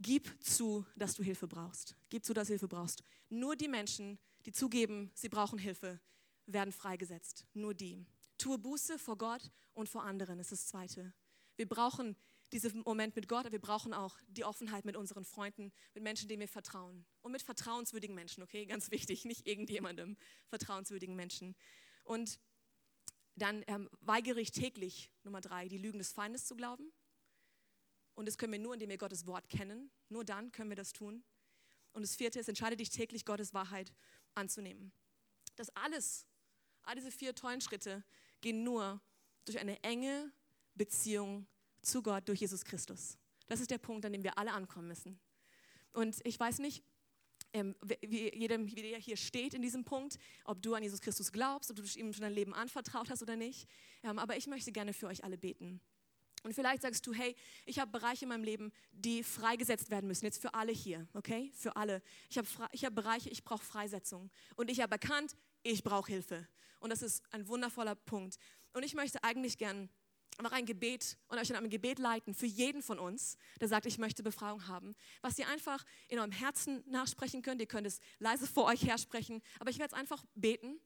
gib 0.00 0.42
zu, 0.42 0.84
dass 0.96 1.14
du 1.14 1.22
Hilfe 1.22 1.46
brauchst. 1.46 1.96
Gib 2.08 2.24
zu, 2.24 2.32
dass 2.32 2.48
du 2.48 2.54
Hilfe 2.54 2.68
brauchst. 2.68 3.04
Nur 3.28 3.56
die 3.56 3.68
Menschen, 3.68 4.18
die 4.44 4.52
zugeben, 4.52 5.10
sie 5.14 5.28
brauchen 5.28 5.58
Hilfe, 5.58 6.00
werden 6.46 6.72
freigesetzt. 6.72 7.46
Nur 7.54 7.74
die. 7.74 8.04
Tue 8.42 8.58
Buße 8.58 8.98
vor 8.98 9.16
Gott 9.16 9.52
und 9.72 9.88
vor 9.88 10.02
anderen, 10.02 10.40
ist 10.40 10.50
das 10.50 10.66
Zweite. 10.66 11.14
Wir 11.54 11.68
brauchen 11.68 12.16
diesen 12.50 12.80
Moment 12.80 13.14
mit 13.14 13.28
Gott, 13.28 13.46
aber 13.46 13.52
wir 13.52 13.60
brauchen 13.60 13.94
auch 13.94 14.18
die 14.26 14.42
Offenheit 14.42 14.84
mit 14.84 14.96
unseren 14.96 15.24
Freunden, 15.24 15.72
mit 15.94 16.02
Menschen, 16.02 16.26
denen 16.26 16.40
wir 16.40 16.48
vertrauen. 16.48 17.06
Und 17.20 17.30
mit 17.30 17.42
vertrauenswürdigen 17.42 18.16
Menschen, 18.16 18.42
okay? 18.42 18.66
Ganz 18.66 18.90
wichtig, 18.90 19.24
nicht 19.26 19.46
irgendjemandem, 19.46 20.16
vertrauenswürdigen 20.48 21.14
Menschen. 21.14 21.54
Und 22.02 22.40
dann 23.36 23.62
ähm, 23.68 23.88
weigere 24.00 24.40
ich 24.40 24.50
täglich, 24.50 25.12
Nummer 25.22 25.40
drei, 25.40 25.68
die 25.68 25.78
Lügen 25.78 25.98
des 25.98 26.10
Feindes 26.10 26.44
zu 26.44 26.56
glauben. 26.56 26.92
Und 28.16 28.26
das 28.26 28.38
können 28.38 28.52
wir 28.52 28.58
nur, 28.58 28.74
indem 28.74 28.90
wir 28.90 28.98
Gottes 28.98 29.24
Wort 29.24 29.48
kennen. 29.50 29.92
Nur 30.08 30.24
dann 30.24 30.50
können 30.50 30.68
wir 30.68 30.76
das 30.76 30.92
tun. 30.92 31.22
Und 31.92 32.02
das 32.02 32.16
vierte 32.16 32.40
ist, 32.40 32.48
entscheide 32.48 32.76
dich 32.76 32.90
täglich, 32.90 33.24
Gottes 33.24 33.54
Wahrheit 33.54 33.92
anzunehmen. 34.34 34.90
Das 35.54 35.70
alles, 35.76 36.26
all 36.82 36.96
diese 36.96 37.12
vier 37.12 37.36
tollen 37.36 37.60
Schritte 37.60 38.02
gehen 38.42 38.62
nur 38.62 39.00
durch 39.46 39.58
eine 39.58 39.82
enge 39.82 40.30
Beziehung 40.74 41.46
zu 41.80 42.02
Gott 42.02 42.28
durch 42.28 42.40
Jesus 42.40 42.64
Christus. 42.64 43.16
Das 43.48 43.60
ist 43.60 43.70
der 43.70 43.78
Punkt, 43.78 44.04
an 44.04 44.12
dem 44.12 44.22
wir 44.22 44.38
alle 44.38 44.52
ankommen 44.52 44.88
müssen. 44.88 45.18
Und 45.92 46.16
ich 46.24 46.38
weiß 46.38 46.58
nicht, 46.58 46.84
ähm, 47.52 47.74
wie, 47.82 48.34
jedem, 48.34 48.66
wie 48.66 48.74
der 48.74 48.98
hier 48.98 49.16
steht 49.16 49.52
in 49.54 49.62
diesem 49.62 49.84
Punkt, 49.84 50.18
ob 50.44 50.62
du 50.62 50.74
an 50.74 50.82
Jesus 50.82 51.00
Christus 51.00 51.32
glaubst, 51.32 51.70
ob 51.70 51.76
du 51.76 51.82
ihm 51.98 52.12
schon 52.12 52.22
dein 52.22 52.32
Leben 52.32 52.54
anvertraut 52.54 53.10
hast 53.10 53.22
oder 53.22 53.36
nicht. 53.36 53.68
Ähm, 54.02 54.18
aber 54.18 54.36
ich 54.36 54.46
möchte 54.46 54.72
gerne 54.72 54.92
für 54.92 55.06
euch 55.06 55.24
alle 55.24 55.36
beten. 55.36 55.80
Und 56.44 56.54
vielleicht 56.54 56.82
sagst 56.82 57.06
du, 57.06 57.12
hey, 57.12 57.36
ich 57.66 57.78
habe 57.78 57.90
Bereiche 57.90 58.24
in 58.24 58.30
meinem 58.30 58.42
Leben, 58.42 58.72
die 58.92 59.22
freigesetzt 59.22 59.90
werden 59.90 60.08
müssen. 60.08 60.24
Jetzt 60.24 60.40
für 60.40 60.54
alle 60.54 60.72
hier, 60.72 61.06
okay? 61.14 61.52
Für 61.54 61.76
alle. 61.76 62.02
Ich 62.30 62.38
habe 62.38 62.48
hab 62.48 62.94
Bereiche, 62.94 63.30
ich 63.30 63.44
brauche 63.44 63.64
Freisetzung. 63.64 64.30
Und 64.56 64.70
ich 64.70 64.80
habe 64.80 64.92
erkannt, 64.92 65.36
ich 65.62 65.84
brauche 65.84 66.10
Hilfe. 66.10 66.48
Und 66.82 66.90
das 66.90 67.02
ist 67.02 67.22
ein 67.30 67.46
wundervoller 67.48 67.94
Punkt. 67.94 68.38
Und 68.72 68.82
ich 68.82 68.94
möchte 68.94 69.22
eigentlich 69.22 69.56
gern 69.56 69.88
noch 70.40 70.52
ein 70.52 70.66
Gebet 70.66 71.18
und 71.28 71.38
euch 71.38 71.50
in 71.50 71.56
einem 71.56 71.70
Gebet 71.70 71.98
leiten 71.98 72.34
für 72.34 72.46
jeden 72.46 72.82
von 72.82 72.98
uns, 72.98 73.36
der 73.60 73.68
sagt, 73.68 73.86
ich 73.86 73.98
möchte 73.98 74.22
Befreiung 74.22 74.66
haben. 74.66 74.94
Was 75.20 75.38
ihr 75.38 75.46
einfach 75.48 75.84
in 76.08 76.18
eurem 76.18 76.32
Herzen 76.32 76.82
nachsprechen 76.86 77.42
könnt. 77.42 77.60
Ihr 77.60 77.66
könnt 77.66 77.86
es 77.86 78.00
leise 78.18 78.46
vor 78.46 78.64
euch 78.64 78.84
hersprechen. 78.84 79.42
Aber 79.60 79.70
ich 79.70 79.78
werde 79.78 79.94
es 79.94 80.00
einfach 80.00 80.24
beten 80.34 80.80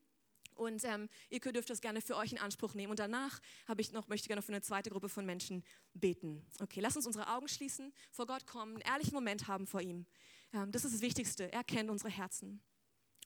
Und 0.55 0.84
ähm, 0.84 1.09
ihr 1.30 1.40
dürft 1.40 1.70
das 1.70 1.80
gerne 1.80 2.01
für 2.01 2.16
euch 2.16 2.32
in 2.32 2.38
Anspruch 2.38 2.74
nehmen. 2.74 2.90
Und 2.90 2.99
danach 2.99 3.40
habe 3.66 3.80
ich 3.80 3.92
noch, 3.92 4.09
möchte 4.09 4.24
ich 4.24 4.28
gerne 4.28 4.42
für 4.42 4.53
eine 4.53 4.62
zweite 4.62 4.90
Gruppe 4.90 5.09
von 5.09 5.24
Menschen 5.24 5.62
beten. 5.94 6.44
Okay, 6.61 6.80
lass 6.80 6.97
uns 6.97 7.07
unsere 7.07 7.28
Augen 7.28 7.49
schließen, 7.49 7.92
vor 8.11 8.26
Gott 8.26 8.47
kommen, 8.47 8.74
einen 8.74 8.92
ehrlichen 8.92 9.14
Moment 9.14 9.49
haben 9.49 9.66
vor 9.66 9.80
ihm. 9.80 10.07
Ähm, 10.53 10.72
das 10.72 10.84
ist 10.84 10.94
das 10.94 11.03
Wichtigste. 11.03 11.53
Er 11.53 11.64
kennt 11.64 11.90
unsere 11.90 12.11
Herzen. 12.11 12.62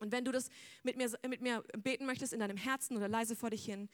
Und 0.01 0.11
wenn 0.11 0.25
du 0.25 0.33
das 0.33 0.49
mit 0.83 0.97
mir, 0.97 1.13
mit 1.29 1.41
mir 1.43 1.63
beten 1.79 2.07
möchtest 2.07 2.33
in 2.33 2.41
deinem 2.41 2.57
Herzen 2.57 2.97
oder 2.97 3.07
leise 3.07 3.37
vor 3.37 3.51
dich 3.51 3.65
hin, 3.65 3.89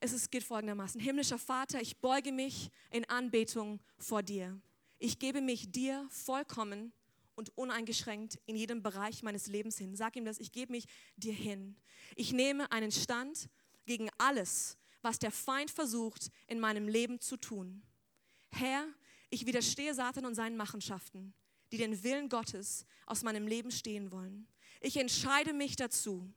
es 0.00 0.12
ist, 0.12 0.30
geht 0.30 0.42
folgendermaßen. 0.42 1.00
Himmlischer 1.00 1.38
Vater, 1.38 1.80
ich 1.80 1.98
beuge 1.98 2.32
mich 2.32 2.70
in 2.90 3.04
Anbetung 3.06 3.80
vor 3.98 4.22
dir. 4.22 4.60
Ich 4.98 5.18
gebe 5.18 5.40
mich 5.40 5.70
dir 5.70 6.06
vollkommen 6.10 6.92
und 7.34 7.56
uneingeschränkt 7.56 8.38
in 8.46 8.56
jedem 8.56 8.82
Bereich 8.82 9.22
meines 9.22 9.46
Lebens 9.46 9.78
hin. 9.78 9.94
Sag 9.94 10.16
ihm 10.16 10.24
das, 10.24 10.38
ich 10.38 10.52
gebe 10.52 10.72
mich 10.72 10.86
dir 11.16 11.32
hin. 11.32 11.76
Ich 12.14 12.32
nehme 12.32 12.70
einen 12.72 12.90
Stand 12.90 13.48
gegen 13.84 14.08
alles, 14.18 14.78
was 15.02 15.18
der 15.18 15.30
Feind 15.30 15.70
versucht, 15.70 16.30
in 16.46 16.58
meinem 16.60 16.88
Leben 16.88 17.20
zu 17.20 17.36
tun. 17.36 17.82
Herr, 18.50 18.86
ich 19.30 19.46
widerstehe 19.46 19.94
Satan 19.94 20.24
und 20.24 20.34
seinen 20.34 20.56
Machenschaften, 20.56 21.34
die 21.72 21.78
den 21.78 22.02
Willen 22.02 22.28
Gottes 22.28 22.86
aus 23.06 23.22
meinem 23.22 23.46
Leben 23.46 23.70
stehen 23.70 24.10
wollen. 24.10 24.48
Ich 24.80 24.96
entscheide 24.96 25.52
mich 25.52 25.76
dazu, 25.76 26.32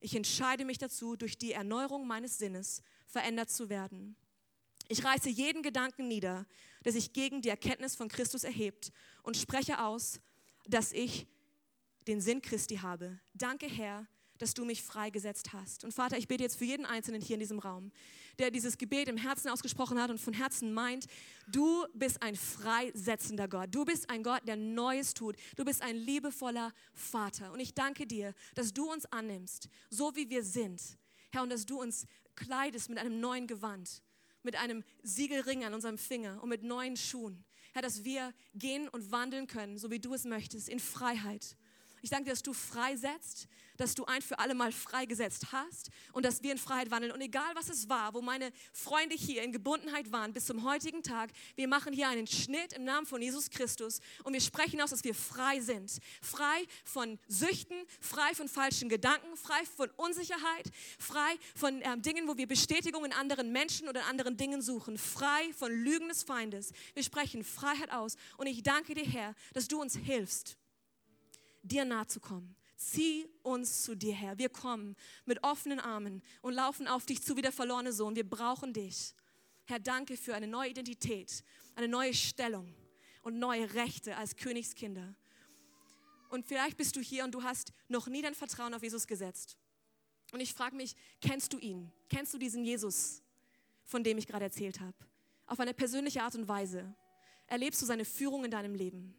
ich 0.00 0.14
entscheide 0.14 0.64
mich 0.64 0.78
dazu, 0.78 1.16
durch 1.16 1.38
die 1.38 1.52
Erneuerung 1.52 2.06
meines 2.06 2.38
Sinnes 2.38 2.82
verändert 3.06 3.50
zu 3.50 3.68
werden. 3.68 4.16
Ich 4.88 5.04
reiße 5.04 5.28
jeden 5.28 5.62
Gedanken 5.62 6.06
nieder, 6.06 6.46
der 6.84 6.92
sich 6.92 7.12
gegen 7.12 7.42
die 7.42 7.48
Erkenntnis 7.48 7.96
von 7.96 8.08
Christus 8.08 8.44
erhebt 8.44 8.92
und 9.22 9.36
spreche 9.36 9.82
aus, 9.82 10.20
dass 10.66 10.92
ich 10.92 11.26
den 12.06 12.20
Sinn 12.20 12.40
Christi 12.40 12.76
habe. 12.76 13.18
Danke, 13.34 13.66
Herr, 13.66 14.06
dass 14.38 14.54
du 14.54 14.64
mich 14.64 14.82
freigesetzt 14.82 15.52
hast. 15.52 15.84
Und 15.84 15.92
Vater, 15.92 16.18
ich 16.18 16.28
bete 16.28 16.42
jetzt 16.42 16.56
für 16.56 16.64
jeden 16.64 16.86
Einzelnen 16.86 17.20
hier 17.20 17.34
in 17.34 17.40
diesem 17.40 17.58
Raum, 17.58 17.92
der 18.38 18.50
dieses 18.50 18.78
Gebet 18.78 19.08
im 19.08 19.16
Herzen 19.16 19.48
ausgesprochen 19.48 20.00
hat 20.00 20.10
und 20.10 20.20
von 20.20 20.34
Herzen 20.34 20.72
meint, 20.72 21.06
du 21.46 21.86
bist 21.94 22.22
ein 22.22 22.36
freisetzender 22.36 23.48
Gott. 23.48 23.68
Du 23.74 23.84
bist 23.84 24.10
ein 24.10 24.22
Gott, 24.22 24.42
der 24.46 24.56
Neues 24.56 25.14
tut. 25.14 25.36
Du 25.56 25.64
bist 25.64 25.82
ein 25.82 25.96
liebevoller 25.96 26.72
Vater. 26.92 27.52
Und 27.52 27.60
ich 27.60 27.74
danke 27.74 28.06
dir, 28.06 28.34
dass 28.54 28.72
du 28.72 28.90
uns 28.90 29.06
annimmst, 29.06 29.68
so 29.90 30.14
wie 30.16 30.28
wir 30.28 30.42
sind. 30.42 30.82
Herr, 31.30 31.42
und 31.42 31.50
dass 31.50 31.66
du 31.66 31.80
uns 31.80 32.06
kleidest 32.34 32.88
mit 32.88 32.98
einem 32.98 33.20
neuen 33.20 33.46
Gewand, 33.46 34.02
mit 34.42 34.56
einem 34.56 34.84
Siegelring 35.02 35.64
an 35.64 35.74
unserem 35.74 35.98
Finger 35.98 36.42
und 36.42 36.48
mit 36.48 36.62
neuen 36.62 36.96
Schuhen. 36.96 37.44
Herr, 37.72 37.82
dass 37.82 38.04
wir 38.04 38.32
gehen 38.54 38.88
und 38.88 39.10
wandeln 39.10 39.46
können, 39.46 39.76
so 39.76 39.90
wie 39.90 39.98
du 39.98 40.14
es 40.14 40.24
möchtest, 40.24 40.68
in 40.68 40.80
Freiheit. 40.80 41.56
Ich 42.06 42.10
danke 42.10 42.26
dir, 42.26 42.30
dass 42.30 42.44
du 42.44 42.52
freisetzt, 42.52 43.48
dass 43.78 43.96
du 43.96 44.04
ein 44.04 44.22
für 44.22 44.38
alle 44.38 44.54
Mal 44.54 44.70
freigesetzt 44.70 45.50
hast 45.50 45.90
und 46.12 46.24
dass 46.24 46.40
wir 46.40 46.52
in 46.52 46.58
Freiheit 46.58 46.92
wandeln. 46.92 47.10
Und 47.10 47.20
egal 47.20 47.52
was 47.56 47.68
es 47.68 47.88
war, 47.88 48.14
wo 48.14 48.22
meine 48.22 48.52
Freunde 48.72 49.16
hier 49.16 49.42
in 49.42 49.50
Gebundenheit 49.50 50.12
waren 50.12 50.32
bis 50.32 50.46
zum 50.46 50.62
heutigen 50.62 51.02
Tag, 51.02 51.30
wir 51.56 51.66
machen 51.66 51.92
hier 51.92 52.08
einen 52.08 52.28
Schnitt 52.28 52.74
im 52.74 52.84
Namen 52.84 53.08
von 53.08 53.20
Jesus 53.20 53.50
Christus 53.50 53.98
und 54.22 54.34
wir 54.34 54.40
sprechen 54.40 54.80
aus, 54.80 54.90
dass 54.90 55.02
wir 55.02 55.16
frei 55.16 55.58
sind. 55.58 55.98
Frei 56.22 56.64
von 56.84 57.18
Süchten, 57.26 57.76
frei 58.00 58.36
von 58.36 58.46
falschen 58.48 58.88
Gedanken, 58.88 59.36
frei 59.36 59.64
von 59.64 59.90
Unsicherheit, 59.96 60.70
frei 61.00 61.34
von 61.56 61.82
äh, 61.82 61.98
Dingen, 61.98 62.28
wo 62.28 62.36
wir 62.36 62.46
Bestätigung 62.46 63.04
in 63.04 63.12
anderen 63.12 63.50
Menschen 63.50 63.88
oder 63.88 64.02
in 64.02 64.06
anderen 64.06 64.36
Dingen 64.36 64.62
suchen, 64.62 64.96
frei 64.96 65.52
von 65.58 65.72
Lügen 65.72 66.06
des 66.08 66.22
Feindes. 66.22 66.72
Wir 66.94 67.02
sprechen 67.02 67.42
Freiheit 67.42 67.90
aus 67.90 68.14
und 68.36 68.46
ich 68.46 68.62
danke 68.62 68.94
dir, 68.94 69.04
Herr, 69.04 69.34
dass 69.54 69.66
du 69.66 69.80
uns 69.80 69.96
hilfst, 69.96 70.56
dir 71.66 71.84
nahe 71.84 72.06
zu 72.06 72.20
kommen 72.20 72.56
Zieh 72.76 73.26
uns 73.42 73.84
zu 73.84 73.94
dir 73.94 74.14
her. 74.14 74.36
Wir 74.36 74.50
kommen 74.50 74.96
mit 75.24 75.42
offenen 75.42 75.80
Armen 75.80 76.22
und 76.42 76.52
laufen 76.52 76.86
auf 76.86 77.06
dich 77.06 77.22
zu 77.22 77.36
wie 77.36 77.42
der 77.42 77.52
verlorene 77.52 77.92
Sohn. 77.92 78.14
Wir 78.14 78.28
brauchen 78.28 78.74
dich. 78.74 79.14
Herr, 79.64 79.80
danke 79.80 80.16
für 80.16 80.34
eine 80.34 80.46
neue 80.46 80.70
Identität, 80.70 81.42
eine 81.74 81.88
neue 81.88 82.12
Stellung 82.12 82.72
und 83.22 83.38
neue 83.38 83.72
Rechte 83.74 84.16
als 84.16 84.36
Königskinder. 84.36 85.14
Und 86.28 86.44
vielleicht 86.44 86.76
bist 86.76 86.96
du 86.96 87.00
hier 87.00 87.24
und 87.24 87.32
du 87.32 87.42
hast 87.42 87.72
noch 87.88 88.08
nie 88.08 88.20
dein 88.20 88.34
Vertrauen 88.34 88.74
auf 88.74 88.82
Jesus 88.82 89.06
gesetzt. 89.06 89.56
Und 90.32 90.40
ich 90.40 90.52
frage 90.52 90.76
mich, 90.76 90.94
kennst 91.20 91.52
du 91.52 91.58
ihn? 91.58 91.90
Kennst 92.10 92.34
du 92.34 92.38
diesen 92.38 92.62
Jesus, 92.62 93.22
von 93.84 94.04
dem 94.04 94.18
ich 94.18 94.26
gerade 94.26 94.44
erzählt 94.44 94.80
habe? 94.80 94.96
Auf 95.46 95.60
eine 95.60 95.72
persönliche 95.72 96.22
Art 96.22 96.34
und 96.34 96.46
Weise. 96.46 96.94
Erlebst 97.46 97.80
du 97.80 97.86
seine 97.86 98.04
Führung 98.04 98.44
in 98.44 98.50
deinem 98.50 98.74
Leben? 98.74 99.14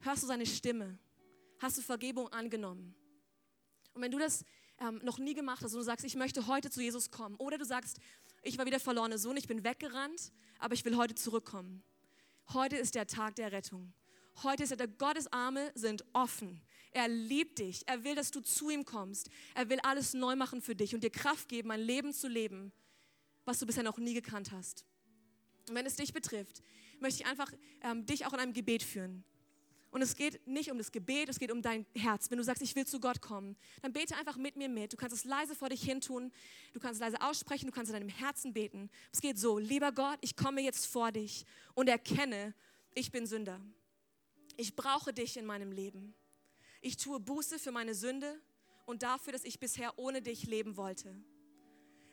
Hörst 0.00 0.22
du 0.22 0.26
seine 0.26 0.44
Stimme? 0.44 0.98
Hast 1.58 1.78
du 1.78 1.82
Vergebung 1.82 2.28
angenommen. 2.28 2.94
Und 3.94 4.02
wenn 4.02 4.10
du 4.10 4.18
das 4.18 4.44
ähm, 4.80 5.00
noch 5.02 5.18
nie 5.18 5.34
gemacht 5.34 5.62
hast 5.62 5.72
und 5.72 5.78
du 5.78 5.84
sagst, 5.84 6.04
ich 6.04 6.14
möchte 6.14 6.46
heute 6.46 6.70
zu 6.70 6.80
Jesus 6.80 7.10
kommen, 7.10 7.36
oder 7.36 7.58
du 7.58 7.64
sagst, 7.64 7.98
ich 8.42 8.58
war 8.58 8.66
wieder 8.66 8.80
verlorene 8.80 9.18
Sohn, 9.18 9.36
ich 9.36 9.48
bin 9.48 9.64
weggerannt, 9.64 10.32
aber 10.58 10.74
ich 10.74 10.84
will 10.84 10.96
heute 10.96 11.14
zurückkommen. 11.14 11.82
Heute 12.52 12.76
ist 12.76 12.94
der 12.94 13.06
Tag 13.06 13.36
der 13.36 13.52
Rettung. 13.52 13.92
Heute 14.42 14.62
ist 14.62 14.70
er, 14.70 14.76
der 14.76 14.88
Gottes 14.88 15.30
Arme 15.32 15.72
sind 15.74 16.04
offen. 16.12 16.62
Er 16.92 17.08
liebt 17.08 17.58
dich. 17.58 17.86
Er 17.86 18.04
will, 18.04 18.14
dass 18.14 18.30
du 18.30 18.40
zu 18.40 18.70
ihm 18.70 18.84
kommst. 18.84 19.28
Er 19.54 19.68
will 19.68 19.80
alles 19.80 20.14
neu 20.14 20.36
machen 20.36 20.62
für 20.62 20.74
dich 20.74 20.94
und 20.94 21.02
dir 21.02 21.10
Kraft 21.10 21.48
geben, 21.48 21.70
ein 21.70 21.80
Leben 21.80 22.12
zu 22.12 22.28
leben, 22.28 22.72
was 23.44 23.58
du 23.58 23.66
bisher 23.66 23.82
noch 23.82 23.98
nie 23.98 24.14
gekannt 24.14 24.52
hast. 24.52 24.84
Und 25.68 25.74
wenn 25.74 25.86
es 25.86 25.96
dich 25.96 26.12
betrifft, 26.12 26.62
möchte 27.00 27.22
ich 27.22 27.28
einfach 27.28 27.52
ähm, 27.82 28.06
dich 28.06 28.26
auch 28.26 28.32
in 28.32 28.38
einem 28.38 28.52
Gebet 28.52 28.82
führen. 28.82 29.24
Und 29.90 30.02
es 30.02 30.16
geht 30.16 30.46
nicht 30.46 30.70
um 30.70 30.76
das 30.76 30.92
Gebet, 30.92 31.30
es 31.30 31.38
geht 31.38 31.50
um 31.50 31.62
dein 31.62 31.86
Herz. 31.94 32.30
Wenn 32.30 32.36
du 32.36 32.44
sagst, 32.44 32.62
ich 32.62 32.76
will 32.76 32.86
zu 32.86 33.00
Gott 33.00 33.22
kommen, 33.22 33.56
dann 33.80 33.92
bete 33.92 34.16
einfach 34.16 34.36
mit 34.36 34.56
mir 34.56 34.68
mit. 34.68 34.92
Du 34.92 34.96
kannst 34.98 35.16
es 35.16 35.24
leise 35.24 35.54
vor 35.54 35.70
dich 35.70 35.82
hin 35.82 36.00
tun, 36.00 36.30
du 36.74 36.80
kannst 36.80 37.00
es 37.00 37.00
leise 37.00 37.22
aussprechen, 37.22 37.66
du 37.66 37.72
kannst 37.72 37.90
in 37.90 37.98
deinem 37.98 38.10
Herzen 38.10 38.52
beten. 38.52 38.90
Es 39.12 39.20
geht 39.20 39.38
so, 39.38 39.58
lieber 39.58 39.92
Gott, 39.92 40.18
ich 40.20 40.36
komme 40.36 40.60
jetzt 40.60 40.86
vor 40.86 41.10
dich 41.10 41.46
und 41.74 41.88
erkenne, 41.88 42.54
ich 42.94 43.10
bin 43.10 43.26
Sünder. 43.26 43.60
Ich 44.58 44.76
brauche 44.76 45.14
dich 45.14 45.36
in 45.36 45.46
meinem 45.46 45.72
Leben. 45.72 46.14
Ich 46.82 46.96
tue 46.98 47.18
Buße 47.18 47.58
für 47.58 47.72
meine 47.72 47.94
Sünde 47.94 48.38
und 48.84 49.02
dafür, 49.02 49.32
dass 49.32 49.44
ich 49.44 49.58
bisher 49.58 49.98
ohne 49.98 50.20
dich 50.20 50.44
leben 50.44 50.76
wollte. 50.76 51.16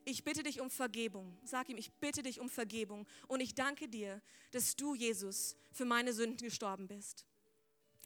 Ich 0.05 0.23
bitte 0.23 0.43
dich 0.43 0.61
um 0.61 0.69
Vergebung. 0.69 1.37
Sag 1.43 1.67
ihm, 1.67 1.77
ich 1.77 1.91
bitte 1.93 2.21
dich 2.21 2.39
um 2.39 2.47
Vergebung. 2.47 3.07
Und 3.27 3.41
ich 3.41 3.55
danke 3.55 3.89
dir, 3.89 4.21
dass 4.51 4.75
du, 4.75 4.93
Jesus, 4.93 5.57
für 5.71 5.85
meine 5.85 6.13
Sünden 6.13 6.37
gestorben 6.37 6.87
bist 6.87 7.25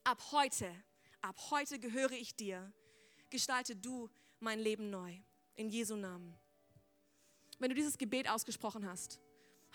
ab 0.04 0.22
heute, 0.32 0.74
ab 1.22 1.38
heute 1.52 1.80
gehöre 1.80 2.12
ich 2.12 2.36
dir. 2.36 2.72
Gestalte 3.30 3.76
du 3.76 4.10
mein 4.40 4.60
Leben 4.60 4.90
neu. 4.90 5.18
In 5.56 5.70
Jesu 5.70 5.96
Namen. 5.96 6.36
Wenn 7.60 7.70
du 7.70 7.76
dieses 7.76 7.98
Gebet 7.98 8.30
ausgesprochen 8.30 8.88
hast, 8.88 9.20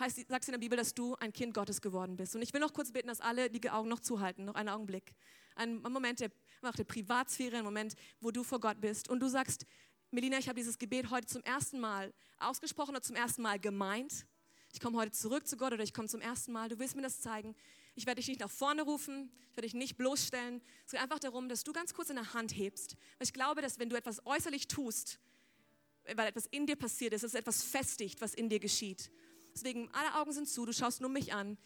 heißt, 0.01 0.27
sagst 0.29 0.49
du 0.49 0.53
in 0.53 0.59
der 0.59 0.65
Bibel, 0.65 0.79
dass 0.79 0.95
du 0.95 1.15
ein 1.17 1.33
Kind 1.33 1.53
Gottes 1.53 1.81
geworden 1.83 2.17
bist. 2.17 2.35
Und 2.35 2.43
ich 2.43 2.53
will 2.55 2.61
noch 2.61 2.73
kurz 2.73 2.91
beten, 2.91 3.09
dass 3.09 3.21
alle 3.21 3.51
die 3.51 3.69
Augen 3.69 3.89
noch 3.89 4.01
zuhalten, 4.01 4.47
noch 4.47 4.55
einen 4.55 4.71
Augenblick. 4.71 5.15
Ein 5.57 5.83
Moment 5.83 6.21
der, 6.21 6.31
der 6.63 6.85
Privatsphäre, 6.85 7.59
ein 7.59 7.65
Moment, 7.65 7.95
wo 8.21 8.31
du 8.31 8.43
vor 8.43 8.61
Gott 8.61 8.81
bist. 8.81 9.09
Und 9.09 9.21
du 9.21 9.29
sagst, 9.29 9.67
Melina, 10.11 10.39
ich 10.39 10.49
habe 10.49 10.57
dieses 10.57 10.79
Gebet 10.79 11.11
heute 11.11 11.27
zum 11.27 11.43
ersten 11.43 11.81
Mal 11.81 12.15
ausgesprochen 12.39 12.91
oder 12.91 13.03
zum 13.03 13.17
ersten 13.17 13.43
Mal 13.43 13.59
gemeint. 13.59 14.27
Ich 14.73 14.81
komme 14.81 14.99
heute 14.99 15.13
zurück 15.13 15.47
zu 15.47 15.57
Gott 15.57 15.73
oder 15.73 15.85
ich 15.85 15.93
komme 15.93 16.09
zum 16.09 16.21
ersten 16.21 16.53
Mal. 16.53 16.69
Du 16.69 16.79
willst 16.79 16.97
mir 16.97 17.03
das 17.03 17.21
zeigen. 17.21 17.55
Ich 17.95 18.07
werde 18.07 18.21
dich 18.21 18.29
nicht 18.29 18.41
nach 18.41 18.51
vorne 18.51 18.83
rufen, 18.83 19.31
ich 19.51 19.57
werde 19.57 19.67
dich 19.67 19.75
nicht 19.75 19.97
bloßstellen. 19.97 20.61
Es 20.85 20.93
geht 20.93 21.01
einfach 21.01 21.21
darum, 21.21 21.49
dass 21.49 21.63
du 21.63 21.73
ganz 21.73 21.95
kurz 21.95 22.11
in 22.11 22.17
der 22.17 22.35
Hand 22.35 22.57
hebst. 22.57 22.97
Weil 23.19 23.27
ich 23.27 23.33
glaube, 23.33 23.63
dass 23.63 23.79
wenn 23.79 23.89
du 23.89 23.97
etwas 23.97 24.25
äußerlich 24.27 24.67
tust, 24.67 25.21
weil 26.05 26.27
etwas 26.27 26.47
in 26.47 26.67
dir 26.67 26.77
passiert 26.77 27.15
ist, 27.15 27.23
dass 27.23 27.35
etwas 27.35 27.63
festigt, 27.63 28.21
was 28.21 28.35
in 28.35 28.49
dir 28.49 28.59
geschieht. 28.59 29.11
Deswegen, 29.55 29.89
alle 29.93 30.15
Augen 30.17 30.33
sind 30.33 30.49
zu, 30.49 30.67
du 30.67 30.73
schaust 30.73 31.01
nur 31.01 31.11
mich 31.11 31.33
an. 31.33 31.57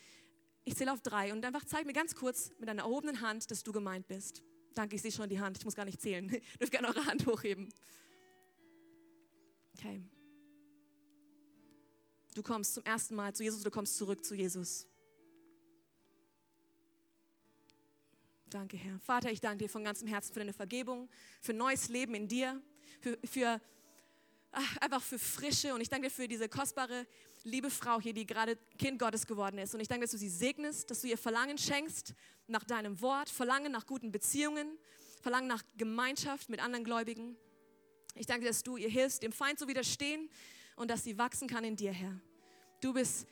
Ich 0.64 0.76
zähle 0.76 0.92
auf 0.92 1.00
drei 1.00 1.32
und 1.32 1.44
einfach 1.44 1.64
zeig 1.64 1.86
mir 1.86 1.94
ganz 1.94 2.14
kurz 2.14 2.52
mit 2.58 2.68
deiner 2.68 2.82
erhobenen 2.82 3.22
Hand, 3.22 3.50
dass 3.50 3.62
du 3.62 3.72
gemeint 3.72 4.06
bist. 4.06 4.42
Danke, 4.74 4.96
ich 4.96 5.02
sehe 5.02 5.10
schon 5.10 5.28
die 5.28 5.40
Hand, 5.40 5.56
ich 5.56 5.64
muss 5.64 5.74
gar 5.74 5.86
nicht 5.86 6.00
zählen. 6.00 6.28
Ihr 6.30 6.40
dürft 6.60 6.72
gerne 6.72 6.88
eure 6.88 7.06
Hand 7.06 7.26
hochheben. 7.26 7.72
Okay. 9.74 10.02
Du 12.34 12.42
kommst 12.42 12.74
zum 12.74 12.84
ersten 12.84 13.14
Mal 13.14 13.34
zu 13.34 13.42
Jesus, 13.42 13.62
du 13.62 13.70
kommst 13.70 13.96
zurück 13.96 14.24
zu 14.24 14.34
Jesus. 14.34 14.86
Danke, 18.50 18.78
Herr. 18.78 18.98
Vater, 19.00 19.30
ich 19.30 19.40
danke 19.40 19.64
dir 19.64 19.68
von 19.68 19.84
ganzem 19.84 20.08
Herzen 20.08 20.32
für 20.32 20.40
deine 20.40 20.54
Vergebung, 20.54 21.08
für 21.40 21.52
neues 21.52 21.88
Leben 21.88 22.14
in 22.14 22.28
dir, 22.28 22.62
für, 23.00 23.18
für 23.24 23.60
ach, 24.52 24.76
einfach 24.78 25.02
für 25.02 25.18
Frische. 25.18 25.74
Und 25.74 25.80
ich 25.82 25.88
danke 25.88 26.08
dir 26.08 26.14
für 26.14 26.28
diese 26.28 26.48
kostbare, 26.48 27.06
liebe 27.44 27.70
Frau 27.70 28.00
hier, 28.00 28.14
die 28.14 28.26
gerade 28.26 28.56
Kind 28.78 28.98
Gottes 28.98 29.26
geworden 29.26 29.58
ist. 29.58 29.74
Und 29.74 29.80
ich 29.80 29.88
danke, 29.88 30.04
dass 30.04 30.12
du 30.12 30.18
sie 30.18 30.30
segnest, 30.30 30.90
dass 30.90 31.02
du 31.02 31.08
ihr 31.08 31.18
Verlangen 31.18 31.58
schenkst 31.58 32.14
nach 32.46 32.64
deinem 32.64 33.00
Wort, 33.02 33.28
Verlangen 33.28 33.70
nach 33.70 33.86
guten 33.86 34.12
Beziehungen, 34.12 34.78
Verlangen 35.20 35.48
nach 35.48 35.62
Gemeinschaft 35.76 36.48
mit 36.48 36.60
anderen 36.60 36.84
Gläubigen. 36.84 37.36
Ich 38.14 38.26
danke, 38.26 38.46
dass 38.46 38.62
du 38.62 38.76
ihr 38.76 38.88
hilfst, 38.88 39.22
dem 39.22 39.32
Feind 39.32 39.58
zu 39.58 39.68
widerstehen 39.68 40.30
und 40.76 40.90
dass 40.90 41.04
sie 41.04 41.18
wachsen 41.18 41.48
kann 41.48 41.64
in 41.64 41.76
dir, 41.76 41.92
Herr. 41.92 42.18
Du 42.80 42.94
bist 42.94 43.26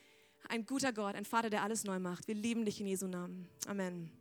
ein 0.48 0.66
guter 0.66 0.92
Gott, 0.92 1.14
ein 1.14 1.24
Vater, 1.24 1.48
der 1.48 1.62
alles 1.62 1.84
neu 1.84 1.98
macht. 1.98 2.28
Wir 2.28 2.34
lieben 2.34 2.64
dich 2.64 2.80
in 2.80 2.86
Jesu 2.86 3.06
Namen. 3.06 3.48
Amen. 3.66 4.16